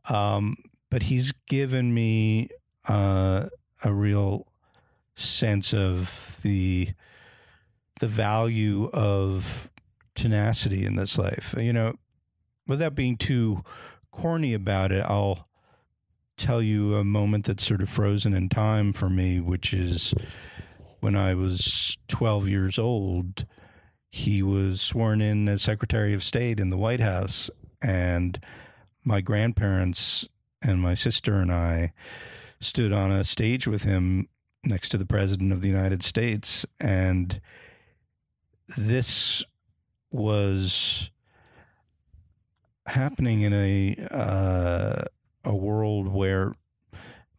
um, 0.08 0.56
but 0.90 1.04
he's 1.04 1.32
given 1.48 1.92
me 1.92 2.48
uh, 2.86 3.48
a 3.84 3.92
real 3.92 4.46
sense 5.14 5.74
of 5.74 6.38
the 6.42 6.90
the 8.00 8.06
value 8.06 8.88
of 8.92 9.68
tenacity 10.14 10.84
in 10.84 10.94
this 10.94 11.18
life. 11.18 11.54
You 11.58 11.72
know, 11.72 11.94
without 12.68 12.94
being 12.94 13.16
too 13.16 13.64
corny 14.12 14.54
about 14.54 14.92
it, 14.92 15.04
I'll 15.04 15.48
tell 16.36 16.62
you 16.62 16.94
a 16.94 17.02
moment 17.02 17.46
that's 17.46 17.66
sort 17.66 17.82
of 17.82 17.88
frozen 17.88 18.32
in 18.32 18.48
time 18.48 18.92
for 18.92 19.10
me, 19.10 19.40
which 19.40 19.74
is 19.74 20.14
when 21.00 21.16
I 21.16 21.34
was 21.34 21.98
12 22.06 22.48
years 22.48 22.78
old. 22.78 23.44
He 24.10 24.42
was 24.42 24.80
sworn 24.80 25.20
in 25.20 25.48
as 25.48 25.62
Secretary 25.62 26.14
of 26.14 26.22
State 26.22 26.60
in 26.60 26.70
the 26.70 26.76
White 26.76 27.00
House, 27.00 27.50
and 27.82 28.40
my 29.04 29.20
grandparents 29.20 30.28
and 30.62 30.80
my 30.80 30.94
sister 30.94 31.34
and 31.34 31.52
I 31.52 31.92
stood 32.60 32.92
on 32.92 33.10
a 33.10 33.24
stage 33.24 33.66
with 33.66 33.84
him 33.84 34.28
next 34.64 34.88
to 34.90 34.98
the 34.98 35.06
President 35.06 35.52
of 35.52 35.60
the 35.60 35.68
United 35.68 36.02
States. 36.02 36.66
And 36.80 37.40
this 38.76 39.44
was 40.10 41.10
happening 42.90 43.42
in 43.42 43.52
a 43.52 43.96
uh, 44.10 45.04
a 45.44 45.54
world 45.54 46.08
where 46.08 46.54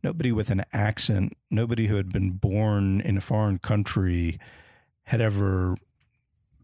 nobody 0.04 0.32
with 0.32 0.50
an 0.50 0.64
accent, 0.74 1.34
nobody 1.52 1.88
who 1.88 1.96
had 1.96 2.12
been 2.12 2.32
born 2.32 3.02
in 3.02 3.18
a 3.18 3.22
foreign 3.22 3.60
country, 3.60 4.40
had 5.04 5.22
ever 5.22 5.76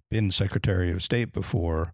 been 0.10 0.32
Secretary 0.32 0.92
of 0.92 1.04
State 1.04 1.34
before, 1.34 1.92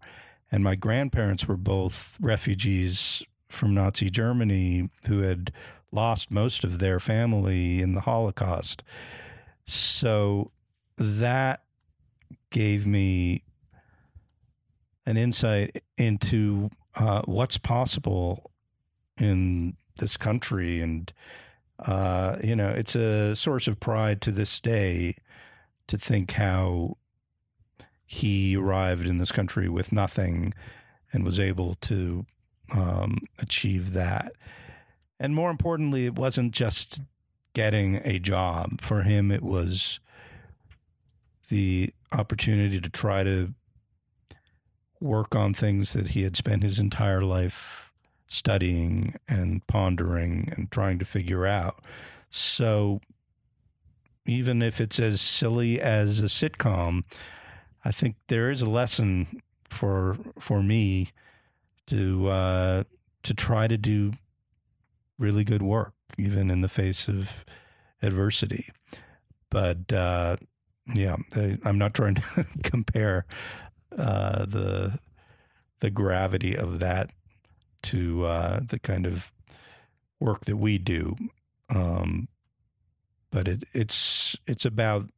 and 0.50 0.62
my 0.62 0.74
grandparents 0.74 1.46
were 1.46 1.56
both 1.56 2.16
refugees 2.20 3.22
from 3.48 3.74
Nazi 3.74 4.10
Germany 4.10 4.90
who 5.06 5.20
had 5.20 5.52
lost 5.90 6.30
most 6.30 6.64
of 6.64 6.78
their 6.78 6.98
family 6.98 7.80
in 7.80 7.94
the 7.94 8.02
Holocaust. 8.02 8.82
So 9.66 10.50
that 10.96 11.62
gave 12.50 12.86
me 12.86 13.44
an 15.04 15.16
insight 15.16 15.82
into 15.98 16.70
uh, 16.94 17.22
what's 17.24 17.58
possible 17.58 18.50
in 19.18 19.76
this 19.98 20.16
country. 20.16 20.80
And, 20.80 21.12
uh, 21.78 22.36
you 22.42 22.56
know, 22.56 22.68
it's 22.68 22.94
a 22.94 23.36
source 23.36 23.66
of 23.66 23.80
pride 23.80 24.20
to 24.22 24.30
this 24.30 24.60
day 24.60 25.16
to 25.86 25.98
think 25.98 26.32
how 26.32 26.96
he 28.04 28.56
arrived 28.56 29.06
in 29.06 29.18
this 29.18 29.32
country 29.32 29.68
with 29.68 29.92
nothing 29.92 30.54
and 31.12 31.24
was 31.24 31.40
able 31.40 31.74
to 31.74 32.26
um, 32.74 33.18
achieve 33.38 33.92
that. 33.92 34.32
And 35.18 35.34
more 35.34 35.50
importantly, 35.50 36.06
it 36.06 36.16
wasn't 36.16 36.52
just 36.52 37.00
getting 37.54 38.00
a 38.04 38.18
job. 38.18 38.80
For 38.80 39.02
him, 39.02 39.30
it 39.30 39.42
was 39.42 40.00
the 41.48 41.92
opportunity 42.12 42.80
to 42.80 42.90
try 42.90 43.22
to 43.22 43.54
work 45.02 45.34
on 45.34 45.52
things 45.52 45.92
that 45.92 46.08
he 46.08 46.22
had 46.22 46.36
spent 46.36 46.62
his 46.62 46.78
entire 46.78 47.22
life 47.22 47.92
studying 48.26 49.14
and 49.28 49.66
pondering 49.66 50.52
and 50.56 50.70
trying 50.70 50.98
to 50.98 51.04
figure 51.04 51.46
out. 51.46 51.80
So 52.30 53.00
even 54.26 54.62
if 54.62 54.80
it's 54.80 54.98
as 54.98 55.20
silly 55.20 55.80
as 55.80 56.20
a 56.20 56.24
sitcom, 56.24 57.04
I 57.84 57.90
think 57.90 58.16
there 58.28 58.50
is 58.50 58.62
a 58.62 58.70
lesson 58.70 59.42
for 59.68 60.16
for 60.38 60.62
me 60.62 61.10
to 61.86 62.28
uh, 62.28 62.84
to 63.24 63.34
try 63.34 63.66
to 63.66 63.76
do 63.76 64.12
really 65.18 65.44
good 65.44 65.62
work, 65.62 65.94
even 66.16 66.50
in 66.50 66.60
the 66.60 66.68
face 66.68 67.08
of 67.08 67.44
adversity. 68.00 68.70
But 69.50 69.92
uh, 69.92 70.36
yeah, 70.94 71.16
I, 71.34 71.58
I'm 71.64 71.78
not 71.78 71.94
trying 71.94 72.14
to 72.14 72.46
compare 72.62 73.26
uh, 73.98 74.46
the 74.46 74.98
the 75.80 75.90
gravity 75.90 76.56
of 76.56 76.78
that 76.78 77.10
to 77.82 78.24
uh, 78.24 78.60
the 78.64 78.78
kind 78.78 79.06
of 79.06 79.32
work 80.20 80.44
that 80.44 80.56
we 80.56 80.78
do. 80.78 81.16
Um, 81.68 82.28
but 83.30 83.48
it, 83.48 83.64
it's 83.72 84.36
it's 84.46 84.64
about 84.64 85.08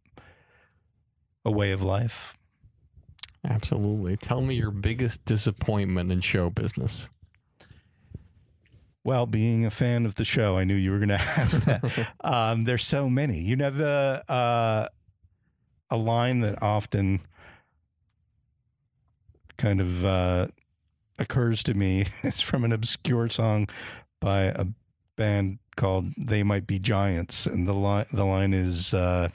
a 1.45 1.51
way 1.51 1.73
of 1.73 1.83
life. 1.83 2.37
Absolutely. 3.47 4.17
Tell 4.17 4.41
me 4.41 4.55
your 4.55 4.71
biggest 4.71 5.25
disappointment 5.27 6.11
in 6.11 6.23
show 6.23 6.49
business. 6.49 7.11
Well, 9.05 9.27
being 9.27 9.67
a 9.67 9.71
fan 9.71 10.07
of 10.07 10.15
the 10.15 10.25
show, 10.25 10.57
I 10.57 10.65
knew 10.65 10.75
you 10.75 10.91
were 10.93 10.99
going 10.99 11.09
to 11.11 11.21
ask 11.21 11.63
that. 11.65 12.15
um, 12.25 12.65
there's 12.65 12.85
so 12.85 13.11
many. 13.11 13.41
You 13.41 13.57
know, 13.57 13.71
the 13.71 14.25
uh, 14.29 14.89
a 15.91 15.97
line 15.97 16.41
that 16.41 16.63
often 16.63 17.21
kind 19.57 19.81
of 19.81 20.05
uh, 20.05 20.49
occurs 21.19 21.63
to 21.65 21.75
me 21.75 22.07
is 22.23 22.41
from 22.41 22.65
an 22.65 22.73
obscure 22.73 23.29
song 23.29 23.69
by 24.21 24.45
a 24.45 24.67
band 25.17 25.59
called 25.77 26.07
They 26.17 26.43
Might 26.43 26.67
Be 26.67 26.79
Giants, 26.79 27.47
and 27.47 27.67
the 27.67 27.75
line 27.75 28.07
the 28.13 28.25
line 28.25 28.53
is. 28.53 28.95
Uh, 28.95 29.31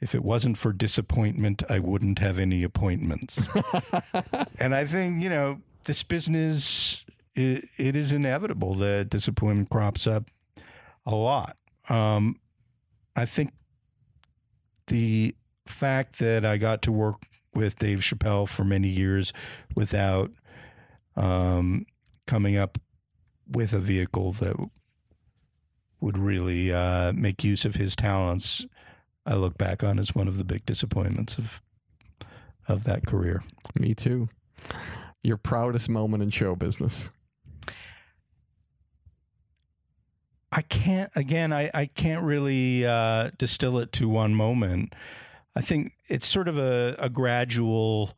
if 0.00 0.16
it 0.16 0.24
wasn't 0.24 0.58
for 0.58 0.72
disappointment, 0.72 1.62
I 1.68 1.78
wouldn't 1.78 2.18
have 2.18 2.36
any 2.36 2.64
appointments. 2.64 3.46
and 4.58 4.74
I 4.74 4.84
think, 4.84 5.22
you 5.22 5.28
know, 5.28 5.60
this 5.84 6.02
business, 6.02 7.04
it, 7.36 7.66
it 7.78 7.94
is 7.94 8.10
inevitable 8.10 8.74
that 8.74 9.10
disappointment 9.10 9.70
crops 9.70 10.08
up 10.08 10.24
a 11.06 11.14
lot. 11.14 11.56
Um, 11.88 12.40
I 13.14 13.26
think 13.26 13.52
the 14.88 15.36
fact 15.66 16.18
that 16.18 16.44
I 16.44 16.56
got 16.56 16.82
to 16.82 16.92
work 16.92 17.22
with 17.54 17.78
Dave 17.78 18.00
Chappelle 18.00 18.48
for 18.48 18.64
many 18.64 18.88
years 18.88 19.32
without 19.76 20.30
um, 21.16 21.86
coming 22.26 22.56
up 22.56 22.78
with 23.50 23.72
a 23.72 23.78
vehicle 23.78 24.32
that 24.32 24.56
would 26.00 26.18
really 26.18 26.72
uh, 26.72 27.12
make 27.12 27.44
use 27.44 27.64
of 27.64 27.76
his 27.76 27.94
talents, 27.94 28.66
I 29.24 29.34
look 29.34 29.56
back 29.56 29.84
on 29.84 29.98
as 29.98 30.14
one 30.14 30.28
of 30.28 30.36
the 30.36 30.44
big 30.44 30.66
disappointments 30.66 31.38
of 31.38 31.60
of 32.68 32.84
that 32.84 33.06
career. 33.06 33.42
Me 33.78 33.94
too. 33.94 34.28
Your 35.22 35.36
proudest 35.36 35.88
moment 35.88 36.22
in 36.22 36.30
show 36.30 36.54
business. 36.54 37.10
I 40.50 40.62
can't 40.62 41.10
again 41.16 41.52
I, 41.52 41.70
I 41.72 41.86
can't 41.86 42.24
really 42.24 42.86
uh, 42.86 43.30
distill 43.38 43.78
it 43.78 43.92
to 43.92 44.08
one 44.08 44.34
moment. 44.34 44.94
I 45.54 45.60
think 45.60 45.92
it's 46.08 46.26
sort 46.26 46.48
of 46.48 46.58
a, 46.58 46.96
a 46.98 47.10
gradual 47.10 48.16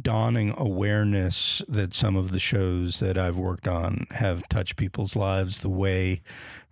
dawning 0.00 0.54
awareness 0.56 1.60
that 1.68 1.92
some 1.92 2.16
of 2.16 2.30
the 2.30 2.38
shows 2.38 3.00
that 3.00 3.18
I've 3.18 3.36
worked 3.36 3.68
on 3.68 4.06
have 4.12 4.48
touched 4.48 4.76
people's 4.76 5.14
lives 5.16 5.58
the 5.58 5.68
way 5.68 6.22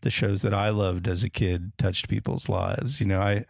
the 0.00 0.10
shows 0.10 0.42
that 0.42 0.54
I 0.54 0.70
loved 0.70 1.06
as 1.06 1.22
a 1.22 1.28
kid 1.28 1.72
touched 1.76 2.08
people's 2.08 2.48
lives. 2.48 3.00
You 3.00 3.06
know, 3.06 3.20
I 3.20 3.44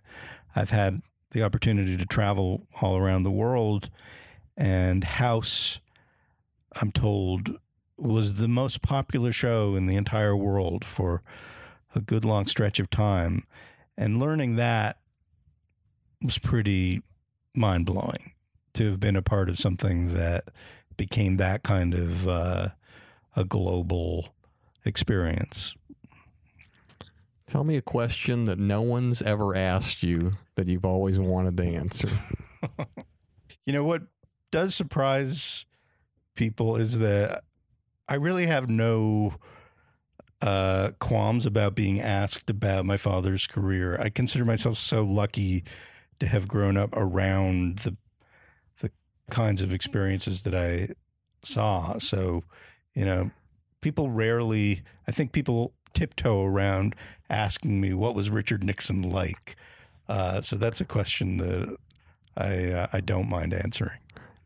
I've 0.56 0.70
had 0.70 1.02
the 1.30 1.44
opportunity 1.44 1.96
to 1.96 2.06
travel 2.06 2.66
all 2.82 2.96
around 2.96 3.22
the 3.22 3.30
world 3.30 3.90
and 4.56 5.04
House 5.04 5.78
I'm 6.74 6.92
told 6.92 7.58
was 7.96 8.34
the 8.34 8.48
most 8.48 8.82
popular 8.82 9.32
show 9.32 9.74
in 9.74 9.86
the 9.86 9.96
entire 9.96 10.36
world 10.36 10.84
for 10.84 11.22
a 11.94 12.00
good 12.00 12.24
long 12.24 12.46
stretch 12.46 12.80
of 12.80 12.90
time 12.90 13.46
and 13.96 14.18
learning 14.18 14.56
that 14.56 14.99
was 16.22 16.38
pretty 16.38 17.02
mind 17.54 17.86
blowing 17.86 18.32
to 18.74 18.86
have 18.86 19.00
been 19.00 19.16
a 19.16 19.22
part 19.22 19.48
of 19.48 19.58
something 19.58 20.14
that 20.14 20.44
became 20.96 21.36
that 21.38 21.62
kind 21.62 21.94
of 21.94 22.28
uh, 22.28 22.68
a 23.36 23.44
global 23.44 24.34
experience. 24.84 25.74
Tell 27.46 27.64
me 27.64 27.76
a 27.76 27.82
question 27.82 28.44
that 28.44 28.58
no 28.58 28.80
one's 28.80 29.22
ever 29.22 29.56
asked 29.56 30.02
you 30.02 30.32
that 30.54 30.68
you've 30.68 30.84
always 30.84 31.18
wanted 31.18 31.56
to 31.56 31.64
answer. 31.64 32.08
You 33.66 33.74
know 33.74 33.84
what 33.84 34.02
does 34.50 34.74
surprise 34.74 35.64
people 36.34 36.74
is 36.74 36.98
that 36.98 37.44
I 38.08 38.14
really 38.14 38.46
have 38.46 38.68
no 38.68 39.34
uh, 40.42 40.90
qualms 40.98 41.46
about 41.46 41.76
being 41.76 42.00
asked 42.00 42.50
about 42.50 42.84
my 42.84 42.96
father's 42.96 43.46
career. 43.46 43.96
I 44.00 44.08
consider 44.08 44.44
myself 44.44 44.78
so 44.78 45.04
lucky 45.04 45.62
to 46.20 46.26
have 46.26 46.48
grown 46.48 46.76
up 46.76 46.90
around 46.94 47.80
the 47.80 47.96
the 48.80 48.90
kinds 49.30 49.62
of 49.62 49.72
experiences 49.72 50.42
that 50.42 50.54
I 50.54 50.94
saw. 51.42 51.98
So, 51.98 52.44
you 52.94 53.04
know, 53.04 53.30
people 53.80 54.10
rarely. 54.10 54.82
I 55.08 55.12
think 55.12 55.32
people 55.32 55.72
tiptoe 55.92 56.44
around 56.44 56.94
asking 57.28 57.80
me 57.80 57.92
what 57.94 58.14
was 58.14 58.30
Richard 58.30 58.62
Nixon 58.62 59.02
like. 59.02 59.56
Uh, 60.08 60.40
so 60.40 60.56
that's 60.56 60.80
a 60.80 60.84
question 60.84 61.38
that 61.38 61.76
I 62.36 62.72
uh, 62.72 62.86
I 62.92 63.00
don't 63.00 63.28
mind 63.28 63.52
answering. 63.54 63.98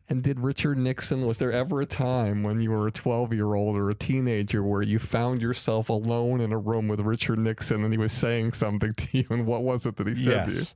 And 0.07 0.21
did 0.21 0.39
Richard 0.39 0.77
Nixon, 0.77 1.25
was 1.25 1.39
there 1.39 1.51
ever 1.51 1.81
a 1.81 1.85
time 1.85 2.43
when 2.43 2.61
you 2.61 2.69
were 2.69 2.87
a 2.87 2.91
12 2.91 3.33
year 3.33 3.55
old 3.55 3.75
or 3.75 3.89
a 3.89 3.95
teenager 3.95 4.61
where 4.61 4.83
you 4.83 4.99
found 4.99 5.41
yourself 5.41 5.89
alone 5.89 6.41
in 6.41 6.51
a 6.51 6.59
room 6.59 6.87
with 6.87 6.99
Richard 6.99 7.39
Nixon 7.39 7.83
and 7.83 7.91
he 7.91 7.97
was 7.97 8.13
saying 8.13 8.53
something 8.53 8.93
to 8.93 9.17
you? 9.17 9.25
And 9.29 9.47
what 9.47 9.63
was 9.63 9.85
it 9.85 9.95
that 9.95 10.07
he 10.07 10.15
said 10.15 10.45
to 10.45 10.51
you? 10.51 10.57
Yes. 10.59 10.75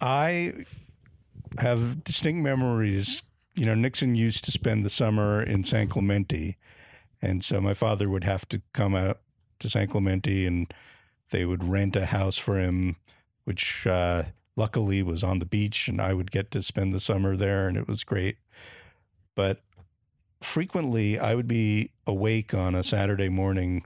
I 0.00 0.54
have 1.58 2.02
distinct 2.02 2.42
memories. 2.42 3.22
You 3.54 3.66
know, 3.66 3.74
Nixon 3.74 4.14
used 4.14 4.44
to 4.46 4.50
spend 4.50 4.84
the 4.84 4.90
summer 4.90 5.42
in 5.42 5.62
San 5.64 5.88
Clemente. 5.88 6.56
And 7.20 7.44
so 7.44 7.60
my 7.60 7.74
father 7.74 8.08
would 8.08 8.24
have 8.24 8.48
to 8.48 8.62
come 8.72 8.94
out 8.94 9.20
to 9.58 9.68
San 9.68 9.86
Clemente 9.88 10.46
and 10.46 10.72
they 11.30 11.44
would 11.44 11.64
rent 11.64 11.96
a 11.96 12.06
house 12.06 12.38
for 12.38 12.58
him, 12.58 12.96
which 13.44 13.86
uh, 13.86 14.24
luckily 14.56 15.02
was 15.02 15.22
on 15.22 15.38
the 15.38 15.46
beach. 15.46 15.88
And 15.88 16.00
I 16.00 16.14
would 16.14 16.30
get 16.30 16.50
to 16.52 16.62
spend 16.62 16.92
the 16.92 17.00
summer 17.00 17.36
there. 17.36 17.68
And 17.68 17.76
it 17.76 17.86
was 17.86 18.04
great. 18.04 18.38
But 19.34 19.60
frequently 20.40 21.18
I 21.18 21.34
would 21.34 21.48
be 21.48 21.90
awake 22.06 22.54
on 22.54 22.74
a 22.74 22.82
Saturday 22.82 23.28
morning 23.28 23.84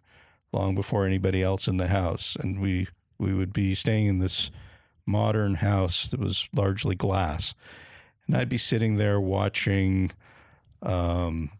long 0.52 0.74
before 0.74 1.06
anybody 1.06 1.42
else 1.42 1.68
in 1.68 1.76
the 1.76 1.88
house. 1.88 2.36
And 2.40 2.60
we, 2.60 2.88
we 3.18 3.34
would 3.34 3.52
be 3.52 3.74
staying 3.74 4.06
in 4.06 4.18
this 4.18 4.50
modern 5.06 5.56
house 5.56 6.08
that 6.08 6.20
was 6.20 6.48
largely 6.54 6.94
glass. 6.94 7.54
And 8.26 8.36
I'd 8.36 8.48
be 8.48 8.58
sitting 8.58 8.96
there 8.96 9.20
watching 9.20 10.12
um, 10.82 11.50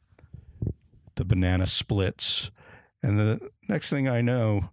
the 1.17 1.25
banana 1.25 1.67
splits. 1.67 2.51
And 3.03 3.19
the 3.19 3.51
next 3.69 3.91
thing 3.91 4.09
I 4.09 4.21
know, 4.21 4.71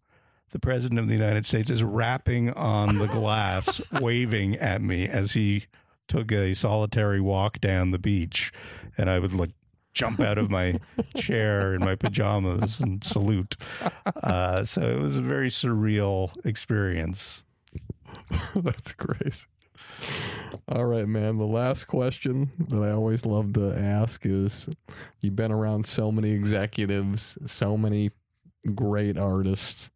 the 0.57 0.61
president 0.61 0.99
of 0.99 1.07
the 1.07 1.13
United 1.13 1.45
States 1.45 1.69
is 1.69 1.83
rapping 1.83 2.51
on 2.53 2.97
the 2.97 3.05
glass, 3.05 3.79
waving 4.01 4.55
at 4.55 4.81
me 4.81 5.07
as 5.07 5.33
he 5.33 5.67
took 6.07 6.31
a 6.31 6.55
solitary 6.55 7.21
walk 7.21 7.61
down 7.61 7.91
the 7.91 7.99
beach. 7.99 8.51
And 8.97 9.07
I 9.07 9.19
would 9.19 9.33
like 9.33 9.51
jump 9.93 10.19
out 10.19 10.39
of 10.39 10.49
my 10.49 10.79
chair 11.15 11.75
in 11.75 11.81
my 11.81 11.93
pajamas 11.93 12.79
and 12.79 13.03
salute. 13.03 13.55
Uh, 14.23 14.65
so 14.65 14.81
it 14.81 14.99
was 14.99 15.15
a 15.15 15.21
very 15.21 15.49
surreal 15.49 16.31
experience. 16.43 17.43
That's 18.55 18.93
great. 18.93 19.45
All 20.67 20.85
right, 20.85 21.05
man. 21.05 21.37
The 21.37 21.45
last 21.45 21.85
question 21.85 22.51
that 22.69 22.81
I 22.81 22.89
always 22.89 23.27
love 23.27 23.53
to 23.53 23.77
ask 23.77 24.25
is 24.25 24.67
you've 25.21 25.35
been 25.35 25.51
around 25.51 25.85
so 25.85 26.11
many 26.11 26.31
executives, 26.31 27.37
so 27.45 27.77
many 27.77 28.09
great 28.73 29.19
artists. 29.19 29.91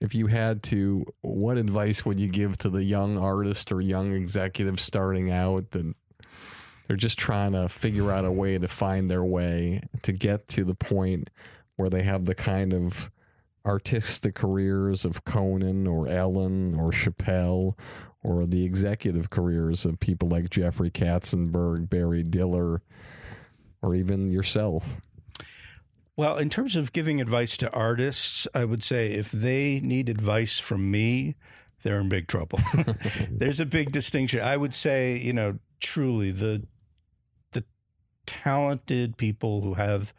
If 0.00 0.14
you 0.14 0.26
had 0.26 0.62
to, 0.64 1.06
what 1.22 1.56
advice 1.56 2.04
would 2.04 2.20
you 2.20 2.28
give 2.28 2.58
to 2.58 2.68
the 2.68 2.84
young 2.84 3.16
artist 3.16 3.72
or 3.72 3.80
young 3.80 4.12
executive 4.12 4.78
starting 4.78 5.30
out 5.30 5.70
that 5.70 5.94
they're 6.86 6.96
just 6.96 7.18
trying 7.18 7.52
to 7.52 7.68
figure 7.68 8.12
out 8.12 8.24
a 8.24 8.30
way 8.30 8.58
to 8.58 8.68
find 8.68 9.10
their 9.10 9.24
way 9.24 9.82
to 10.02 10.12
get 10.12 10.48
to 10.48 10.64
the 10.64 10.74
point 10.74 11.30
where 11.76 11.90
they 11.90 12.02
have 12.02 12.26
the 12.26 12.34
kind 12.34 12.72
of 12.72 13.10
artistic 13.64 14.34
careers 14.34 15.04
of 15.04 15.24
Conan 15.24 15.86
or 15.86 16.08
Ellen 16.08 16.74
or 16.74 16.90
Chappelle 16.90 17.76
or 18.22 18.46
the 18.46 18.64
executive 18.64 19.30
careers 19.30 19.84
of 19.84 20.00
people 20.00 20.28
like 20.28 20.50
Jeffrey 20.50 20.90
Katzenberg, 20.90 21.88
Barry 21.90 22.22
Diller, 22.22 22.82
or 23.82 23.94
even 23.94 24.30
yourself? 24.30 24.96
Well, 26.16 26.38
in 26.38 26.48
terms 26.48 26.76
of 26.76 26.92
giving 26.92 27.20
advice 27.20 27.58
to 27.58 27.70
artists, 27.72 28.48
I 28.54 28.64
would 28.64 28.82
say 28.82 29.12
if 29.12 29.30
they 29.30 29.80
need 29.80 30.08
advice 30.08 30.58
from 30.58 30.90
me, 30.90 31.36
they're 31.82 32.00
in 32.00 32.08
big 32.08 32.26
trouble. 32.26 32.58
There's 33.30 33.60
a 33.60 33.66
big 33.66 33.92
distinction. 33.92 34.40
I 34.40 34.56
would 34.56 34.74
say, 34.74 35.18
you 35.18 35.34
know, 35.34 35.52
truly 35.78 36.30
the 36.30 36.66
the 37.52 37.64
talented 38.26 39.18
people 39.18 39.60
who 39.60 39.74
have 39.74 40.14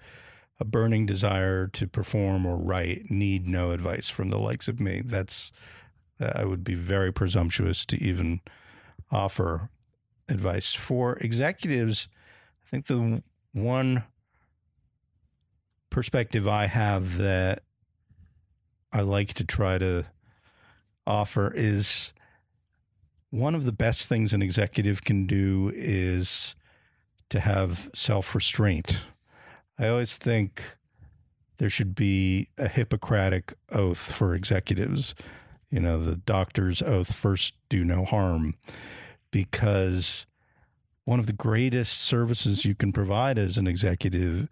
a 0.59 0.65
burning 0.65 1.07
desire 1.07 1.67
to 1.67 1.87
perform 1.87 2.45
or 2.45 2.57
write 2.57 3.09
need 3.09 3.47
no 3.47 3.71
advice 3.71 4.07
from 4.07 4.29
the 4.29 4.39
likes 4.39 4.67
of 4.67 4.79
me. 4.79 5.01
That's 5.03 5.51
uh, 6.19 6.31
I 6.35 6.45
would 6.45 6.63
be 6.63 6.75
very 6.75 7.11
presumptuous 7.11 7.85
to 7.85 7.97
even 8.01 8.41
offer 9.11 9.69
advice 10.29 10.73
for 10.73 11.17
executives. 11.17 12.07
I 12.65 12.69
think 12.69 12.85
the 12.85 13.23
one 13.53 14.03
perspective 15.89 16.47
I 16.47 16.67
have 16.67 17.17
that 17.17 17.63
I 18.91 19.01
like 19.01 19.33
to 19.35 19.45
try 19.45 19.77
to 19.77 20.05
offer 21.05 21.53
is 21.53 22.13
one 23.29 23.55
of 23.55 23.65
the 23.65 23.71
best 23.71 24.07
things 24.07 24.33
an 24.33 24.41
executive 24.41 25.03
can 25.03 25.25
do 25.25 25.71
is 25.75 26.55
to 27.29 27.39
have 27.39 27.89
self 27.93 28.33
restraint. 28.33 29.01
I 29.77 29.87
always 29.87 30.17
think 30.17 30.63
there 31.57 31.69
should 31.69 31.95
be 31.95 32.49
a 32.57 32.67
Hippocratic 32.67 33.53
oath 33.71 33.99
for 33.99 34.33
executives. 34.33 35.13
You 35.69 35.81
know, 35.81 36.03
the 36.03 36.15
doctor's 36.15 36.81
oath 36.81 37.13
first 37.13 37.53
do 37.69 37.83
no 37.83 38.05
harm, 38.05 38.55
because 39.31 40.25
one 41.03 41.19
of 41.19 41.25
the 41.25 41.33
greatest 41.33 42.01
services 42.01 42.65
you 42.65 42.75
can 42.75 42.91
provide 42.91 43.37
as 43.37 43.57
an 43.57 43.67
executive 43.67 44.47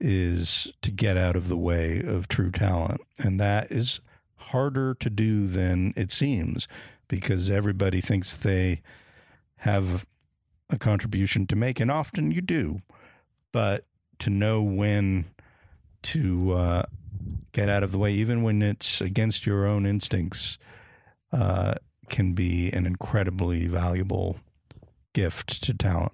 is 0.00 0.72
to 0.82 0.90
get 0.90 1.16
out 1.16 1.36
of 1.36 1.48
the 1.48 1.56
way 1.56 2.02
of 2.04 2.28
true 2.28 2.50
talent. 2.50 3.00
And 3.18 3.38
that 3.40 3.70
is 3.70 4.00
harder 4.36 4.94
to 4.94 5.10
do 5.10 5.46
than 5.46 5.94
it 5.96 6.12
seems 6.12 6.68
because 7.08 7.50
everybody 7.50 8.00
thinks 8.00 8.34
they 8.34 8.82
have 9.58 10.06
a 10.70 10.78
contribution 10.78 11.46
to 11.46 11.56
make, 11.56 11.80
and 11.80 11.90
often 11.90 12.30
you 12.30 12.40
do. 12.40 12.80
But 13.52 13.86
to 14.20 14.30
know 14.30 14.62
when 14.62 15.26
to 16.02 16.52
uh, 16.52 16.82
get 17.52 17.68
out 17.68 17.82
of 17.82 17.92
the 17.92 17.98
way, 17.98 18.12
even 18.12 18.42
when 18.42 18.62
it's 18.62 19.00
against 19.00 19.46
your 19.46 19.66
own 19.66 19.86
instincts, 19.86 20.58
uh, 21.32 21.74
can 22.08 22.32
be 22.32 22.70
an 22.72 22.86
incredibly 22.86 23.66
valuable 23.66 24.38
gift 25.12 25.62
to 25.64 25.74
talent. 25.74 26.12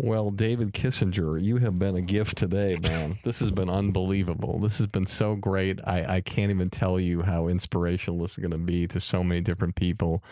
Well, 0.00 0.30
David 0.30 0.72
Kissinger, 0.74 1.42
you 1.42 1.56
have 1.56 1.76
been 1.76 1.96
a 1.96 2.00
gift 2.00 2.38
today, 2.38 2.76
man. 2.80 3.18
this 3.24 3.40
has 3.40 3.50
been 3.50 3.68
unbelievable. 3.68 4.60
This 4.60 4.78
has 4.78 4.86
been 4.86 5.06
so 5.06 5.34
great. 5.34 5.80
I, 5.84 6.16
I 6.16 6.20
can't 6.20 6.52
even 6.52 6.70
tell 6.70 7.00
you 7.00 7.22
how 7.22 7.48
inspirational 7.48 8.20
this 8.20 8.32
is 8.32 8.36
going 8.38 8.52
to 8.52 8.58
be 8.58 8.86
to 8.86 9.00
so 9.00 9.24
many 9.24 9.40
different 9.40 9.74
people. 9.74 10.22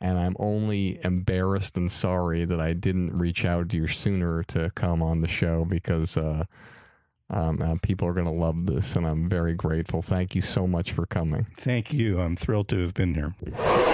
And 0.00 0.18
I'm 0.18 0.34
only 0.40 0.98
embarrassed 1.04 1.76
and 1.76 1.90
sorry 1.90 2.44
that 2.44 2.60
I 2.60 2.72
didn't 2.72 3.16
reach 3.16 3.44
out 3.44 3.68
to 3.68 3.76
you 3.76 3.86
sooner 3.86 4.42
to 4.48 4.70
come 4.74 5.00
on 5.00 5.20
the 5.20 5.28
show 5.28 5.64
because 5.64 6.16
uh, 6.16 6.44
um, 7.30 7.62
uh, 7.62 7.76
people 7.82 8.08
are 8.08 8.14
going 8.14 8.26
to 8.26 8.32
love 8.32 8.66
this. 8.66 8.96
And 8.96 9.06
I'm 9.06 9.28
very 9.28 9.54
grateful. 9.54 10.02
Thank 10.02 10.34
you 10.34 10.42
so 10.42 10.66
much 10.66 10.90
for 10.90 11.06
coming. 11.06 11.46
Thank 11.56 11.92
you. 11.92 12.20
I'm 12.20 12.34
thrilled 12.34 12.66
to 12.70 12.78
have 12.80 12.94
been 12.94 13.14
here. 13.14 13.93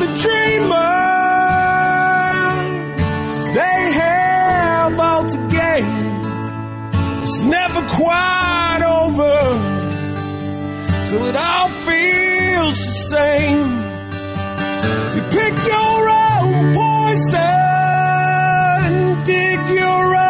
the 0.00 0.06
dreamers, 0.06 0.70
they 3.54 3.80
have 4.02 4.98
all 4.98 5.24
to 5.34 5.38
gain. 5.48 5.86
It's 7.22 7.40
never 7.42 7.82
quite 8.00 8.82
over 9.00 9.38
till 11.08 11.24
it 11.28 11.36
all 11.36 11.68
feels 11.86 12.76
the 12.78 12.92
same. 13.12 13.68
You 15.14 15.22
pick 15.36 15.54
your 15.74 16.00
own 16.08 16.52
poison, 16.80 17.44
dig 19.24 19.60
your 19.78 20.04
own 20.16 20.29